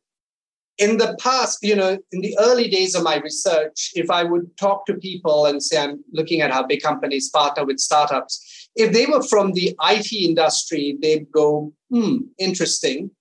in 0.80 0.98
the 0.98 1.16
past, 1.20 1.60
you 1.62 1.76
know, 1.76 1.98
in 2.12 2.22
the 2.22 2.38
early 2.40 2.70
days 2.70 2.96
of 2.96 3.04
my 3.04 3.18
research, 3.18 3.92
if 3.94 4.10
I 4.10 4.24
would 4.24 4.56
talk 4.58 4.86
to 4.86 4.94
people 4.96 5.46
and 5.46 5.62
say, 5.62 5.78
I'm 5.78 6.04
looking 6.14 6.42
at 6.42 6.52
how 6.52 6.66
big 6.66 6.82
companies 6.82 7.30
partner 7.30 7.66
with 7.66 7.80
startups, 7.80 8.59
if 8.76 8.94
they 8.94 9.06
were 9.06 9.24
from 9.24 9.54
the 9.54 9.76
IT 9.82 10.12
industry, 10.14 10.98
they'd 11.02 11.32
go, 11.32 11.74
hmm, 11.90 12.18
interesting. 12.38 13.12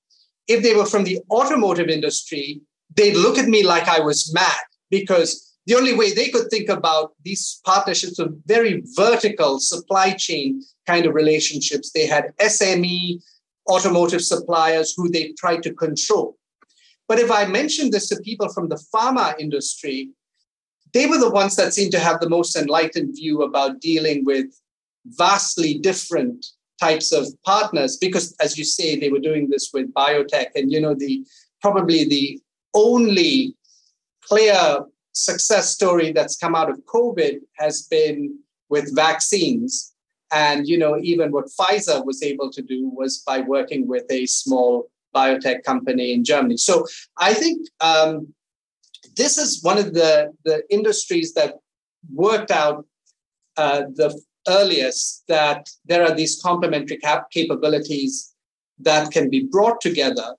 If 0.46 0.62
they 0.62 0.74
were 0.74 0.86
from 0.86 1.04
the 1.04 1.20
automotive 1.30 1.88
industry, 1.88 2.60
they'd 2.94 3.16
look 3.16 3.38
at 3.38 3.48
me 3.48 3.64
like 3.64 3.88
I 3.88 4.00
was 4.00 4.32
mad 4.32 4.64
because 4.90 5.56
the 5.66 5.74
only 5.74 5.94
way 5.94 6.12
they 6.12 6.28
could 6.30 6.48
think 6.50 6.68
about 6.68 7.12
these 7.24 7.60
partnerships 7.64 8.18
were 8.18 8.30
very 8.46 8.82
vertical 8.96 9.60
supply 9.60 10.12
chain 10.12 10.62
kind 10.86 11.04
of 11.04 11.14
relationships. 11.14 11.90
They 11.92 12.06
had 12.06 12.32
SME 12.40 13.20
automotive 13.68 14.22
suppliers 14.22 14.94
who 14.96 15.10
they 15.10 15.32
tried 15.38 15.62
to 15.64 15.74
control. 15.74 16.36
But 17.06 17.18
if 17.18 17.30
I 17.30 17.46
mentioned 17.46 17.92
this 17.92 18.08
to 18.08 18.20
people 18.20 18.48
from 18.48 18.68
the 18.68 18.82
pharma 18.94 19.38
industry, 19.38 20.10
they 20.94 21.06
were 21.06 21.18
the 21.18 21.30
ones 21.30 21.56
that 21.56 21.74
seemed 21.74 21.92
to 21.92 21.98
have 21.98 22.20
the 22.20 22.28
most 22.28 22.56
enlightened 22.56 23.14
view 23.14 23.42
about 23.42 23.80
dealing 23.80 24.24
with 24.24 24.46
vastly 25.06 25.78
different 25.78 26.46
types 26.80 27.12
of 27.12 27.26
partners 27.44 27.96
because 27.96 28.34
as 28.40 28.56
you 28.56 28.64
say 28.64 28.98
they 28.98 29.08
were 29.08 29.18
doing 29.18 29.48
this 29.48 29.70
with 29.74 29.92
biotech 29.94 30.46
and 30.54 30.70
you 30.70 30.80
know 30.80 30.94
the 30.94 31.24
probably 31.60 32.04
the 32.04 32.40
only 32.74 33.54
clear 34.22 34.80
success 35.12 35.70
story 35.70 36.12
that's 36.12 36.36
come 36.36 36.54
out 36.54 36.70
of 36.70 36.78
covid 36.84 37.38
has 37.56 37.82
been 37.82 38.38
with 38.68 38.94
vaccines. 38.94 39.94
And 40.30 40.68
you 40.68 40.76
know 40.76 40.98
even 41.02 41.32
what 41.32 41.46
pfizer 41.46 42.04
was 42.04 42.22
able 42.22 42.50
to 42.50 42.60
do 42.60 42.90
was 42.90 43.22
by 43.26 43.40
working 43.40 43.88
with 43.88 44.04
a 44.10 44.26
small 44.26 44.90
biotech 45.14 45.62
company 45.62 46.12
in 46.12 46.22
germany. 46.22 46.58
So 46.58 46.86
i 47.16 47.32
think 47.32 47.66
um, 47.80 48.34
this 49.16 49.38
is 49.38 49.62
one 49.62 49.78
of 49.78 49.94
the, 49.94 50.32
the 50.44 50.62
industries 50.70 51.32
that 51.32 51.54
worked 52.12 52.50
out 52.50 52.84
uh, 53.56 53.82
the 53.94 54.20
earliest 54.48 55.24
that 55.28 55.68
there 55.84 56.04
are 56.04 56.14
these 56.14 56.40
complementary 56.42 56.98
cap- 56.98 57.30
capabilities 57.30 58.34
that 58.78 59.10
can 59.10 59.28
be 59.28 59.44
brought 59.44 59.80
together. 59.80 60.34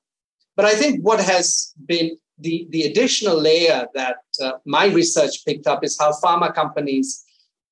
But 0.56 0.66
I 0.66 0.76
think 0.76 1.02
what 1.02 1.20
has 1.20 1.74
been 1.86 2.18
the, 2.38 2.68
the 2.70 2.84
additional 2.84 3.40
layer 3.40 3.88
that 3.94 4.18
uh, 4.42 4.54
my 4.66 4.86
research 4.88 5.46
picked 5.46 5.68
up 5.68 5.84
is 5.84 5.98
how 6.00 6.14
pharma 6.24 6.54
companies 6.54 7.24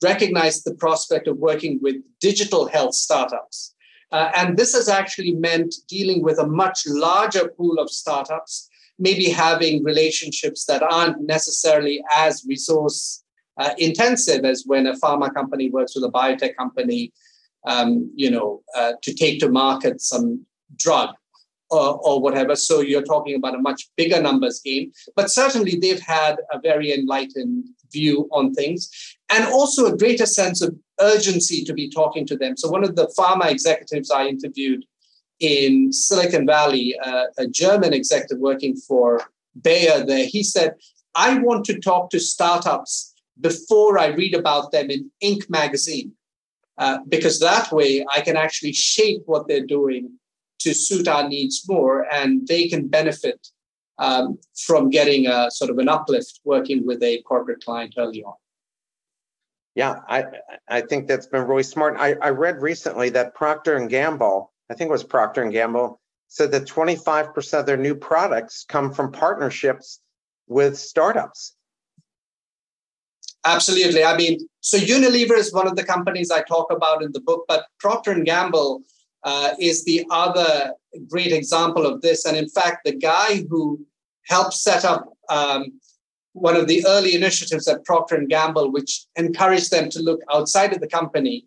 recognize 0.03 0.63
the 0.63 0.75
prospect 0.75 1.27
of 1.27 1.37
working 1.37 1.79
with 1.81 1.95
digital 2.19 2.67
health 2.67 2.93
startups. 2.93 3.73
Uh, 4.11 4.31
and 4.35 4.57
this 4.57 4.73
has 4.73 4.87
actually 4.87 5.33
meant 5.33 5.73
dealing 5.87 6.21
with 6.21 6.39
a 6.39 6.47
much 6.47 6.83
larger 6.87 7.49
pool 7.49 7.79
of 7.79 7.89
startups, 7.89 8.69
maybe 8.99 9.29
having 9.29 9.83
relationships 9.83 10.65
that 10.65 10.83
aren't 10.83 11.19
necessarily 11.21 12.01
as 12.15 12.45
resource 12.47 13.23
uh, 13.57 13.71
intensive 13.77 14.45
as 14.45 14.63
when 14.65 14.87
a 14.87 14.93
pharma 14.93 15.33
company 15.33 15.69
works 15.69 15.95
with 15.95 16.03
a 16.03 16.11
biotech 16.11 16.55
company, 16.55 17.11
um, 17.65 18.11
you 18.15 18.29
know, 18.29 18.61
uh, 18.75 18.93
to 19.01 19.13
take 19.13 19.39
to 19.39 19.49
market 19.49 20.01
some 20.01 20.45
drug 20.75 21.09
or, 21.69 21.99
or, 22.03 22.21
whatever. 22.21 22.55
So 22.55 22.79
you're 22.79 23.03
talking 23.03 23.35
about 23.35 23.55
a 23.55 23.59
much 23.59 23.89
bigger 23.97 24.21
numbers 24.21 24.61
game. 24.63 24.91
But 25.15 25.29
certainly 25.29 25.75
they've 25.75 25.99
had 25.99 26.37
a 26.51 26.59
very 26.59 26.93
enlightened 26.93 27.65
view 27.91 28.27
on 28.31 28.53
things 28.53 28.89
and 29.29 29.45
also 29.45 29.85
a 29.85 29.97
greater 29.97 30.25
sense 30.25 30.61
of 30.61 30.75
urgency 30.99 31.63
to 31.65 31.73
be 31.73 31.89
talking 31.89 32.25
to 32.27 32.37
them. 32.37 32.55
So 32.57 32.69
one 32.69 32.83
of 32.83 32.95
the 32.95 33.11
pharma 33.17 33.51
executives 33.51 34.11
I 34.11 34.27
interviewed 34.27 34.85
in 35.39 35.91
Silicon 35.91 36.45
Valley, 36.45 36.95
uh, 37.03 37.25
a 37.37 37.47
German 37.47 37.93
executive 37.93 38.39
working 38.39 38.75
for 38.75 39.21
Bayer 39.61 40.05
there, 40.05 40.25
he 40.25 40.43
said, 40.43 40.75
I 41.15 41.39
want 41.39 41.65
to 41.65 41.79
talk 41.79 42.09
to 42.11 42.19
startups 42.19 43.13
before 43.39 43.99
I 43.99 44.07
read 44.07 44.35
about 44.35 44.71
them 44.71 44.89
in 44.89 45.11
Inc. 45.23 45.49
magazine, 45.49 46.13
uh, 46.77 46.99
because 47.07 47.39
that 47.39 47.71
way 47.71 48.05
I 48.15 48.21
can 48.21 48.37
actually 48.37 48.73
shape 48.73 49.21
what 49.25 49.47
they're 49.47 49.65
doing 49.65 50.11
to 50.59 50.73
suit 50.73 51.07
our 51.07 51.27
needs 51.27 51.63
more, 51.67 52.05
and 52.11 52.47
they 52.47 52.67
can 52.67 52.87
benefit 52.87 53.47
um, 53.99 54.39
from 54.55 54.89
getting 54.89 55.27
a 55.27 55.49
sort 55.51 55.71
of 55.71 55.77
an 55.77 55.89
uplift 55.89 56.39
working 56.43 56.85
with 56.85 57.01
a 57.03 57.21
corporate 57.23 57.63
client 57.63 57.95
early 57.97 58.23
on. 58.23 58.33
Yeah, 59.75 59.99
I 60.07 60.25
I 60.67 60.81
think 60.81 61.07
that's 61.07 61.27
been 61.27 61.45
really 61.45 61.63
smart. 61.63 61.97
I, 61.99 62.15
I 62.15 62.29
read 62.29 62.61
recently 62.61 63.09
that 63.11 63.35
Procter 63.35 63.75
and 63.75 63.89
Gamble, 63.89 64.51
I 64.69 64.73
think 64.73 64.89
it 64.89 64.91
was 64.91 65.03
Procter 65.03 65.43
and 65.43 65.51
Gamble, 65.51 65.99
said 66.29 66.51
that 66.51 66.65
25% 66.65 67.59
of 67.59 67.65
their 67.65 67.77
new 67.77 67.95
products 67.95 68.65
come 68.67 68.91
from 68.91 69.11
partnerships 69.11 70.01
with 70.47 70.77
startups. 70.77 71.55
Absolutely. 73.47 74.03
I 74.03 74.17
mean, 74.17 74.39
so 74.59 74.77
Unilever 74.77 75.37
is 75.37 75.53
one 75.53 75.67
of 75.67 75.77
the 75.77 75.83
companies 75.83 76.29
I 76.29 76.41
talk 76.41 76.69
about 76.69 77.01
in 77.01 77.13
the 77.13 77.21
book, 77.21 77.45
but 77.47 77.67
Procter 77.79 78.11
and 78.11 78.25
Gamble 78.25 78.81
uh, 79.23 79.53
is 79.57 79.85
the 79.85 80.05
other 80.11 80.73
great 81.07 81.31
example 81.31 81.85
of 81.85 82.01
this. 82.01 82.25
And 82.25 82.35
in 82.35 82.49
fact, 82.49 82.83
the 82.83 82.91
guy 82.91 83.45
who 83.49 83.79
helped 84.25 84.53
set 84.53 84.83
up 84.83 85.05
um, 85.29 85.79
one 86.33 86.57
of 86.57 86.67
the 86.67 86.85
early 86.85 87.15
initiatives 87.15 87.69
at 87.69 87.85
Procter 87.85 88.15
and 88.15 88.27
Gamble, 88.27 88.69
which 88.73 89.05
encouraged 89.15 89.71
them 89.71 89.89
to 89.91 90.01
look 90.01 90.19
outside 90.29 90.73
of 90.73 90.81
the 90.81 90.87
company 90.87 91.45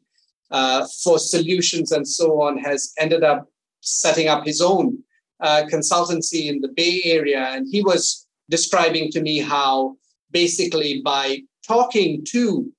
uh, 0.51 0.87
for 1.05 1.19
solutions 1.19 1.93
and 1.93 2.09
so 2.09 2.41
on, 2.41 2.57
has 2.57 2.95
ended 2.99 3.23
up 3.23 3.47
setting 3.83 4.27
up 4.27 4.47
his 4.47 4.63
own 4.63 4.99
uh, 5.41 5.65
consultancy 5.71 6.47
in 6.47 6.63
the 6.63 6.69
Bay 6.69 7.03
Area. 7.05 7.41
And 7.51 7.69
he 7.71 7.83
was 7.83 8.27
describing 8.49 9.11
to 9.11 9.21
me 9.21 9.39
how 9.41 9.97
basically 10.33 11.03
by 11.03 11.43
talking 11.71 12.25
to 12.25 12.73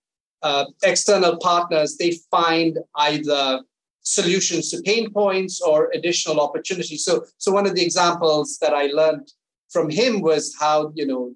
uh, 0.44 0.66
external 0.84 1.38
partners, 1.38 1.98
they 1.98 2.12
find 2.30 2.80
either 3.10 3.62
solutions 4.02 4.70
to 4.70 4.82
pain 4.82 5.06
points 5.12 5.62
or 5.62 5.89
additional 5.94 6.39
opportunities. 6.42 7.06
So, 7.06 7.14
so 7.38 7.52
one 7.52 7.68
of 7.68 7.76
the 7.76 7.84
examples 7.84 8.58
that 8.62 8.74
I 8.74 8.88
learned 8.88 9.28
from 9.70 9.89
him 9.89 10.22
was 10.22 10.44
how 10.60 10.92
you 10.96 11.08
know 11.10 11.34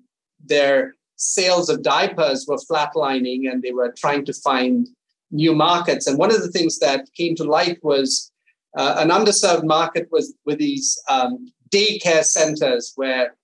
their 0.54 0.96
sales 1.16 1.70
of 1.70 1.84
diapers 1.84 2.46
were 2.48 2.66
flatlining, 2.70 3.42
and 3.50 3.62
they 3.62 3.72
were 3.72 3.94
trying 4.04 4.26
to 4.26 4.34
find 4.34 4.88
new 5.32 5.54
markets. 5.56 6.08
And 6.08 6.18
one 6.18 6.34
of 6.36 6.42
the 6.42 6.54
things 6.58 6.80
that 6.80 7.08
came 7.20 7.36
to 7.36 7.46
light 7.58 7.78
was 7.84 8.32
uh, 8.78 8.96
an 8.98 9.10
underserved 9.10 9.66
market 9.78 10.10
was 10.12 10.34
with 10.46 10.60
these 10.60 10.88
um, 11.10 11.34
daycare 11.74 12.26
centers 12.26 12.92
where 12.96 13.36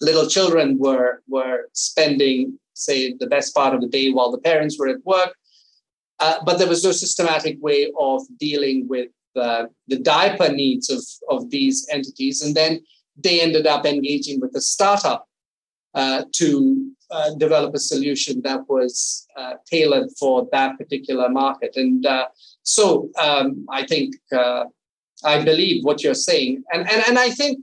little 0.00 0.26
children 0.26 0.78
were 0.78 1.22
were 1.28 1.68
spending 1.72 2.58
say, 2.84 3.14
the 3.18 3.26
best 3.26 3.54
part 3.54 3.74
of 3.74 3.80
the 3.80 3.92
day 3.98 4.10
while 4.10 4.30
the 4.32 4.44
parents 4.50 4.78
were 4.78 4.88
at 4.88 5.04
work. 5.04 5.32
Uh, 6.20 6.38
but 6.46 6.58
there 6.58 6.68
was 6.68 6.84
no 6.84 6.92
systematic 6.92 7.56
way 7.60 7.90
of 7.98 8.22
dealing 8.38 8.86
with 8.88 9.10
uh, 9.34 9.64
the 9.88 9.98
diaper 9.98 10.50
needs 10.52 10.86
of, 10.90 11.02
of 11.34 11.50
these 11.50 11.86
entities. 11.90 12.42
And 12.42 12.54
then 12.54 12.72
they 13.24 13.40
ended 13.40 13.66
up 13.66 13.84
engaging 13.86 14.40
with 14.40 14.54
a 14.54 14.60
startup 14.60 15.22
uh, 15.94 16.24
to 16.32 16.90
uh, 17.10 17.34
develop 17.34 17.74
a 17.74 17.78
solution 17.78 18.40
that 18.42 18.60
was 18.68 19.26
uh, 19.36 19.54
tailored 19.70 20.08
for 20.18 20.48
that 20.52 20.78
particular 20.78 21.28
market. 21.28 21.72
And 21.76 22.06
uh, 22.06 22.26
so 22.62 23.10
um, 23.20 23.66
I 23.70 23.84
think, 23.84 24.14
I 25.24 25.44
believe 25.44 25.84
what 25.84 26.02
you're 26.02 26.14
saying. 26.14 26.64
And, 26.72 26.88
and, 26.90 27.02
and 27.08 27.18
I 27.18 27.30
think 27.30 27.58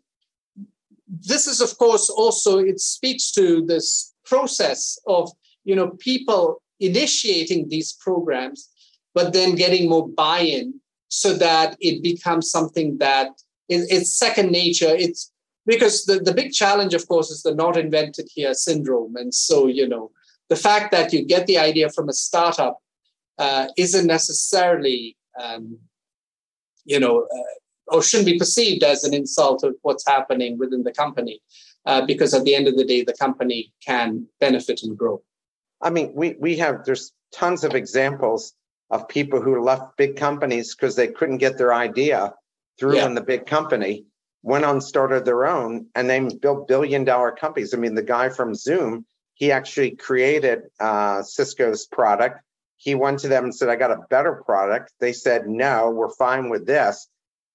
this 1.07 1.47
is, 1.47 1.59
of 1.61 1.77
course, 1.77 2.09
also, 2.09 2.59
it 2.59 2.79
speaks 2.79 3.31
to 3.31 3.65
this 3.65 4.08
process 4.29 4.99
of 5.07 5.31
you 5.63 5.75
know 5.75 5.89
people 5.99 6.61
initiating 6.79 7.67
these 7.69 7.93
programs 7.93 8.69
but 9.13 9.33
then 9.33 9.55
getting 9.55 9.89
more 9.89 10.07
buy-in 10.07 10.79
so 11.09 11.33
that 11.33 11.75
it 11.79 12.03
becomes 12.03 12.49
something 12.49 12.97
that 12.99 13.29
is, 13.67 13.89
it's 13.91 14.13
second 14.13 14.51
nature. 14.51 14.95
It's 14.95 15.31
because 15.65 16.05
the, 16.05 16.19
the 16.19 16.33
big 16.33 16.51
challenge 16.51 16.93
of 16.93 17.07
course 17.07 17.29
is 17.29 17.43
the 17.43 17.53
not 17.53 17.77
invented 17.77 18.27
here 18.33 18.53
syndrome. 18.53 19.15
And 19.15 19.33
so 19.33 19.67
you 19.67 19.87
know 19.87 20.11
the 20.49 20.55
fact 20.55 20.91
that 20.91 21.11
you 21.13 21.25
get 21.25 21.47
the 21.47 21.57
idea 21.57 21.89
from 21.89 22.09
a 22.09 22.13
startup 22.13 22.79
uh, 23.37 23.67
isn't 23.77 24.07
necessarily 24.07 25.17
um, 25.41 25.77
you 26.85 26.99
know 26.99 27.21
uh, 27.23 27.95
or 27.95 28.03
shouldn't 28.03 28.27
be 28.27 28.37
perceived 28.37 28.83
as 28.83 29.03
an 29.03 29.13
insult 29.13 29.63
of 29.63 29.75
what's 29.81 30.07
happening 30.07 30.57
within 30.57 30.83
the 30.83 30.91
company 30.91 31.41
uh, 31.89 32.05
because 32.05 32.35
at 32.35 32.43
the 32.43 32.53
end 32.53 32.67
of 32.67 32.77
the 32.77 32.85
day, 32.85 33.03
the 33.03 33.13
company 33.13 33.73
can 33.83 34.27
benefit 34.39 34.83
and 34.83 34.95
grow. 34.95 35.23
I 35.81 35.89
mean, 35.89 36.13
we 36.13 36.35
we 36.39 36.57
have 36.57 36.85
there's 36.85 37.13
tons 37.33 37.63
of 37.63 37.73
examples 37.73 38.53
of 38.91 39.07
people 39.07 39.41
who 39.41 39.63
left 39.63 39.97
big 39.97 40.15
companies 40.15 40.75
because 40.75 40.95
they 40.95 41.07
couldn't 41.07 41.39
get 41.39 41.57
their 41.57 41.73
idea 41.73 42.33
through 42.79 42.97
yeah. 42.97 43.07
in 43.07 43.15
the 43.15 43.21
big 43.21 43.47
company, 43.47 44.05
went 44.43 44.65
on 44.65 44.81
started 44.81 45.25
their 45.25 45.47
own, 45.47 45.87
and 45.95 46.07
they 46.07 46.19
built 46.19 46.67
billion 46.67 47.03
dollar 47.05 47.31
companies. 47.31 47.73
I 47.73 47.77
mean, 47.77 47.95
the 47.95 48.03
guy 48.03 48.29
from 48.29 48.53
Zoom, 48.53 49.05
he 49.33 49.51
actually 49.51 49.91
created 49.91 50.59
uh, 50.79 51.23
Cisco's 51.23 51.87
product. 51.87 52.41
He 52.77 52.93
went 52.93 53.19
to 53.19 53.27
them 53.27 53.45
and 53.45 53.55
said, 53.55 53.69
"I 53.69 53.75
got 53.75 53.91
a 53.91 54.05
better 54.11 54.43
product." 54.45 54.93
They 54.99 55.13
said, 55.13 55.47
"No, 55.47 55.89
we're 55.89 56.13
fine 56.13 56.49
with 56.49 56.67
this." 56.67 57.07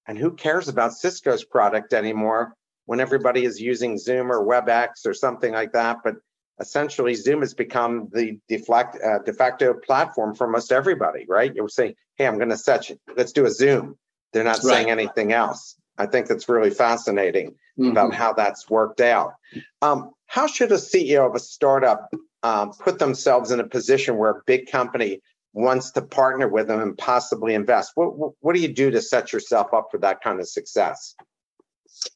And 0.07 0.17
who 0.17 0.31
cares 0.33 0.67
about 0.67 0.93
Cisco's 0.93 1.45
product 1.45 1.93
anymore? 1.93 2.53
When 2.85 2.99
everybody 2.99 3.45
is 3.45 3.59
using 3.59 3.97
Zoom 3.97 4.31
or 4.31 4.45
WebEx 4.45 5.05
or 5.05 5.13
something 5.13 5.53
like 5.53 5.73
that. 5.73 5.99
But 6.03 6.15
essentially, 6.59 7.15
Zoom 7.15 7.41
has 7.41 7.53
become 7.53 8.09
the 8.13 8.39
deflect, 8.47 8.97
uh, 9.03 9.19
de 9.19 9.33
facto 9.33 9.73
platform 9.73 10.35
for 10.35 10.47
most 10.47 10.71
everybody, 10.71 11.25
right? 11.27 11.53
You're 11.53 11.69
saying, 11.69 11.95
hey, 12.15 12.27
I'm 12.27 12.37
going 12.37 12.49
to 12.49 12.57
set, 12.57 12.89
you, 12.89 12.97
let's 13.15 13.31
do 13.31 13.45
a 13.45 13.51
Zoom. 13.51 13.97
They're 14.33 14.43
not 14.43 14.57
right. 14.57 14.63
saying 14.63 14.89
anything 14.89 15.33
else. 15.33 15.75
I 15.97 16.05
think 16.05 16.27
that's 16.27 16.49
really 16.49 16.71
fascinating 16.71 17.51
mm-hmm. 17.79 17.91
about 17.91 18.13
how 18.13 18.33
that's 18.33 18.69
worked 18.69 19.01
out. 19.01 19.33
Um, 19.81 20.11
how 20.27 20.47
should 20.47 20.71
a 20.71 20.75
CEO 20.75 21.27
of 21.27 21.35
a 21.35 21.39
startup 21.39 22.09
um, 22.43 22.71
put 22.71 22.99
themselves 22.99 23.51
in 23.51 23.59
a 23.59 23.67
position 23.67 24.17
where 24.17 24.31
a 24.31 24.41
big 24.45 24.69
company 24.69 25.21
wants 25.53 25.91
to 25.91 26.01
partner 26.01 26.47
with 26.47 26.67
them 26.67 26.81
and 26.81 26.97
possibly 26.97 27.53
invest? 27.53 27.91
What, 27.95 28.33
what 28.41 28.55
do 28.55 28.61
you 28.61 28.67
do 28.67 28.91
to 28.91 29.01
set 29.01 29.31
yourself 29.31 29.73
up 29.73 29.87
for 29.89 29.99
that 29.99 30.21
kind 30.21 30.39
of 30.39 30.47
success? 30.47 31.15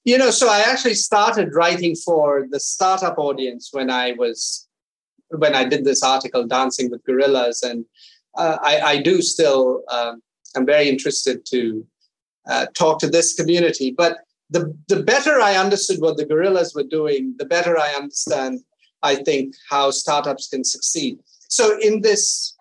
You 0.04 0.18
know, 0.18 0.32
so 0.32 0.50
I 0.50 0.60
actually 0.60 0.96
started 0.96 1.54
writing 1.54 1.96
for 1.96 2.48
the 2.50 2.60
startup 2.60 3.18
audience 3.18 3.70
when 3.72 3.90
I 3.90 4.14
was 4.14 4.68
when 5.30 5.54
I 5.54 5.64
did 5.64 5.86
this 5.86 6.02
article, 6.02 6.48
Dancing 6.48 6.90
with 6.90 7.04
Gorillas, 7.06 7.62
and 7.62 7.86
uh, 8.36 8.58
I, 8.62 8.80
I, 8.80 9.02
do 9.02 9.22
still 9.22 9.84
um, 9.90 10.24
I'm 10.56 10.66
very 10.66 10.90
interested 10.90 11.46
to 11.48 11.86
uh, 12.50 12.66
talk 12.74 13.00
to 13.00 13.08
this 13.08 13.34
community. 13.34 13.94
But 13.96 14.18
the, 14.50 14.76
the 14.88 15.04
better 15.04 15.40
I 15.40 15.56
understood 15.56 16.02
what 16.02 16.18
the 16.18 16.26
gorillas 16.26 16.74
were 16.74 16.84
doing, 16.84 17.36
the 17.38 17.46
better 17.46 17.78
I 17.78 17.92
understand, 17.92 18.62
I 19.04 19.16
think, 19.16 19.56
how 19.70 19.92
startups 19.92 20.48
can 20.48 20.64
succeed. 20.64 21.20
So 21.48 21.78
in 21.80 22.02
this 22.02 22.56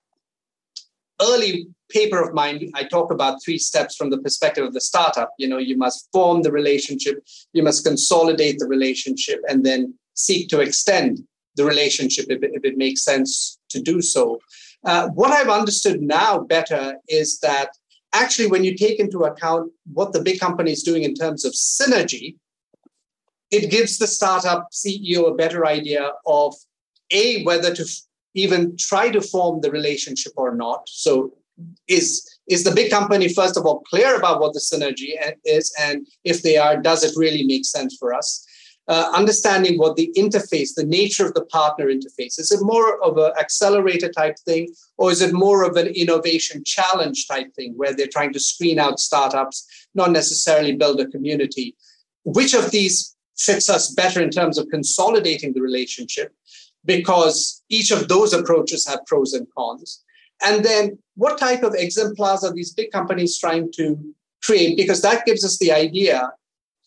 early 1.21 1.69
paper 1.91 2.21
of 2.21 2.35
mine, 2.35 2.71
I 2.75 2.85
talk 2.85 3.11
about 3.11 3.43
three 3.43 3.59
steps 3.59 3.97
from 3.97 4.11
the 4.11 4.19
perspective 4.19 4.65
of 4.65 4.75
the 4.75 4.81
startup. 4.81 5.31
You 5.39 5.49
know, 5.49 5.59
you 5.59 5.77
must 5.77 6.09
form 6.13 6.43
the 6.43 6.53
relationship, 6.53 7.25
you 7.53 7.63
must 7.63 7.85
consolidate 7.85 8.59
the 8.59 8.67
relationship, 8.67 9.41
and 9.49 9.65
then 9.65 9.95
seek 10.15 10.49
to 10.49 10.61
extend 10.61 11.21
the 11.57 11.65
relationship 11.65 12.27
if 12.29 12.43
it, 12.43 12.51
if 12.55 12.65
it 12.65 12.77
makes 12.77 13.05
sense 13.05 13.59
to 13.71 13.81
do 13.81 14.01
so. 14.01 14.39
Uh, 14.85 15.09
what 15.09 15.33
I've 15.33 15.49
understood 15.49 16.01
now 16.01 16.41
better 16.41 16.97
is 17.09 17.41
that 17.41 17.71
actually, 18.15 18.49
when 18.49 18.65
you 18.65 18.77
take 18.77 19.01
into 19.01 19.21
account 19.21 19.73
what 19.93 20.13
the 20.13 20.23
big 20.23 20.41
company 20.41 20.73
is 20.73 20.83
doing 20.83 21.03
in 21.03 21.15
terms 21.15 21.45
of 21.45 21.53
synergy, 21.53 22.37
it 23.51 23.71
gives 23.71 23.99
the 23.99 24.07
startup 24.07 24.69
CEO 24.73 25.31
a 25.31 25.35
better 25.35 25.67
idea 25.67 26.13
of 26.27 26.55
a 27.11 27.43
whether 27.45 27.75
to 27.75 27.85
even 28.39 28.77
try 28.77 29.11
to 29.11 29.21
form 29.21 29.61
the 29.61 29.71
relationship 29.71 30.33
or 30.37 30.55
not. 30.55 30.89
So 30.89 31.33
is 31.89 32.25
is 32.49 32.65
the 32.65 32.71
big 32.71 32.91
company 32.91 33.29
first 33.29 33.57
of 33.57 33.67
all 33.67 33.81
clear 33.81 34.17
about 34.17 34.41
what 34.41 34.53
the 34.53 34.61
synergy 34.61 35.11
is 35.45 35.75
and 35.79 36.07
if 36.25 36.43
they 36.43 36.57
are 36.57 36.77
does 36.77 37.03
it 37.03 37.13
really 37.17 37.45
make 37.45 37.65
sense 37.65 37.97
for 37.99 38.15
us? 38.15 38.45
Uh, 38.87 39.11
understanding 39.15 39.77
what 39.77 39.97
the 39.97 40.11
interface 40.17 40.71
the 40.75 40.87
nature 40.87 41.27
of 41.27 41.35
the 41.35 41.45
partner 41.47 41.87
interface 41.87 42.39
is 42.39 42.51
it 42.51 42.61
more 42.63 43.03
of 43.03 43.19
an 43.19 43.33
accelerator 43.39 44.09
type 44.09 44.37
thing 44.47 44.73
or 44.97 45.11
is 45.11 45.21
it 45.21 45.33
more 45.33 45.63
of 45.65 45.77
an 45.77 45.89
innovation 45.89 46.63
challenge 46.65 47.27
type 47.27 47.53
thing 47.55 47.75
where 47.77 47.95
they're 47.95 48.17
trying 48.17 48.33
to 48.33 48.41
screen 48.41 48.79
out 48.79 48.99
startups 48.99 49.67
not 49.95 50.11
necessarily 50.13 50.75
build 50.75 51.01
a 51.01 51.07
community? 51.07 51.77
Which 52.25 52.55
of 52.55 52.71
these 52.71 53.17
fits 53.39 53.71
us 53.71 53.91
better 53.93 54.21
in 54.21 54.31
terms 54.31 54.59
of 54.59 54.69
consolidating 54.69 55.53
the 55.53 55.63
relationship 55.63 56.35
because 56.85 57.63
each 57.69 57.91
of 57.91 58.09
those 58.09 58.33
approaches 58.33 58.87
have 58.87 59.05
pros 59.07 59.33
and 59.33 59.47
cons 59.57 60.03
and 60.45 60.65
then 60.65 60.99
what 61.17 61.39
type 61.39 61.63
of 61.63 61.75
exemplars 61.75 62.45
are 62.45 62.53
these 62.53 62.73
big 62.73 62.93
companies 62.93 63.39
trying 63.39 63.73
to 63.73 63.99
create? 64.43 64.77
Because 64.77 65.03
that 65.03 65.27
gives 65.27 65.45
us 65.45 65.59
the 65.59 65.73
idea 65.73 66.33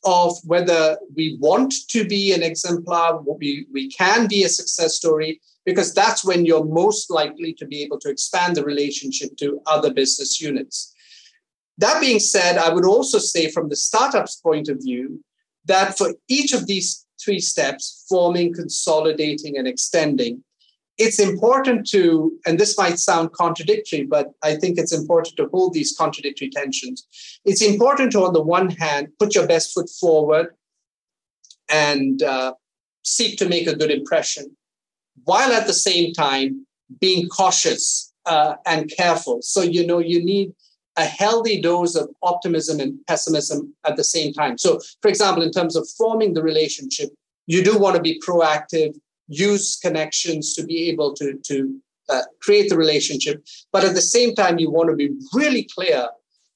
of 0.04 0.36
whether 0.46 0.98
we 1.16 1.38
want 1.40 1.74
to 1.90 2.08
be 2.08 2.34
an 2.34 2.42
exemplar, 2.42 3.22
we, 3.22 3.68
we 3.72 3.90
can 3.90 4.28
be 4.28 4.44
a 4.44 4.50
success 4.50 4.96
story, 4.96 5.40
because 5.66 5.94
that's 5.94 6.26
when 6.26 6.46
you're 6.46 6.64
most 6.64 7.12
likely 7.12 7.54
to 7.54 7.68
be 7.68 7.84
able 7.84 8.00
to 8.00 8.10
expand 8.10 8.56
the 8.56 8.64
relationship 8.64 9.36
to 9.38 9.62
other 9.68 9.94
business 9.94 10.42
units. 10.42 10.94
That 11.78 12.02
being 12.02 12.20
said, 12.20 12.58
I 12.58 12.74
would 12.74 12.86
also 12.86 13.20
say 13.20 13.52
from 13.52 13.70
the 13.70 13.76
startup's 13.76 14.38
point 14.38 14.70
of 14.70 14.78
view 14.82 15.24
that 15.66 15.98
for 15.98 16.14
each 16.28 16.54
of 16.54 16.66
these 16.66 17.06
three 17.24 17.40
steps, 17.40 18.06
forming, 18.10 18.54
consolidating, 18.54 19.58
and 19.58 19.68
extending, 19.68 20.44
it's 20.98 21.20
important 21.20 21.88
to, 21.88 22.32
and 22.46 22.60
this 22.60 22.78
might 22.78 23.00
sound 23.00 23.32
contradictory, 23.34 24.04
but 24.04 24.28
I 24.44 24.56
think 24.56 24.78
it's 24.78 24.94
important 24.94 25.36
to 25.38 25.48
hold 25.48 25.74
these 25.74 25.96
contradictory 25.98 26.50
tensions. 26.50 27.08
It's 27.46 27.62
important 27.62 28.12
to, 28.12 28.24
on 28.24 28.34
the 28.34 28.42
one 28.42 28.70
hand, 28.70 29.08
put 29.18 29.34
your 29.34 29.48
best 29.48 29.74
foot 29.74 29.90
forward 29.90 30.56
and 31.70 32.22
uh, 32.22 32.54
seek 33.04 33.38
to 33.40 33.50
make 33.50 33.68
a 33.68 33.76
good 33.76 33.90
impression, 33.90 34.56
while 35.24 35.52
at 35.52 35.66
the 35.66 35.74
same 35.74 36.14
time 36.14 36.68
being 37.00 37.28
cautious 37.30 38.14
uh, 38.26 38.56
and 38.66 38.92
careful. 38.96 39.42
So, 39.42 39.62
you 39.62 39.88
know, 39.88 40.00
you 40.00 40.24
need 40.24 40.54
a 41.02 41.06
healthy 41.06 41.60
dose 41.60 41.96
of 41.96 42.10
optimism 42.22 42.80
and 42.80 42.92
pessimism 43.08 43.74
at 43.88 43.96
the 43.96 44.04
same 44.04 44.32
time. 44.34 44.58
So, 44.58 44.80
for 45.02 45.10
example, 45.10 45.44
in 45.44 45.52
terms 45.52 45.76
of 45.76 45.88
forming 45.98 46.34
the 46.34 46.44
relationship, 46.44 47.10
you 47.48 47.64
do 47.64 47.78
want 47.78 47.96
to 47.96 48.02
be 48.02 48.22
proactive 48.28 48.92
use 49.28 49.80
connections 49.80 50.54
to 50.56 50.64
be 50.64 50.90
able 50.90 51.14
to, 51.16 51.28
to 51.50 51.56
uh, 52.10 52.24
create 52.42 52.70
the 52.70 52.78
relationship. 52.78 53.44
But 53.72 53.86
at 53.86 53.96
the 53.96 54.02
same 54.02 54.36
time, 54.36 54.60
you 54.60 54.70
want 54.70 54.90
to 54.90 54.96
be 54.96 55.10
really 55.34 55.68
clear 55.76 56.08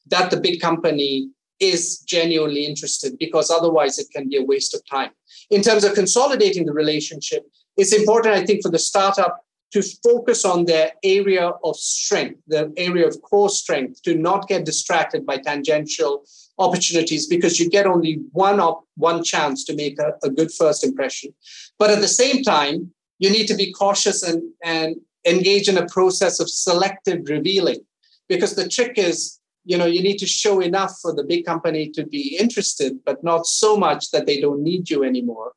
that 0.07 0.29
the 0.29 0.39
big 0.39 0.59
company 0.59 1.29
is 1.59 1.99
genuinely 1.99 2.65
interested 2.65 3.17
because 3.17 3.49
otherwise 3.49 3.97
it 3.97 4.07
can 4.13 4.27
be 4.29 4.37
a 4.37 4.43
waste 4.43 4.75
of 4.75 4.81
time. 4.89 5.11
In 5.49 5.61
terms 5.61 5.83
of 5.85 5.93
consolidating 5.93 6.65
the 6.65 6.73
relationship, 6.73 7.43
it's 7.77 7.93
important, 7.93 8.35
I 8.35 8.45
think, 8.45 8.61
for 8.61 8.69
the 8.69 8.79
startup 8.79 9.44
to 9.75 9.81
focus 9.81 10.45
on 10.45 10.63
their 10.63 10.93
area 11.03 11.51
of 11.65 11.75
strength, 11.75 12.39
the 12.47 12.73
area 12.77 13.05
of 13.05 13.21
core 13.21 13.49
strength, 13.49 14.01
to 14.03 14.15
not 14.15 14.47
get 14.47 14.63
distracted 14.63 15.25
by 15.25 15.37
tangential 15.37 16.23
opportunities 16.57 17.27
because 17.27 17.59
you 17.59 17.69
get 17.69 17.85
only 17.85 18.21
one 18.31 18.61
op- 18.61 18.85
one 18.95 19.21
chance 19.21 19.65
to 19.65 19.75
make 19.75 19.99
a, 19.99 20.13
a 20.23 20.29
good 20.29 20.49
first 20.49 20.85
impression. 20.85 21.33
But 21.77 21.89
at 21.89 21.99
the 21.99 22.07
same 22.07 22.41
time, 22.41 22.93
you 23.19 23.29
need 23.29 23.47
to 23.47 23.53
be 23.53 23.73
cautious 23.73 24.23
and, 24.23 24.41
and 24.63 24.95
engage 25.25 25.67
in 25.67 25.77
a 25.77 25.87
process 25.87 26.39
of 26.39 26.49
selective 26.49 27.27
revealing 27.27 27.81
because 28.29 28.55
the 28.55 28.69
trick 28.69 28.93
is 28.95 29.41
you 29.65 29.77
know 29.77 29.85
you 29.85 30.01
need 30.01 30.19
to 30.19 30.27
show 30.27 30.61
enough 30.61 30.93
for 31.01 31.13
the 31.13 31.23
big 31.23 31.43
company 31.45 31.89
to 31.89 32.05
be 32.05 32.37
interested 32.39 32.93
but 33.03 33.23
not 33.23 33.45
so 33.45 33.75
much 33.75 34.11
that 34.11 34.25
they 34.25 34.39
don't 34.39 34.61
need 34.61 34.89
you 34.89 35.03
anymore 35.03 35.51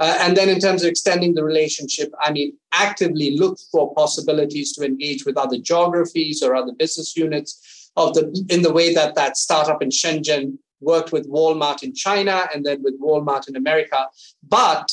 uh, 0.00 0.16
and 0.20 0.36
then 0.36 0.48
in 0.48 0.58
terms 0.58 0.82
of 0.82 0.88
extending 0.88 1.34
the 1.34 1.44
relationship 1.44 2.12
i 2.20 2.32
mean 2.32 2.52
actively 2.72 3.36
look 3.36 3.58
for 3.70 3.94
possibilities 3.94 4.72
to 4.72 4.84
engage 4.84 5.24
with 5.24 5.36
other 5.36 5.58
geographies 5.58 6.42
or 6.42 6.54
other 6.54 6.72
business 6.72 7.16
units 7.16 7.80
of 7.96 8.14
the 8.14 8.46
in 8.48 8.62
the 8.62 8.72
way 8.72 8.94
that 8.94 9.14
that 9.14 9.36
startup 9.36 9.82
in 9.82 9.90
Shenzhen 9.90 10.58
worked 10.80 11.12
with 11.12 11.28
Walmart 11.28 11.82
in 11.82 11.94
China 11.94 12.48
and 12.54 12.64
then 12.64 12.82
with 12.82 13.00
Walmart 13.00 13.48
in 13.48 13.56
America, 13.56 14.08
but 14.48 14.92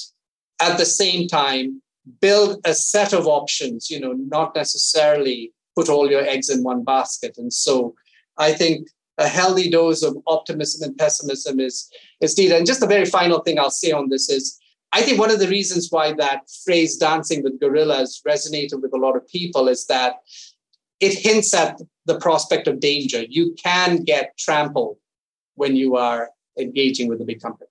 at 0.60 0.78
the 0.78 0.86
same 0.86 1.28
time 1.28 1.82
build 2.22 2.60
a 2.66 2.74
set 2.74 3.14
of 3.14 3.28
options. 3.28 3.90
You 3.90 4.00
know, 4.00 4.14
not 4.14 4.56
necessarily 4.56 5.54
put 5.76 5.90
all 5.90 6.10
your 6.10 6.22
eggs 6.22 6.50
in 6.50 6.64
one 6.64 6.84
basket. 6.84 7.38
And 7.38 7.54
so, 7.54 7.96
I 8.38 8.54
think 8.54 8.88
a 9.18 9.28
healthy 9.28 9.70
dose 9.70 10.04
of 10.04 10.18
optimism 10.28 10.88
and 10.88 10.98
pessimism 10.98 11.60
is 11.60 11.90
is 12.22 12.38
needed. 12.38 12.58
And 12.58 12.66
just 12.66 12.80
the 12.80 12.88
very 12.88 13.06
final 13.06 13.40
thing 13.40 13.60
I'll 13.60 13.72
say 13.72 13.92
on 13.92 14.10
this 14.10 14.30
is. 14.30 14.60
I 14.98 15.04
think 15.04 15.20
one 15.20 15.30
of 15.30 15.40
the 15.40 15.48
reasons 15.48 15.90
why 15.92 16.14
that 16.14 16.50
phrase 16.66 16.98
dancing 16.98 17.44
with 17.44 17.60
gorillas 17.60 18.20
resonated 18.28 18.82
with 18.82 18.92
a 18.94 18.98
lot 18.98 19.16
of 19.16 19.28
people 19.28 19.68
is 19.68 19.86
that 19.86 20.16
it 21.00 21.14
hints 21.14 21.54
at 21.54 21.80
the 22.06 22.18
prospect 22.18 22.68
of 22.68 22.80
danger. 22.80 23.24
You 23.30 23.54
can 23.54 24.04
get 24.04 24.36
trampled 24.40 24.98
when 25.54 25.76
you 25.76 25.98
are 25.98 26.32
engaging 26.58 27.10
with 27.10 27.22
a 27.22 27.26
big 27.26 27.40
company. 27.40 27.70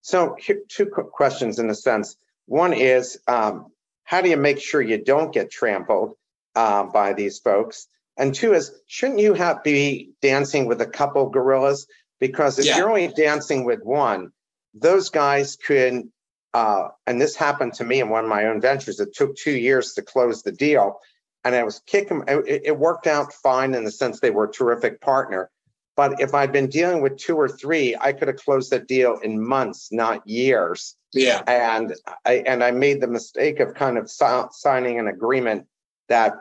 So, 0.00 0.34
two 0.68 0.86
questions 0.86 1.58
in 1.58 1.68
a 1.68 1.74
sense. 1.74 2.16
One 2.46 2.72
is 2.72 3.18
um, 3.28 3.66
how 4.04 4.22
do 4.22 4.30
you 4.30 4.38
make 4.38 4.58
sure 4.58 4.80
you 4.80 4.96
don't 4.96 5.34
get 5.34 5.50
trampled 5.50 6.16
uh, 6.54 6.84
by 6.84 7.12
these 7.12 7.38
folks? 7.38 7.86
And 8.16 8.34
two 8.34 8.54
is 8.54 8.72
shouldn't 8.86 9.18
you 9.18 9.34
have 9.34 9.62
be 9.62 10.12
dancing 10.22 10.64
with 10.64 10.80
a 10.80 10.86
couple 10.86 11.28
gorillas? 11.28 11.86
Because 12.18 12.58
if 12.58 12.64
yeah. 12.64 12.78
you're 12.78 12.88
only 12.88 13.08
dancing 13.08 13.66
with 13.66 13.82
one, 13.82 14.32
those 14.72 15.10
guys 15.10 15.56
could. 15.56 16.08
Uh, 16.56 16.88
and 17.06 17.20
this 17.20 17.36
happened 17.36 17.74
to 17.74 17.84
me 17.84 18.00
in 18.00 18.08
one 18.08 18.24
of 18.24 18.30
my 18.30 18.46
own 18.46 18.62
ventures. 18.62 18.98
It 18.98 19.14
took 19.14 19.36
two 19.36 19.56
years 19.56 19.92
to 19.92 20.00
close 20.02 20.42
the 20.42 20.52
deal 20.52 21.00
and 21.44 21.54
I 21.54 21.62
was 21.64 21.80
kicking. 21.86 22.24
It, 22.26 22.62
it 22.64 22.78
worked 22.78 23.06
out 23.06 23.30
fine 23.32 23.74
in 23.74 23.84
the 23.84 23.90
sense 23.90 24.20
they 24.20 24.30
were 24.30 24.44
a 24.44 24.50
terrific 24.50 25.02
partner. 25.02 25.50
But 25.94 26.18
if 26.20 26.32
I'd 26.32 26.52
been 26.52 26.68
dealing 26.68 27.02
with 27.02 27.18
two 27.18 27.36
or 27.36 27.48
three, 27.48 27.94
I 27.98 28.12
could 28.12 28.28
have 28.28 28.38
closed 28.38 28.70
that 28.70 28.88
deal 28.88 29.18
in 29.22 29.46
months, 29.46 29.92
not 29.92 30.26
years. 30.26 30.96
Yeah. 31.12 31.42
And 31.46 31.94
I 32.24 32.42
and 32.46 32.64
I 32.64 32.70
made 32.70 33.02
the 33.02 33.06
mistake 33.06 33.60
of 33.60 33.74
kind 33.74 33.98
of 33.98 34.10
si- 34.10 34.50
signing 34.50 34.98
an 34.98 35.08
agreement 35.08 35.66
that 36.08 36.32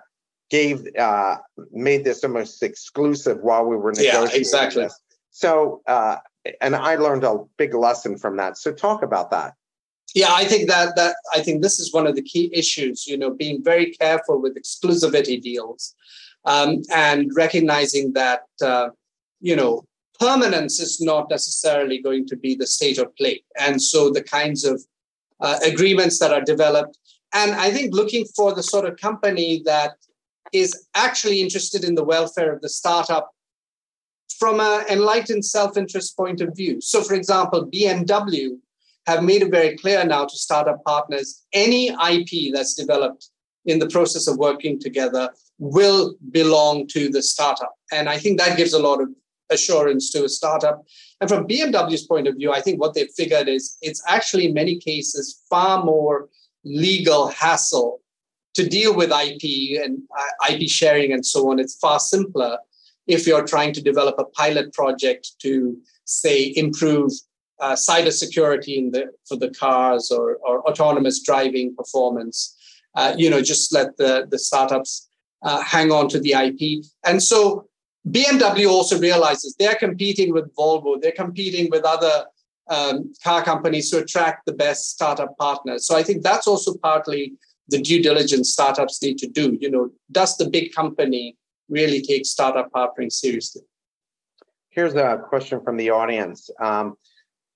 gave 0.50 0.88
uh, 0.98 1.38
made 1.72 2.06
this 2.06 2.24
almost 2.24 2.64
exclusive 2.64 3.40
while 3.42 3.66
we 3.66 3.76
were 3.76 3.92
negotiating. 3.92 4.32
Yeah, 4.32 4.40
exactly. 4.40 4.84
This. 4.84 5.00
So, 5.32 5.82
uh, 5.86 6.18
and 6.62 6.74
I 6.74 6.96
learned 6.96 7.26
a 7.26 7.44
big 7.58 7.74
lesson 7.74 8.18
from 8.18 8.38
that. 8.38 8.58
So, 8.58 8.72
talk 8.72 9.04
about 9.04 9.32
that 9.32 9.54
yeah 10.16 10.34
i 10.34 10.44
think 10.44 10.68
that 10.68 10.96
that 10.96 11.16
i 11.36 11.40
think 11.40 11.62
this 11.62 11.80
is 11.80 11.94
one 11.94 12.08
of 12.08 12.16
the 12.16 12.22
key 12.22 12.50
issues 12.54 13.06
you 13.06 13.18
know 13.18 13.30
being 13.30 13.64
very 13.64 13.92
careful 13.92 14.42
with 14.42 14.56
exclusivity 14.56 15.40
deals 15.40 15.94
um, 16.46 16.82
and 16.94 17.32
recognizing 17.36 18.14
that 18.14 18.44
uh, 18.64 18.90
you 19.42 19.56
know 19.56 19.84
permanence 20.20 20.80
is 20.80 21.02
not 21.02 21.30
necessarily 21.30 22.02
going 22.02 22.26
to 22.26 22.38
be 22.38 22.56
the 22.56 22.66
state 22.66 22.98
of 22.98 23.14
play. 23.18 23.44
And 23.60 23.82
so 23.82 24.10
the 24.10 24.24
kinds 24.24 24.64
of 24.64 24.82
uh, 25.42 25.60
agreements 25.66 26.20
that 26.20 26.32
are 26.32 26.42
developed 26.42 26.98
and 27.34 27.52
i 27.56 27.70
think 27.70 27.94
looking 27.94 28.26
for 28.36 28.54
the 28.56 28.64
sort 28.64 28.86
of 28.86 28.96
company 28.98 29.62
that 29.66 29.96
is 30.54 30.88
actually 30.96 31.42
interested 31.42 31.84
in 31.84 31.96
the 31.96 32.04
welfare 32.04 32.54
of 32.54 32.62
the 32.62 32.70
startup 32.70 33.32
from 34.40 34.62
an 34.62 34.86
enlightened 34.90 35.44
self-interest 35.44 36.16
point 36.16 36.40
of 36.42 36.56
view. 36.56 36.80
So 36.80 37.02
for 37.02 37.14
example 37.16 37.70
bmw 37.70 38.58
have 39.08 39.24
made 39.24 39.42
it 39.42 39.52
very 39.52 39.78
clear 39.78 40.04
now 40.04 40.26
to 40.26 40.38
startup 40.38 40.84
partners 40.84 41.44
any 41.54 41.90
IP 41.90 42.54
that's 42.54 42.74
developed 42.74 43.30
in 43.66 43.80
the 43.80 43.88
process 43.88 44.28
of 44.28 44.38
working 44.38 44.80
together 44.80 45.30
will 45.58 46.16
belong 46.32 46.88
to 46.88 47.10
the 47.10 47.22
startup. 47.22 47.74
And 47.92 48.10
I 48.10 48.18
think 48.18 48.40
that 48.40 48.58
gives 48.58 48.74
a 48.74 48.80
lot 48.80 49.02
of 49.02 49.10
assurance 49.50 50.12
to 50.12 50.26
a 50.26 50.30
startup. 50.30 50.84
And 51.22 51.30
from 51.30 51.48
BMW's 51.48 52.06
point 52.06 52.28
of 52.28 52.36
view, 52.36 52.52
I 52.52 52.62
think 52.62 52.80
what 52.80 52.94
they've 52.94 53.12
figured 53.16 53.48
is 53.48 53.78
it's 53.82 54.04
actually 54.08 54.48
in 54.48 54.54
many 54.54 54.78
cases 54.80 55.42
far 55.50 55.84
more 55.84 56.30
legal 56.64 57.28
hassle 57.28 58.02
to 58.56 58.68
deal 58.68 58.96
with 58.96 59.12
IP 59.12 59.82
and 59.84 60.00
uh, 60.18 60.54
IP 60.54 60.70
sharing 60.70 61.12
and 61.12 61.26
so 61.26 61.52
on. 61.52 61.60
It's 61.60 61.76
far 61.76 62.00
simpler 62.00 62.58
if 63.08 63.28
you're 63.28 63.46
trying 63.46 63.74
to 63.74 63.82
develop 63.82 64.16
a 64.18 64.26
pilot 64.26 64.74
project 64.74 65.34
to, 65.40 65.78
say, 66.06 66.54
improve 66.56 67.12
uh, 67.60 67.74
cybersecurity 67.74 68.78
in 68.78 68.92
the 68.92 69.12
for 69.28 69.38
the 69.38 69.50
cars 69.50 70.12
or, 70.12 70.38
or 70.38 70.68
autonomous 70.70 71.22
driving 71.22 71.76
performance. 71.76 72.56
Uh, 72.96 73.14
you 73.18 73.30
know, 73.30 73.42
just 73.42 73.74
let 73.74 73.98
the 73.98 74.28
the 74.30 74.40
startups 74.40 75.10
uh, 75.42 75.62
hang 75.62 75.92
on 75.92 76.10
to 76.10 76.20
the 76.20 76.34
IP. 76.34 76.84
And 77.06 77.22
so 77.22 77.68
BMW 78.10 78.70
also 78.70 79.00
realizes 79.00 79.56
they're 79.58 79.76
competing 79.76 80.34
with 80.34 80.54
Volvo, 80.56 81.02
they're 81.02 81.12
competing 81.12 81.70
with 81.72 81.84
other 81.84 82.26
um, 82.68 83.14
car 83.24 83.44
companies 83.44 83.90
to 83.92 84.00
attract 84.00 84.46
the 84.46 84.54
best 84.54 84.90
startup 84.90 85.38
partners. 85.38 85.86
So 85.88 85.96
I 85.96 86.04
think 86.04 86.24
that's 86.24 86.48
also 86.48 86.74
partly 86.82 87.34
the 87.68 87.82
due 87.82 88.02
diligence 88.02 88.52
startups 88.52 89.02
need 89.02 89.18
to 89.20 89.28
do. 89.28 89.58
You 89.60 89.72
know, 89.72 89.90
does 90.12 90.38
the 90.38 90.50
big 90.50 90.74
company 90.74 91.38
really 91.70 92.02
take 92.02 92.26
startup 92.26 92.72
partnering 92.72 93.12
seriously? 93.12 93.64
Here's 94.70 94.94
a 94.94 95.24
question 95.30 95.62
from 95.62 95.78
the 95.78 95.90
audience. 95.90 96.50
Um, 96.60 96.98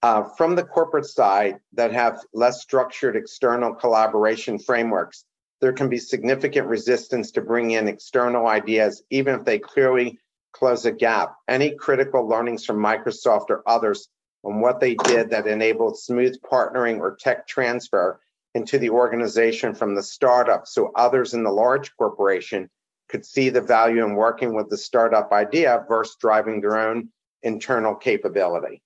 uh, 0.01 0.23
from 0.23 0.55
the 0.55 0.63
corporate 0.63 1.05
side 1.05 1.59
that 1.73 1.91
have 1.91 2.21
less 2.33 2.61
structured 2.61 3.15
external 3.15 3.73
collaboration 3.73 4.57
frameworks, 4.57 5.25
there 5.61 5.73
can 5.73 5.89
be 5.89 5.97
significant 5.97 6.67
resistance 6.67 7.31
to 7.31 7.41
bring 7.41 7.71
in 7.71 7.87
external 7.87 8.47
ideas, 8.47 9.03
even 9.09 9.35
if 9.35 9.43
they 9.43 9.59
clearly 9.59 10.17
close 10.53 10.85
a 10.85 10.91
gap. 10.91 11.35
Any 11.47 11.75
critical 11.75 12.27
learnings 12.27 12.65
from 12.65 12.77
Microsoft 12.77 13.49
or 13.49 13.61
others 13.67 14.07
on 14.43 14.61
what 14.61 14.79
they 14.79 14.95
did 14.95 15.29
that 15.31 15.47
enabled 15.47 15.99
smooth 15.99 16.39
partnering 16.41 16.99
or 16.99 17.17
tech 17.19 17.45
transfer 17.45 18.21
into 18.55 18.79
the 18.79 18.89
organization 18.89 19.75
from 19.75 19.95
the 19.95 20.01
startup 20.01 20.65
so 20.65 20.91
others 20.95 21.33
in 21.33 21.43
the 21.43 21.51
large 21.51 21.95
corporation 21.97 22.69
could 23.09 23.25
see 23.25 23.49
the 23.49 23.61
value 23.61 24.03
in 24.03 24.15
working 24.15 24.55
with 24.55 24.69
the 24.69 24.77
startup 24.77 25.31
idea 25.31 25.83
versus 25.89 26.15
driving 26.19 26.61
their 26.61 26.79
own 26.79 27.09
internal 27.43 27.95
capability? 27.95 28.81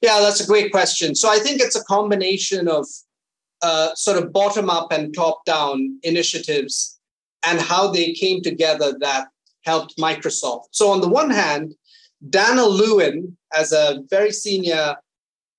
Yeah, 0.00 0.20
that's 0.20 0.40
a 0.40 0.46
great 0.46 0.70
question. 0.70 1.14
So 1.14 1.30
I 1.30 1.38
think 1.38 1.60
it's 1.60 1.76
a 1.76 1.84
combination 1.84 2.68
of 2.68 2.86
uh, 3.62 3.94
sort 3.94 4.18
of 4.22 4.32
bottom 4.32 4.68
up 4.68 4.92
and 4.92 5.14
top 5.14 5.44
down 5.44 5.98
initiatives 6.02 6.98
and 7.44 7.60
how 7.60 7.90
they 7.90 8.12
came 8.12 8.42
together 8.42 8.94
that 9.00 9.28
helped 9.64 9.96
Microsoft. 9.96 10.66
So, 10.72 10.90
on 10.90 11.00
the 11.00 11.08
one 11.08 11.30
hand, 11.30 11.74
Dan'l 12.28 12.70
Lewin, 12.70 13.36
as 13.54 13.72
a 13.72 14.02
very 14.10 14.32
senior 14.32 14.96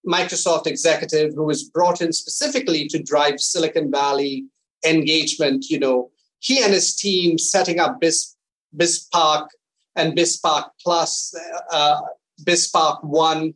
Microsoft 0.08 0.68
executive 0.68 1.34
who 1.34 1.44
was 1.44 1.64
brought 1.64 2.02
in 2.02 2.14
specifically 2.14 2.88
to 2.88 3.02
drive 3.02 3.40
Silicon 3.40 3.92
Valley 3.92 4.46
engagement, 4.86 5.66
you 5.70 5.80
know, 5.80 6.10
he 6.40 6.64
and 6.64 6.74
his 6.74 6.96
team 6.96 7.38
setting 7.38 7.80
up 7.80 8.00
BIS, 8.00 8.36
BizSpark 8.76 9.48
and 9.96 10.16
BizSpark 10.16 10.70
Plus, 10.84 11.34
uh, 11.72 12.00
BizSpark 12.44 13.04
One, 13.04 13.54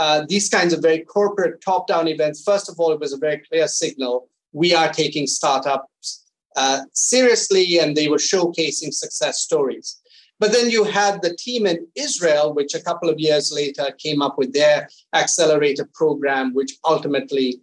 uh, 0.00 0.24
these 0.28 0.48
kinds 0.48 0.72
of 0.72 0.80
very 0.80 1.00
corporate 1.00 1.60
top 1.60 1.86
down 1.86 2.08
events, 2.08 2.42
first 2.42 2.68
of 2.68 2.80
all, 2.80 2.90
it 2.90 2.98
was 2.98 3.12
a 3.12 3.18
very 3.18 3.38
clear 3.48 3.68
signal 3.68 4.28
we 4.52 4.74
are 4.74 4.92
taking 4.92 5.26
startups 5.26 6.24
uh, 6.56 6.80
seriously 6.92 7.78
and 7.78 7.96
they 7.96 8.08
were 8.08 8.16
showcasing 8.16 8.92
success 8.92 9.40
stories. 9.40 10.00
But 10.38 10.52
then 10.52 10.70
you 10.70 10.84
had 10.84 11.20
the 11.20 11.36
team 11.36 11.66
in 11.66 11.86
Israel, 11.94 12.54
which 12.54 12.74
a 12.74 12.82
couple 12.82 13.10
of 13.10 13.20
years 13.20 13.52
later 13.54 13.90
came 13.98 14.22
up 14.22 14.38
with 14.38 14.54
their 14.54 14.88
accelerator 15.14 15.88
program, 15.92 16.54
which 16.54 16.78
ultimately 16.84 17.60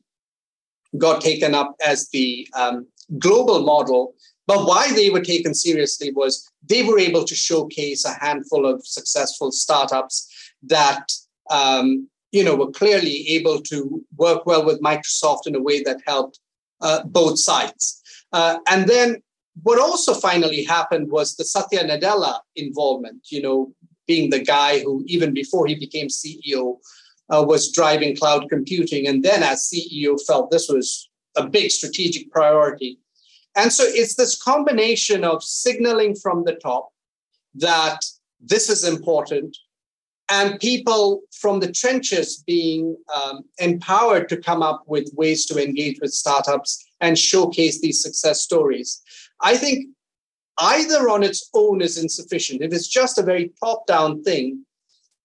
got 0.97 1.21
taken 1.21 1.55
up 1.55 1.75
as 1.85 2.09
the 2.09 2.47
um, 2.53 2.87
global 3.17 3.63
model. 3.63 4.13
But 4.45 4.65
why 4.65 4.93
they 4.93 5.09
were 5.09 5.21
taken 5.23 5.55
seriously 5.55 6.11
was 6.13 6.47
they 6.63 6.83
were 6.83 6.99
able 6.99 7.25
to 7.25 7.35
showcase 7.35 8.05
a 8.05 8.13
handful 8.13 8.67
of 8.67 8.85
successful 8.85 9.51
startups 9.51 10.29
that 10.63 11.11
um, 11.49 12.07
you 12.31 12.43
know, 12.43 12.55
were 12.55 12.71
clearly 12.71 13.27
able 13.29 13.61
to 13.61 14.03
work 14.17 14.45
well 14.45 14.65
with 14.65 14.81
Microsoft 14.81 15.47
in 15.47 15.55
a 15.55 15.61
way 15.61 15.81
that 15.83 16.01
helped 16.05 16.39
uh, 16.81 17.03
both 17.05 17.39
sides. 17.39 18.01
Uh, 18.33 18.57
and 18.67 18.87
then 18.87 19.21
what 19.63 19.79
also 19.79 20.13
finally 20.13 20.63
happened 20.63 21.09
was 21.09 21.35
the 21.35 21.45
Satya 21.45 21.83
Nadella 21.83 22.39
involvement, 22.55 23.27
you 23.29 23.41
know, 23.41 23.73
being 24.07 24.29
the 24.29 24.39
guy 24.39 24.79
who, 24.79 25.03
even 25.07 25.33
before 25.33 25.67
he 25.67 25.75
became 25.75 26.07
CEO, 26.07 26.77
uh, 27.29 27.43
was 27.45 27.71
driving 27.71 28.15
cloud 28.15 28.49
computing. 28.49 29.07
And 29.07 29.23
then 29.23 29.43
as 29.43 29.69
CEO, 29.69 30.19
felt 30.25 30.51
this 30.51 30.69
was 30.69 31.09
a 31.35 31.47
big 31.47 31.71
strategic 31.71 32.31
priority. 32.31 32.99
And 33.55 33.73
so 33.73 33.83
it's 33.85 34.15
this 34.15 34.41
combination 34.41 35.23
of 35.23 35.43
signaling 35.43 36.15
from 36.15 36.43
the 36.45 36.55
top 36.55 36.89
that 37.55 37.99
this 38.39 38.69
is 38.69 38.83
important, 38.83 39.57
and 40.29 40.59
people 40.59 41.21
from 41.31 41.59
the 41.59 41.71
trenches 41.71 42.43
being 42.45 42.97
um, 43.15 43.43
empowered 43.59 44.27
to 44.29 44.37
come 44.37 44.61
up 44.61 44.83
with 44.85 45.09
ways 45.15 45.45
to 45.45 45.63
engage 45.63 45.99
with 46.01 46.11
startups 46.11 46.85
and 46.99 47.17
showcase 47.17 47.79
these 47.79 48.01
success 48.01 48.41
stories. 48.41 49.01
I 49.41 49.55
think 49.55 49.87
either 50.59 51.09
on 51.09 51.23
its 51.23 51.49
own 51.53 51.81
is 51.81 51.97
insufficient. 51.97 52.61
If 52.61 52.73
it's 52.73 52.87
just 52.87 53.17
a 53.17 53.23
very 53.23 53.51
top 53.63 53.87
down 53.87 54.23
thing, 54.23 54.65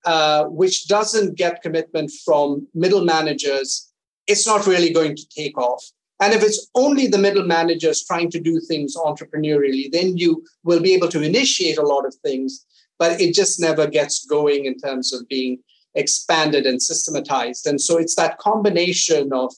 uh, 0.05 0.45
which 0.45 0.87
doesn't 0.89 1.37
get 1.37 1.63
commitment 1.63 2.11
from 2.25 2.67
middle 2.75 3.05
managers, 3.05 3.91
it's 4.27 4.47
not 4.47 4.67
really 4.67 4.93
going 4.93 5.17
to 5.17 5.29
take 5.29 5.57
off. 5.59 5.85
And 6.21 6.33
if 6.33 6.43
it's 6.43 6.69
only 6.77 7.09
the 7.09 7.19
middle 7.19 7.45
managers 7.45 8.05
trying 8.05 8.31
to 8.31 8.41
do 8.41 8.61
things 8.61 8.95
entrepreneurially, 8.97 9.91
then 9.91 10.17
you 10.17 10.45
will 10.63 10.81
be 10.81 10.95
able 10.95 11.09
to 11.09 11.23
initiate 11.23 11.79
a 11.79 11.87
lot 11.87 12.07
of 12.07 12.15
things 12.17 12.65
but 13.03 13.21
it 13.21 13.35
just 13.35 13.59
never 13.59 13.85
gets 13.99 14.25
going 14.37 14.65
in 14.71 14.77
terms 14.87 15.13
of 15.13 15.27
being 15.27 15.59
expanded 16.03 16.65
and 16.67 16.81
systematized. 16.81 17.67
And 17.67 17.81
so 17.87 17.99
it's 17.99 18.15
that 18.15 18.39
combination 18.39 19.33
of 19.33 19.51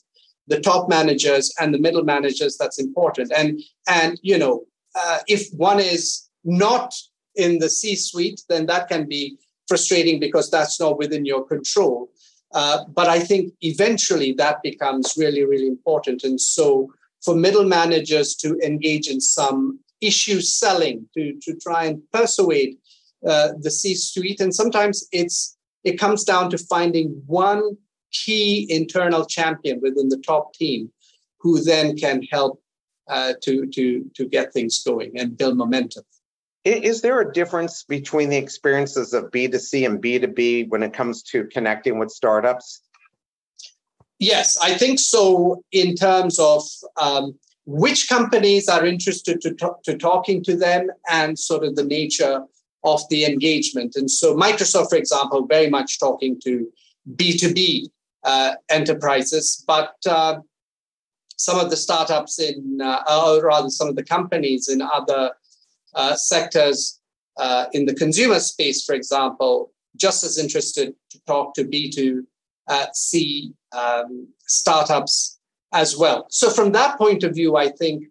the 0.51 0.61
top 0.61 0.89
managers 0.89 1.47
and 1.61 1.69
the 1.75 1.83
middle 1.87 2.05
managers 2.15 2.57
that's 2.59 2.81
important. 2.87 3.29
And 3.41 3.61
and 3.99 4.13
you 4.23 4.39
know, 4.43 4.55
uh, 5.01 5.19
if 5.27 5.43
one 5.71 5.81
is 5.95 6.05
not 6.43 6.89
in 7.45 7.59
the 7.59 7.69
C-suite, 7.79 8.41
then 8.49 8.65
that 8.71 8.89
can 8.89 9.07
be 9.17 9.37
frustrating 9.69 10.19
because 10.27 10.49
that's 10.51 10.81
not 10.81 10.97
within 11.03 11.25
your 11.27 11.45
control. 11.55 12.09
Uh, 12.61 12.79
but 12.99 13.09
I 13.17 13.21
think 13.29 13.53
eventually 13.61 14.31
that 14.43 14.57
becomes 14.63 15.07
really, 15.23 15.45
really 15.53 15.71
important. 15.77 16.25
And 16.25 16.41
so 16.41 16.67
for 17.25 17.35
middle 17.47 17.69
managers 17.81 18.29
to 18.43 18.49
engage 18.71 19.07
in 19.15 19.21
some 19.21 19.81
issue 20.01 20.41
selling, 20.41 20.97
to, 21.15 21.23
to 21.45 21.51
try 21.67 21.85
and 21.89 21.97
persuade 22.13 22.77
uh, 23.27 23.53
the 23.61 23.71
C-suite, 23.71 24.41
and 24.41 24.55
sometimes 24.55 25.07
it's 25.13 25.57
it 25.85 25.99
comes 25.99 26.25
down 26.25 26.51
to 26.51 26.59
finding 26.59 27.23
one 27.27 27.77
key 28.13 28.67
internal 28.71 29.27
champion 29.27 29.81
within 29.83 30.09
the 30.09 30.19
top 30.19 30.55
team 30.55 30.91
who 31.41 31.63
then 31.63 31.97
can 31.97 32.23
help 32.23 32.63
uh, 33.09 33.35
to 33.43 33.67
to 33.67 34.05
to 34.15 34.27
get 34.27 34.53
things 34.53 34.83
going 34.83 35.13
and 35.19 35.37
build 35.37 35.57
momentum. 35.57 36.05
Is 36.65 37.03
there 37.03 37.21
a 37.21 37.31
difference 37.31 37.83
between 37.83 38.31
the 38.31 38.39
experiences 38.39 39.13
of 39.13 39.31
B2C 39.31 39.85
and 39.85 40.03
B2B 40.03 40.71
when 40.71 40.83
it 40.83 40.95
comes 40.95 41.23
to 41.25 41.45
connecting 41.45 41.99
with 41.99 42.11
startups? 42.11 42.81
Yes, 44.19 44.57
I 44.63 44.73
think 44.73 44.99
so. 44.99 45.63
In 45.73 45.95
terms 45.95 46.39
of 46.39 46.63
um, 46.97 47.39
which 47.67 48.09
companies 48.09 48.67
are 48.69 48.87
interested 48.87 49.43
to, 49.43 49.53
talk, 49.53 49.83
to 49.83 49.99
talking 49.99 50.43
to 50.45 50.57
them 50.57 50.89
and 51.11 51.39
sort 51.39 51.65
of 51.65 51.77
the 51.77 51.85
nature 51.85 52.43
of 52.85 53.01
the 53.09 53.25
engagement. 53.25 53.97
And 53.97 54.11
so 54.11 54.35
Microsoft, 54.35 54.91
for 54.91 54.97
example, 54.97 55.47
very 55.47 55.71
much 55.71 55.99
talking 55.99 56.39
to 56.45 56.71
B2B 57.17 57.89
uh, 58.23 58.55
enterprises, 58.69 59.65
but 59.67 59.95
uh, 60.07 60.41
some 61.37 61.59
of 61.59 61.71
the 61.71 61.77
startups 61.77 62.39
in, 62.39 62.81
uh, 62.81 63.03
or 63.11 63.43
rather 63.43 63.71
some 63.71 63.89
of 63.89 63.97
the 63.97 64.05
companies 64.05 64.69
in 64.69 64.81
other 64.81 65.33
uh, 65.95 66.15
sectors 66.15 67.01
uh, 67.37 67.67
in 67.73 67.87
the 67.87 67.95
consumer 67.95 68.39
space, 68.39 68.85
for 68.85 68.95
example, 68.95 69.73
just 69.97 70.25
as 70.25 70.39
interested 70.39 70.95
to 71.11 71.21
talk 71.27 71.55
to 71.55 71.65
B2C 71.65 73.53
um, 73.73 74.29
startups 74.47 75.39
as 75.73 75.97
well. 75.97 76.27
So 76.31 76.51
from 76.51 76.73
that 76.73 76.99
point 76.99 77.25
of 77.25 77.35
view, 77.35 77.57
I 77.57 77.69
think 77.69 78.05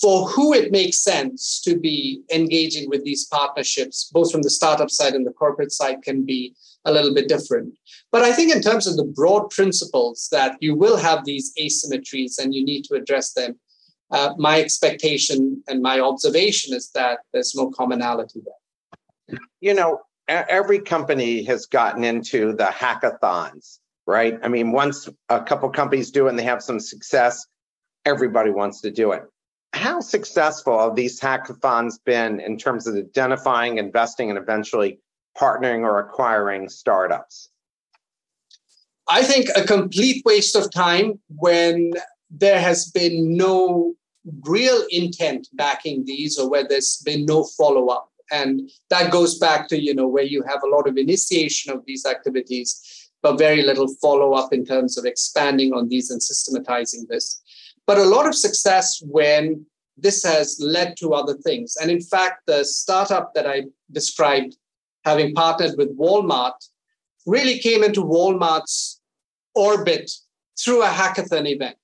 for 0.00 0.26
who 0.28 0.54
it 0.54 0.72
makes 0.72 0.98
sense 0.98 1.60
to 1.60 1.78
be 1.78 2.22
engaging 2.32 2.88
with 2.88 3.04
these 3.04 3.26
partnerships, 3.26 4.10
both 4.12 4.32
from 4.32 4.42
the 4.42 4.50
startup 4.50 4.90
side 4.90 5.14
and 5.14 5.26
the 5.26 5.32
corporate 5.32 5.72
side, 5.72 6.02
can 6.02 6.24
be 6.24 6.54
a 6.84 6.92
little 6.92 7.14
bit 7.14 7.28
different. 7.28 7.74
But 8.10 8.22
I 8.22 8.32
think, 8.32 8.54
in 8.54 8.62
terms 8.62 8.86
of 8.86 8.96
the 8.96 9.04
broad 9.04 9.50
principles, 9.50 10.28
that 10.32 10.56
you 10.60 10.74
will 10.74 10.96
have 10.96 11.24
these 11.24 11.52
asymmetries 11.60 12.38
and 12.38 12.54
you 12.54 12.64
need 12.64 12.84
to 12.84 12.94
address 12.94 13.32
them, 13.32 13.58
uh, 14.10 14.34
my 14.38 14.60
expectation 14.60 15.62
and 15.68 15.82
my 15.82 16.00
observation 16.00 16.74
is 16.74 16.90
that 16.90 17.18
there's 17.32 17.54
no 17.54 17.70
commonality 17.70 18.40
there. 18.44 19.38
You 19.60 19.74
know, 19.74 20.00
every 20.28 20.78
company 20.78 21.42
has 21.44 21.66
gotten 21.66 22.04
into 22.04 22.54
the 22.54 22.66
hackathons, 22.66 23.80
right? 24.06 24.38
I 24.42 24.48
mean, 24.48 24.72
once 24.72 25.08
a 25.28 25.42
couple 25.42 25.68
companies 25.70 26.10
do 26.10 26.26
it 26.26 26.30
and 26.30 26.38
they 26.38 26.44
have 26.44 26.62
some 26.62 26.80
success, 26.80 27.46
everybody 28.04 28.50
wants 28.50 28.80
to 28.82 28.90
do 28.90 29.12
it. 29.12 29.24
How 29.74 29.98
successful 29.98 30.78
have 30.78 30.94
these 30.94 31.20
hackathons 31.20 31.94
been 32.04 32.38
in 32.38 32.56
terms 32.56 32.86
of 32.86 32.94
identifying, 32.94 33.78
investing, 33.78 34.30
and 34.30 34.38
eventually 34.38 35.00
partnering 35.36 35.80
or 35.80 35.98
acquiring 35.98 36.68
startups? 36.68 37.50
I 39.08 39.24
think 39.24 39.48
a 39.56 39.64
complete 39.64 40.22
waste 40.24 40.54
of 40.54 40.72
time 40.72 41.18
when 41.28 41.92
there 42.30 42.60
has 42.60 42.88
been 42.92 43.36
no 43.36 43.94
real 44.42 44.84
intent 44.90 45.48
backing 45.54 46.04
these 46.04 46.38
or 46.38 46.48
where 46.48 46.66
there's 46.66 47.02
been 47.04 47.26
no 47.26 47.42
follow 47.42 47.88
up. 47.88 48.10
And 48.30 48.70
that 48.90 49.10
goes 49.10 49.38
back 49.40 49.66
to, 49.68 49.80
you 49.80 49.92
know, 49.92 50.06
where 50.06 50.24
you 50.24 50.44
have 50.44 50.62
a 50.62 50.68
lot 50.68 50.86
of 50.86 50.96
initiation 50.96 51.72
of 51.72 51.84
these 51.84 52.06
activities, 52.06 53.10
but 53.22 53.38
very 53.38 53.62
little 53.62 53.88
follow 54.00 54.34
up 54.34 54.52
in 54.52 54.64
terms 54.64 54.96
of 54.96 55.04
expanding 55.04 55.74
on 55.74 55.88
these 55.88 56.12
and 56.12 56.22
systematizing 56.22 57.06
this. 57.10 57.42
But 57.86 57.98
a 57.98 58.04
lot 58.04 58.26
of 58.26 58.34
success 58.34 59.02
when 59.04 59.66
this 59.96 60.24
has 60.24 60.58
led 60.60 60.96
to 60.98 61.14
other 61.14 61.34
things. 61.34 61.76
And 61.80 61.90
in 61.90 62.00
fact, 62.00 62.42
the 62.46 62.64
startup 62.64 63.34
that 63.34 63.46
I 63.46 63.64
described, 63.92 64.56
having 65.04 65.34
partnered 65.34 65.76
with 65.76 65.96
Walmart, 65.96 66.68
really 67.26 67.58
came 67.58 67.84
into 67.84 68.02
Walmart's 68.02 69.00
orbit 69.54 70.10
through 70.58 70.82
a 70.82 70.88
hackathon 70.88 71.48
event, 71.48 71.76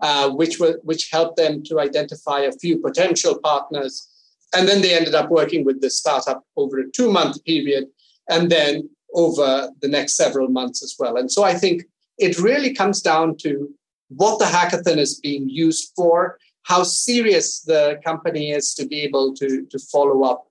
uh, 0.00 0.30
which, 0.30 0.58
were, 0.58 0.80
which 0.82 1.10
helped 1.10 1.36
them 1.36 1.62
to 1.64 1.80
identify 1.80 2.40
a 2.40 2.52
few 2.52 2.78
potential 2.78 3.38
partners. 3.42 4.08
And 4.54 4.68
then 4.68 4.82
they 4.82 4.94
ended 4.94 5.14
up 5.14 5.30
working 5.30 5.64
with 5.64 5.80
the 5.80 5.90
startup 5.90 6.44
over 6.56 6.78
a 6.80 6.90
two 6.90 7.10
month 7.10 7.42
period 7.44 7.86
and 8.28 8.50
then 8.50 8.88
over 9.14 9.70
the 9.80 9.88
next 9.88 10.16
several 10.16 10.48
months 10.48 10.82
as 10.82 10.96
well. 10.98 11.16
And 11.16 11.30
so 11.30 11.42
I 11.42 11.54
think 11.54 11.84
it 12.18 12.38
really 12.38 12.74
comes 12.74 13.00
down 13.00 13.36
to 13.38 13.72
what 14.10 14.38
the 14.38 14.44
hackathon 14.44 14.98
is 14.98 15.20
being 15.20 15.48
used 15.48 15.92
for, 15.96 16.38
how 16.64 16.82
serious 16.82 17.60
the 17.62 18.00
company 18.04 18.50
is 18.50 18.74
to 18.74 18.86
be 18.86 19.00
able 19.00 19.34
to, 19.34 19.66
to 19.66 19.78
follow 19.78 20.24
up 20.24 20.46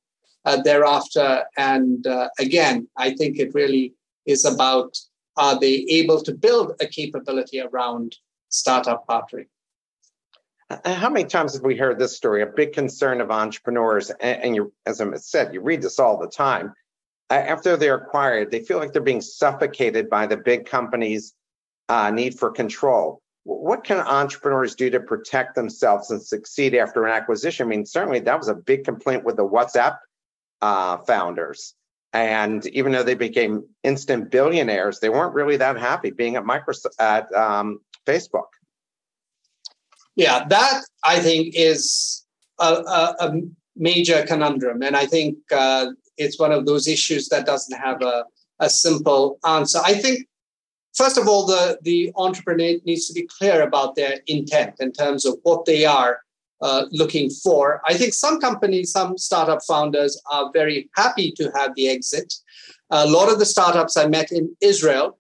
uh, 0.46 0.62
thereafter. 0.62 1.44
And 1.58 2.06
uh, 2.08 2.30
again, 2.40 2.88
I 2.98 3.12
think 3.12 3.38
it 3.38 3.54
really 3.54 3.94
is 4.26 4.46
about 4.46 4.98
are 5.38 5.60
they 5.60 5.86
able 5.90 6.22
to 6.24 6.34
build 6.34 6.74
a 6.82 6.88
capability 6.88 7.62
around 7.62 8.16
startup 8.50 9.06
partnering? 9.08 9.48
Uh, 10.70 10.94
how 10.94 11.10
many 11.10 11.26
times 11.26 11.54
have 11.54 11.64
we 11.64 11.78
heard 11.78 11.98
this 11.98 12.16
story? 12.16 12.42
A 12.42 12.46
big 12.46 12.74
concern 12.74 13.22
of 13.22 13.32
entrepreneurs, 13.32 14.12
and, 14.20 14.56
you, 14.56 14.74
as 14.86 15.02
I 15.02 15.16
said, 15.16 15.54
you 15.54 15.62
read 15.62 15.82
this 15.82 16.00
all 16.00 16.18
the 16.18 16.28
time. 16.28 16.74
After 17.30 17.78
they're 17.78 17.96
acquired, 17.96 18.52
they 18.52 18.64
feel 18.64 18.80
like 18.80 18.92
they're 18.92 19.02
being 19.02 19.22
suffocated 19.22 20.10
by 20.10 20.28
the 20.28 20.38
big 20.38 20.66
companies' 20.66 21.34
uh, 21.88 22.12
need 22.12 22.38
for 22.38 22.52
control. 22.52 23.22
What 23.50 23.84
can 23.84 23.98
entrepreneurs 23.98 24.76
do 24.76 24.92
to 24.92 25.00
protect 25.00 25.56
themselves 25.56 26.12
and 26.12 26.22
succeed 26.22 26.76
after 26.76 27.06
an 27.06 27.12
acquisition? 27.12 27.66
I 27.66 27.70
mean, 27.70 27.86
certainly 27.86 28.20
that 28.20 28.38
was 28.38 28.48
a 28.48 28.54
big 28.54 28.84
complaint 28.84 29.24
with 29.24 29.38
the 29.38 29.48
WhatsApp 29.48 29.98
uh, 30.62 30.98
founders. 30.98 31.74
And 32.14 32.64
even 32.68 32.92
though 32.92 33.02
they 33.02 33.16
became 33.16 33.66
instant 33.84 34.30
billionaires, 34.30 35.00
they 35.00 35.10
weren't 35.10 35.34
really 35.34 35.58
that 35.58 35.78
happy 35.80 36.12
being 36.12 36.36
at 36.36 36.44
Microsoft 36.44 36.94
at 37.00 37.34
um, 37.34 37.80
Facebook. 38.06 38.50
Yeah, 40.16 40.46
that 40.50 40.82
I 41.04 41.20
think 41.20 41.56
is 41.56 42.26
a, 42.60 42.66
a, 42.66 43.16
a 43.20 43.42
major 43.76 44.26
conundrum, 44.28 44.84
and 44.84 44.96
I 44.96 45.06
think 45.06 45.38
uh, 45.52 45.88
it's 46.18 46.38
one 46.38 46.52
of 46.52 46.66
those 46.66 46.88
issues 46.88 47.30
that 47.30 47.46
doesn't 47.46 47.78
have 47.80 48.02
a, 48.02 48.26
a 48.60 48.70
simple 48.70 49.40
answer. 49.46 49.80
I 49.84 49.94
think 49.94 50.28
first 51.00 51.18
of 51.18 51.28
all, 51.30 51.46
the, 51.46 51.80
the 51.82 52.12
entrepreneur 52.18 52.74
needs 52.86 53.08
to 53.08 53.14
be 53.14 53.28
clear 53.38 53.62
about 53.62 53.96
their 53.96 54.16
intent 54.28 54.76
in 54.80 54.92
terms 54.92 55.26
of 55.26 55.34
what 55.44 55.66
they 55.66 55.86
are 55.86 56.20
uh, 56.62 56.84
looking 56.92 57.30
for. 57.30 57.82
I 57.88 57.94
think 57.94 58.14
some 58.14 58.38
companies, 58.42 58.92
some 58.92 59.18
startup 59.18 59.62
founders 59.66 60.22
are 60.30 60.52
very 60.54 60.90
happy 60.96 61.32
to 61.38 61.52
have 61.56 61.72
the 61.76 61.88
exit. 61.88 62.34
A 62.90 63.08
lot 63.08 63.32
of 63.32 63.40
the 63.40 63.46
startups 63.46 63.96
I 63.96 64.08
met 64.08 64.30
in 64.32 64.54
Israel, 64.60 65.18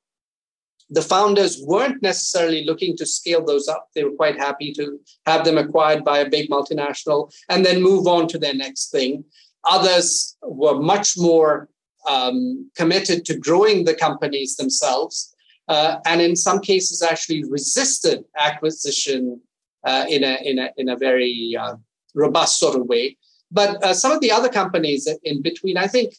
the 0.89 1.01
founders 1.01 1.61
weren't 1.63 2.01
necessarily 2.01 2.65
looking 2.65 2.97
to 2.97 3.05
scale 3.05 3.45
those 3.45 3.67
up. 3.69 3.87
They 3.95 4.03
were 4.03 4.19
quite 4.23 4.37
happy 4.37 4.73
to 4.73 4.99
have 5.27 5.45
them 5.45 5.57
acquired 5.57 6.03
by 6.03 6.17
a 6.19 6.29
big 6.29 6.49
multinational 6.49 7.31
and 7.47 7.65
then 7.65 7.81
move 7.81 8.05
on 8.05 8.27
to 8.29 8.37
their 8.37 8.55
next 8.55 8.91
thing. 8.91 9.23
Others 9.63 10.35
were 10.41 10.81
much 10.81 11.13
more 11.17 11.69
um, 12.09 12.69
committed 12.75 13.23
to 13.25 13.37
growing 13.37 13.85
the 13.85 13.93
companies 13.93 14.55
themselves, 14.55 15.33
uh, 15.69 15.99
and 16.05 16.19
in 16.19 16.35
some 16.35 16.59
cases, 16.59 17.01
actually 17.01 17.43
resisted 17.45 18.25
acquisition 18.37 19.39
uh, 19.85 20.05
in 20.09 20.23
a 20.23 20.37
in 20.43 20.59
a 20.59 20.69
in 20.77 20.89
a 20.89 20.97
very 20.97 21.55
uh, 21.57 21.75
robust 22.15 22.59
sort 22.59 22.75
of 22.75 22.87
way. 22.87 23.15
But 23.51 23.83
uh, 23.83 23.93
some 23.93 24.11
of 24.11 24.19
the 24.19 24.31
other 24.31 24.49
companies 24.49 25.07
in 25.23 25.41
between, 25.41 25.77
I 25.77 25.87
think, 25.87 26.15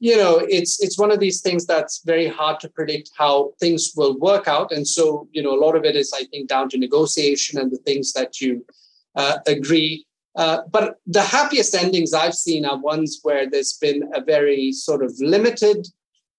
you 0.00 0.16
know, 0.16 0.38
it's 0.38 0.82
it's 0.82 0.98
one 0.98 1.12
of 1.12 1.20
these 1.20 1.40
things 1.40 1.66
that's 1.66 2.02
very 2.04 2.26
hard 2.26 2.58
to 2.60 2.68
predict 2.68 3.10
how 3.16 3.52
things 3.60 3.92
will 3.96 4.18
work 4.18 4.48
out, 4.48 4.72
and 4.72 4.86
so 4.86 5.28
you 5.32 5.42
know, 5.42 5.54
a 5.54 5.62
lot 5.64 5.76
of 5.76 5.84
it 5.84 5.94
is, 5.94 6.12
I 6.12 6.24
think, 6.24 6.48
down 6.48 6.68
to 6.70 6.78
negotiation 6.78 7.60
and 7.60 7.70
the 7.70 7.78
things 7.78 8.12
that 8.12 8.40
you 8.40 8.66
uh, 9.14 9.38
agree. 9.46 10.04
Uh, 10.36 10.62
but 10.68 10.96
the 11.06 11.22
happiest 11.22 11.76
endings 11.76 12.12
I've 12.12 12.34
seen 12.34 12.66
are 12.66 12.76
ones 12.76 13.20
where 13.22 13.48
there's 13.48 13.74
been 13.74 14.10
a 14.14 14.20
very 14.20 14.72
sort 14.72 15.04
of 15.04 15.14
limited, 15.20 15.86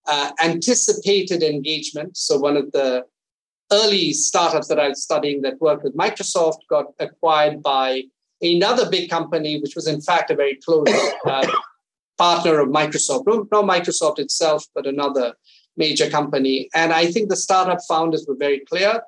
uh, 0.07 0.31
anticipated 0.43 1.43
engagement. 1.43 2.17
So 2.17 2.37
one 2.37 2.57
of 2.57 2.71
the 2.71 3.05
early 3.71 4.13
startups 4.13 4.67
that 4.67 4.79
I 4.79 4.89
was 4.89 5.03
studying 5.03 5.41
that 5.41 5.59
worked 5.59 5.83
with 5.83 5.97
Microsoft 5.97 6.59
got 6.69 6.85
acquired 6.99 7.63
by 7.63 8.03
another 8.41 8.89
big 8.89 9.09
company, 9.09 9.59
which 9.59 9.75
was 9.75 9.87
in 9.87 10.01
fact 10.01 10.31
a 10.31 10.35
very 10.35 10.59
close 10.63 10.87
uh, 11.25 11.47
partner 12.17 12.59
of 12.59 12.69
Microsoft. 12.69 13.25
No, 13.27 13.47
not 13.51 13.65
Microsoft 13.65 14.19
itself, 14.19 14.65
but 14.75 14.85
another 14.85 15.33
major 15.77 16.09
company. 16.09 16.69
And 16.73 16.93
I 16.93 17.11
think 17.11 17.29
the 17.29 17.35
startup 17.35 17.79
founders 17.87 18.25
were 18.27 18.35
very 18.37 18.61
clear. 18.69 19.01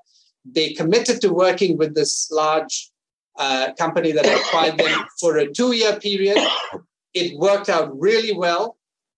They 0.45 0.73
committed 0.73 1.21
to 1.21 1.33
working 1.33 1.77
with 1.77 1.95
this 1.95 2.29
large 2.31 2.91
uh, 3.37 3.73
company 3.77 4.11
that 4.11 4.25
acquired 4.25 4.77
them 4.77 5.05
for 5.19 5.37
a 5.37 5.51
two 5.51 5.73
year 5.73 5.99
period. 5.99 6.37
It 7.13 7.37
worked 7.37 7.69
out 7.69 7.97
really 7.99 8.33
well. 8.33 8.77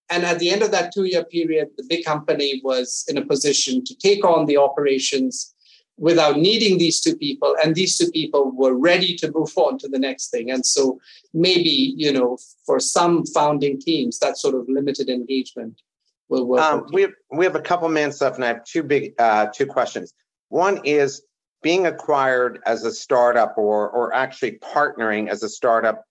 And 0.10 0.26
at 0.26 0.40
the 0.40 0.50
end 0.50 0.64
of 0.64 0.72
that 0.72 0.92
two 0.94 1.06
year 1.06 1.24
period, 1.24 1.70
the 1.78 1.86
big 1.88 2.04
company 2.04 2.62
was 2.64 3.06
in 3.08 3.18
a 3.18 3.26
position 3.26 3.84
to 3.86 3.96
take 3.96 4.26
on 4.26 4.46
the 4.46 4.58
operations 4.58 5.54
without 5.98 6.38
needing 6.38 6.78
these 6.78 7.02
two 7.02 7.16
people. 7.16 7.56
And 7.64 7.76
these 7.76 7.98
two 7.98 8.10
people 8.12 8.52
were 8.56 8.74
ready 8.74 9.16
to 9.18 9.32
move 9.32 9.52
on 9.58 9.78
to 9.80 9.88
the 9.88 10.00
next 10.00 10.30
thing. 10.30 10.50
And 10.50 10.66
so 10.66 11.00
maybe, 11.34 11.94
you 11.96 12.12
know, 12.12 12.38
for 12.66 12.80
some 12.80 13.26
founding 13.26 13.80
teams, 13.80 14.20
that 14.20 14.38
sort 14.38 14.56
of 14.56 14.68
limited 14.70 15.10
engagement 15.10 15.82
will 16.30 16.46
work. 16.46 16.62
Um, 16.62 16.88
we, 16.94 17.02
have, 17.04 17.12
we 17.32 17.46
have 17.46 17.56
a 17.56 17.62
couple 17.62 17.90
minutes 17.90 18.22
left, 18.22 18.36
and 18.36 18.46
I 18.46 18.48
have 18.48 18.64
two 18.64 18.84
big 18.84 19.14
uh, 19.20 19.48
two 19.54 19.66
questions. 19.66 20.14
One 20.48 20.80
is 20.86 21.22
being 21.62 21.86
acquired 21.86 22.60
as 22.66 22.86
a 22.86 22.92
startup 22.92 23.58
or, 23.58 23.90
or 23.90 24.14
actually 24.14 24.54
partnering 24.60 25.28
as 25.28 25.44
a 25.44 25.50
startup 25.50 26.06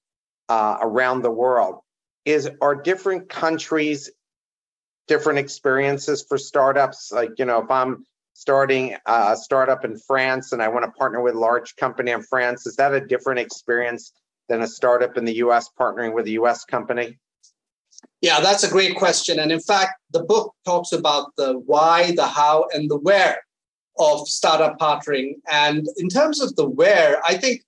uh, 0.51 0.77
around 0.83 1.23
the 1.23 1.31
world 1.31 1.81
is 2.29 2.51
are 2.61 2.75
different 2.75 3.29
countries 3.29 4.11
different 5.07 5.39
experiences 5.39 6.23
for 6.23 6.37
startups? 6.37 7.11
Like 7.11 7.31
you 7.39 7.47
know 7.47 7.63
if 7.63 7.71
i'm 7.71 8.05
starting 8.35 8.95
a 9.07 9.37
startup 9.37 9.85
in 9.85 9.99
france 9.99 10.53
and 10.53 10.63
i 10.63 10.69
want 10.69 10.85
to 10.85 10.91
partner 10.93 11.21
with 11.21 11.35
a 11.35 11.39
large 11.39 11.75
company 11.75 12.13
in 12.13 12.23
france 12.23 12.67
is 12.67 12.77
that 12.77 12.95
a 12.95 13.01
different 13.01 13.41
experience 13.41 14.13
than 14.49 14.63
a 14.63 14.67
startup 14.67 15.17
in 15.17 15.25
the 15.25 15.35
us 15.35 15.71
partnering 15.79 16.13
with 16.15 16.27
a 16.27 16.33
us 16.33 16.65
company? 16.65 17.19
Yeah 18.21 18.41
that's 18.41 18.65
a 18.65 18.71
great 18.71 18.97
question. 18.97 19.39
And 19.39 19.51
in 19.51 19.61
fact 19.61 19.93
the 20.11 20.23
book 20.23 20.55
talks 20.65 20.93
about 20.93 21.33
the 21.37 21.59
why 21.67 22.13
the 22.13 22.27
how 22.27 22.67
and 22.73 22.91
the 22.91 22.99
where 22.99 23.41
of 23.99 24.29
startup 24.29 24.79
partnering. 24.79 25.35
And 25.51 25.87
in 25.97 26.09
terms 26.09 26.41
of 26.41 26.55
the 26.57 26.69
where 26.69 27.21
i 27.27 27.37
think 27.37 27.63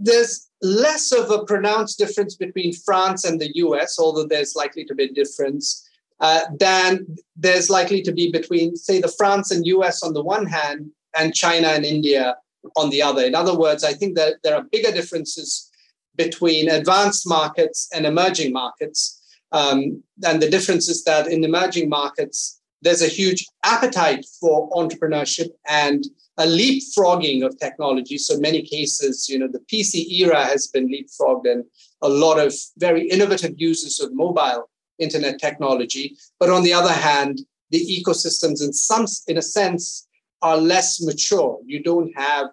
there's 0.00 0.48
less 0.62 1.12
of 1.12 1.30
a 1.30 1.44
pronounced 1.44 1.98
difference 1.98 2.34
between 2.34 2.72
France 2.72 3.24
and 3.24 3.40
the 3.40 3.54
US, 3.56 3.98
although 3.98 4.26
there's 4.26 4.56
likely 4.56 4.84
to 4.86 4.94
be 4.94 5.04
a 5.04 5.12
difference, 5.12 5.86
uh, 6.20 6.40
than 6.58 7.16
there's 7.36 7.70
likely 7.70 8.02
to 8.02 8.12
be 8.12 8.32
between, 8.32 8.76
say, 8.76 9.00
the 9.00 9.14
France 9.16 9.50
and 9.50 9.66
US 9.66 10.02
on 10.02 10.14
the 10.14 10.22
one 10.22 10.46
hand 10.46 10.90
and 11.16 11.34
China 11.34 11.68
and 11.68 11.84
India 11.84 12.36
on 12.76 12.90
the 12.90 13.02
other. 13.02 13.24
In 13.24 13.34
other 13.34 13.56
words, 13.56 13.84
I 13.84 13.92
think 13.92 14.16
that 14.16 14.36
there 14.42 14.56
are 14.56 14.64
bigger 14.72 14.92
differences 14.92 15.70
between 16.16 16.68
advanced 16.68 17.26
markets 17.26 17.88
and 17.94 18.04
emerging 18.04 18.52
markets. 18.52 19.20
Um, 19.52 20.02
and 20.24 20.40
the 20.40 20.50
difference 20.50 20.88
is 20.88 21.04
that 21.04 21.26
in 21.26 21.44
emerging 21.44 21.88
markets, 21.88 22.59
there's 22.82 23.02
a 23.02 23.08
huge 23.08 23.46
appetite 23.64 24.24
for 24.40 24.70
entrepreneurship 24.70 25.50
and 25.68 26.04
a 26.38 26.44
leapfrogging 26.44 27.44
of 27.44 27.58
technology. 27.58 28.16
So 28.16 28.38
many 28.38 28.62
cases, 28.62 29.28
you 29.28 29.38
know, 29.38 29.48
the 29.48 29.60
PC 29.70 30.10
era 30.20 30.44
has 30.44 30.66
been 30.66 30.88
leapfrogged 30.88 31.50
and 31.50 31.64
a 32.02 32.08
lot 32.08 32.38
of 32.38 32.54
very 32.78 33.08
innovative 33.08 33.54
uses 33.56 34.00
of 34.00 34.14
mobile 34.14 34.70
internet 34.98 35.38
technology. 35.38 36.16
But 36.38 36.50
on 36.50 36.62
the 36.62 36.72
other 36.72 36.92
hand, 36.92 37.40
the 37.70 37.80
ecosystems 37.80 38.62
in 38.62 38.72
some 38.72 39.06
in 39.28 39.36
a 39.36 39.42
sense 39.42 40.08
are 40.42 40.56
less 40.56 41.02
mature. 41.02 41.58
You 41.66 41.82
don't 41.82 42.12
have 42.16 42.46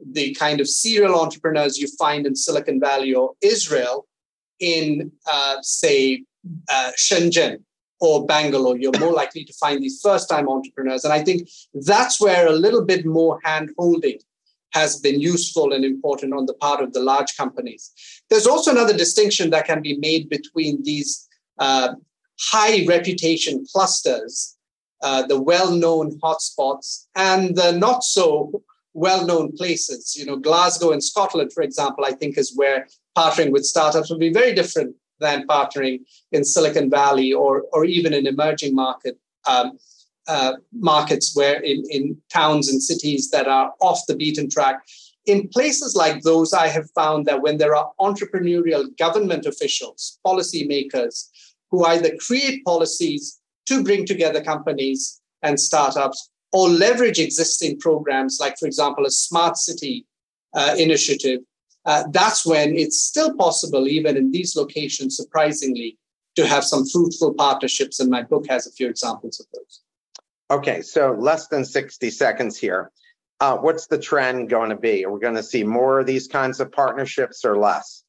the 0.00 0.34
kind 0.34 0.60
of 0.60 0.68
serial 0.68 1.20
entrepreneurs 1.20 1.78
you 1.78 1.88
find 1.98 2.26
in 2.26 2.34
Silicon 2.34 2.80
Valley 2.80 3.14
or 3.14 3.32
Israel 3.42 4.06
in, 4.60 5.12
uh, 5.30 5.56
say, 5.60 6.24
uh, 6.70 6.92
Shenzhen 6.96 7.62
or 8.04 8.26
Bangalore. 8.26 8.76
You're 8.76 8.98
more 8.98 9.12
likely 9.12 9.44
to 9.44 9.52
find 9.54 9.82
these 9.82 10.00
first 10.00 10.28
time 10.28 10.48
entrepreneurs. 10.48 11.04
And 11.04 11.12
I 11.12 11.22
think 11.22 11.48
that's 11.74 12.20
where 12.20 12.46
a 12.46 12.52
little 12.52 12.84
bit 12.84 13.06
more 13.06 13.40
hand 13.44 13.70
holding 13.78 14.18
has 14.72 14.98
been 14.98 15.20
useful 15.20 15.72
and 15.72 15.84
important 15.84 16.34
on 16.34 16.46
the 16.46 16.54
part 16.54 16.82
of 16.82 16.92
the 16.92 17.00
large 17.00 17.36
companies. 17.36 17.92
There's 18.28 18.46
also 18.46 18.72
another 18.72 18.96
distinction 18.96 19.50
that 19.50 19.66
can 19.66 19.80
be 19.82 19.96
made 19.98 20.28
between 20.28 20.82
these 20.82 21.28
uh, 21.58 21.94
high 22.40 22.84
reputation 22.86 23.64
clusters, 23.72 24.56
uh, 25.02 25.26
the 25.26 25.40
well 25.40 25.70
known 25.70 26.18
hotspots, 26.20 27.06
and 27.14 27.56
the 27.56 27.72
not 27.72 28.02
so 28.02 28.62
well 28.94 29.24
known 29.26 29.52
places. 29.52 30.16
You 30.16 30.26
know, 30.26 30.36
Glasgow 30.36 30.90
in 30.90 31.00
Scotland, 31.00 31.52
for 31.52 31.62
example, 31.62 32.04
I 32.04 32.12
think 32.12 32.36
is 32.36 32.56
where 32.56 32.88
partnering 33.16 33.52
with 33.52 33.64
startups 33.64 34.10
will 34.10 34.18
be 34.18 34.32
very 34.32 34.54
different 34.54 34.96
than 35.24 35.46
partnering 35.46 35.96
in 36.32 36.44
Silicon 36.44 36.88
Valley 36.90 37.32
or, 37.32 37.52
or 37.72 37.84
even 37.84 38.12
in 38.12 38.26
emerging 38.26 38.74
market 38.74 39.18
um, 39.46 39.78
uh, 40.26 40.54
markets 40.72 41.36
where 41.36 41.60
in, 41.60 41.84
in 41.90 42.16
towns 42.32 42.68
and 42.70 42.82
cities 42.82 43.30
that 43.30 43.46
are 43.46 43.72
off 43.80 44.00
the 44.08 44.16
beaten 44.16 44.48
track. 44.48 44.76
In 45.26 45.48
places 45.48 45.94
like 45.96 46.22
those, 46.22 46.52
I 46.52 46.68
have 46.68 46.88
found 46.94 47.26
that 47.26 47.42
when 47.42 47.56
there 47.58 47.74
are 47.74 47.92
entrepreneurial 47.98 48.84
government 48.98 49.46
officials, 49.46 50.18
policymakers, 50.26 51.28
who 51.70 51.84
either 51.84 52.10
create 52.26 52.64
policies 52.64 53.40
to 53.66 53.82
bring 53.82 54.06
together 54.06 54.42
companies 54.42 55.20
and 55.42 55.58
startups 55.58 56.30
or 56.52 56.68
leverage 56.68 57.18
existing 57.18 57.80
programs, 57.80 58.38
like, 58.40 58.56
for 58.58 58.66
example, 58.66 59.06
a 59.06 59.10
smart 59.10 59.56
city 59.56 60.06
uh, 60.54 60.74
initiative, 60.78 61.40
uh, 61.86 62.04
that's 62.10 62.46
when 62.46 62.76
it's 62.76 63.00
still 63.00 63.34
possible, 63.36 63.86
even 63.88 64.16
in 64.16 64.30
these 64.30 64.56
locations, 64.56 65.16
surprisingly, 65.16 65.98
to 66.36 66.46
have 66.46 66.64
some 66.64 66.86
fruitful 66.86 67.34
partnerships. 67.34 68.00
And 68.00 68.10
my 68.10 68.22
book 68.22 68.46
has 68.48 68.66
a 68.66 68.72
few 68.72 68.88
examples 68.88 69.40
of 69.40 69.46
those. 69.52 69.80
Okay, 70.50 70.82
so 70.82 71.12
less 71.12 71.48
than 71.48 71.64
60 71.64 72.10
seconds 72.10 72.56
here. 72.56 72.90
Uh, 73.40 73.56
what's 73.56 73.88
the 73.88 73.98
trend 73.98 74.48
going 74.48 74.70
to 74.70 74.76
be? 74.76 75.04
Are 75.04 75.10
we 75.10 75.20
going 75.20 75.34
to 75.34 75.42
see 75.42 75.64
more 75.64 76.00
of 76.00 76.06
these 76.06 76.26
kinds 76.28 76.60
of 76.60 76.72
partnerships 76.72 77.44
or 77.44 77.58
less? 77.58 78.04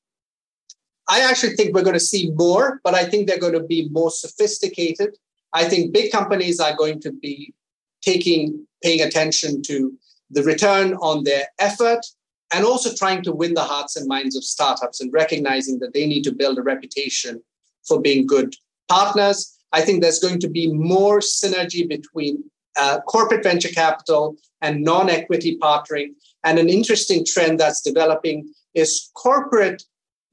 I 1.10 1.22
actually 1.22 1.56
think 1.56 1.74
we're 1.74 1.84
going 1.84 1.94
to 1.94 2.00
see 2.00 2.32
more, 2.32 2.80
but 2.84 2.94
I 2.94 3.06
think 3.06 3.28
they're 3.28 3.40
going 3.40 3.54
to 3.54 3.64
be 3.64 3.90
more 3.90 4.12
sophisticated. 4.12 5.18
I 5.54 5.66
think 5.66 5.94
big 5.94 6.12
companies 6.12 6.60
are 6.60 6.76
going 6.76 7.00
to 7.02 7.12
be 7.12 7.54
taking, 8.02 8.66
paying 8.84 9.02
attention 9.02 9.62
to 9.64 9.94
the 10.30 10.44
return 10.44 10.94
on 10.96 11.24
their 11.24 11.48
effort 11.60 12.06
and 12.54 12.66
also 12.66 12.94
trying 12.94 13.24
to 13.24 13.34
win 13.34 13.54
the 13.54 13.64
hearts 13.64 13.96
and 13.96 14.08
minds 14.08 14.36
of 14.36 14.44
startups 14.44 15.02
and 15.02 15.12
recognizing 15.12 15.80
that 15.80 15.94
they 15.94 16.06
need 16.06 16.24
to 16.24 16.32
build 16.32 16.58
a 16.58 16.64
reputation 16.64 17.42
for 17.88 18.00
being 18.00 18.26
good 18.26 18.56
partners. 18.88 19.58
I 19.72 19.82
think 19.82 20.02
there's 20.02 20.20
going 20.20 20.40
to 20.40 20.50
be 20.50 20.72
more 20.72 21.20
synergy 21.20 21.88
between 21.88 22.44
uh, 22.78 23.00
corporate 23.02 23.44
venture 23.44 23.70
capital 23.70 24.38
and 24.62 24.84
non 24.84 25.10
equity 25.10 25.58
partnering. 25.58 26.14
And 26.44 26.60
an 26.60 26.70
interesting 26.70 27.26
trend 27.26 27.60
that's 27.60 27.82
developing 27.82 28.54
is 28.74 29.10
corporate 29.16 29.84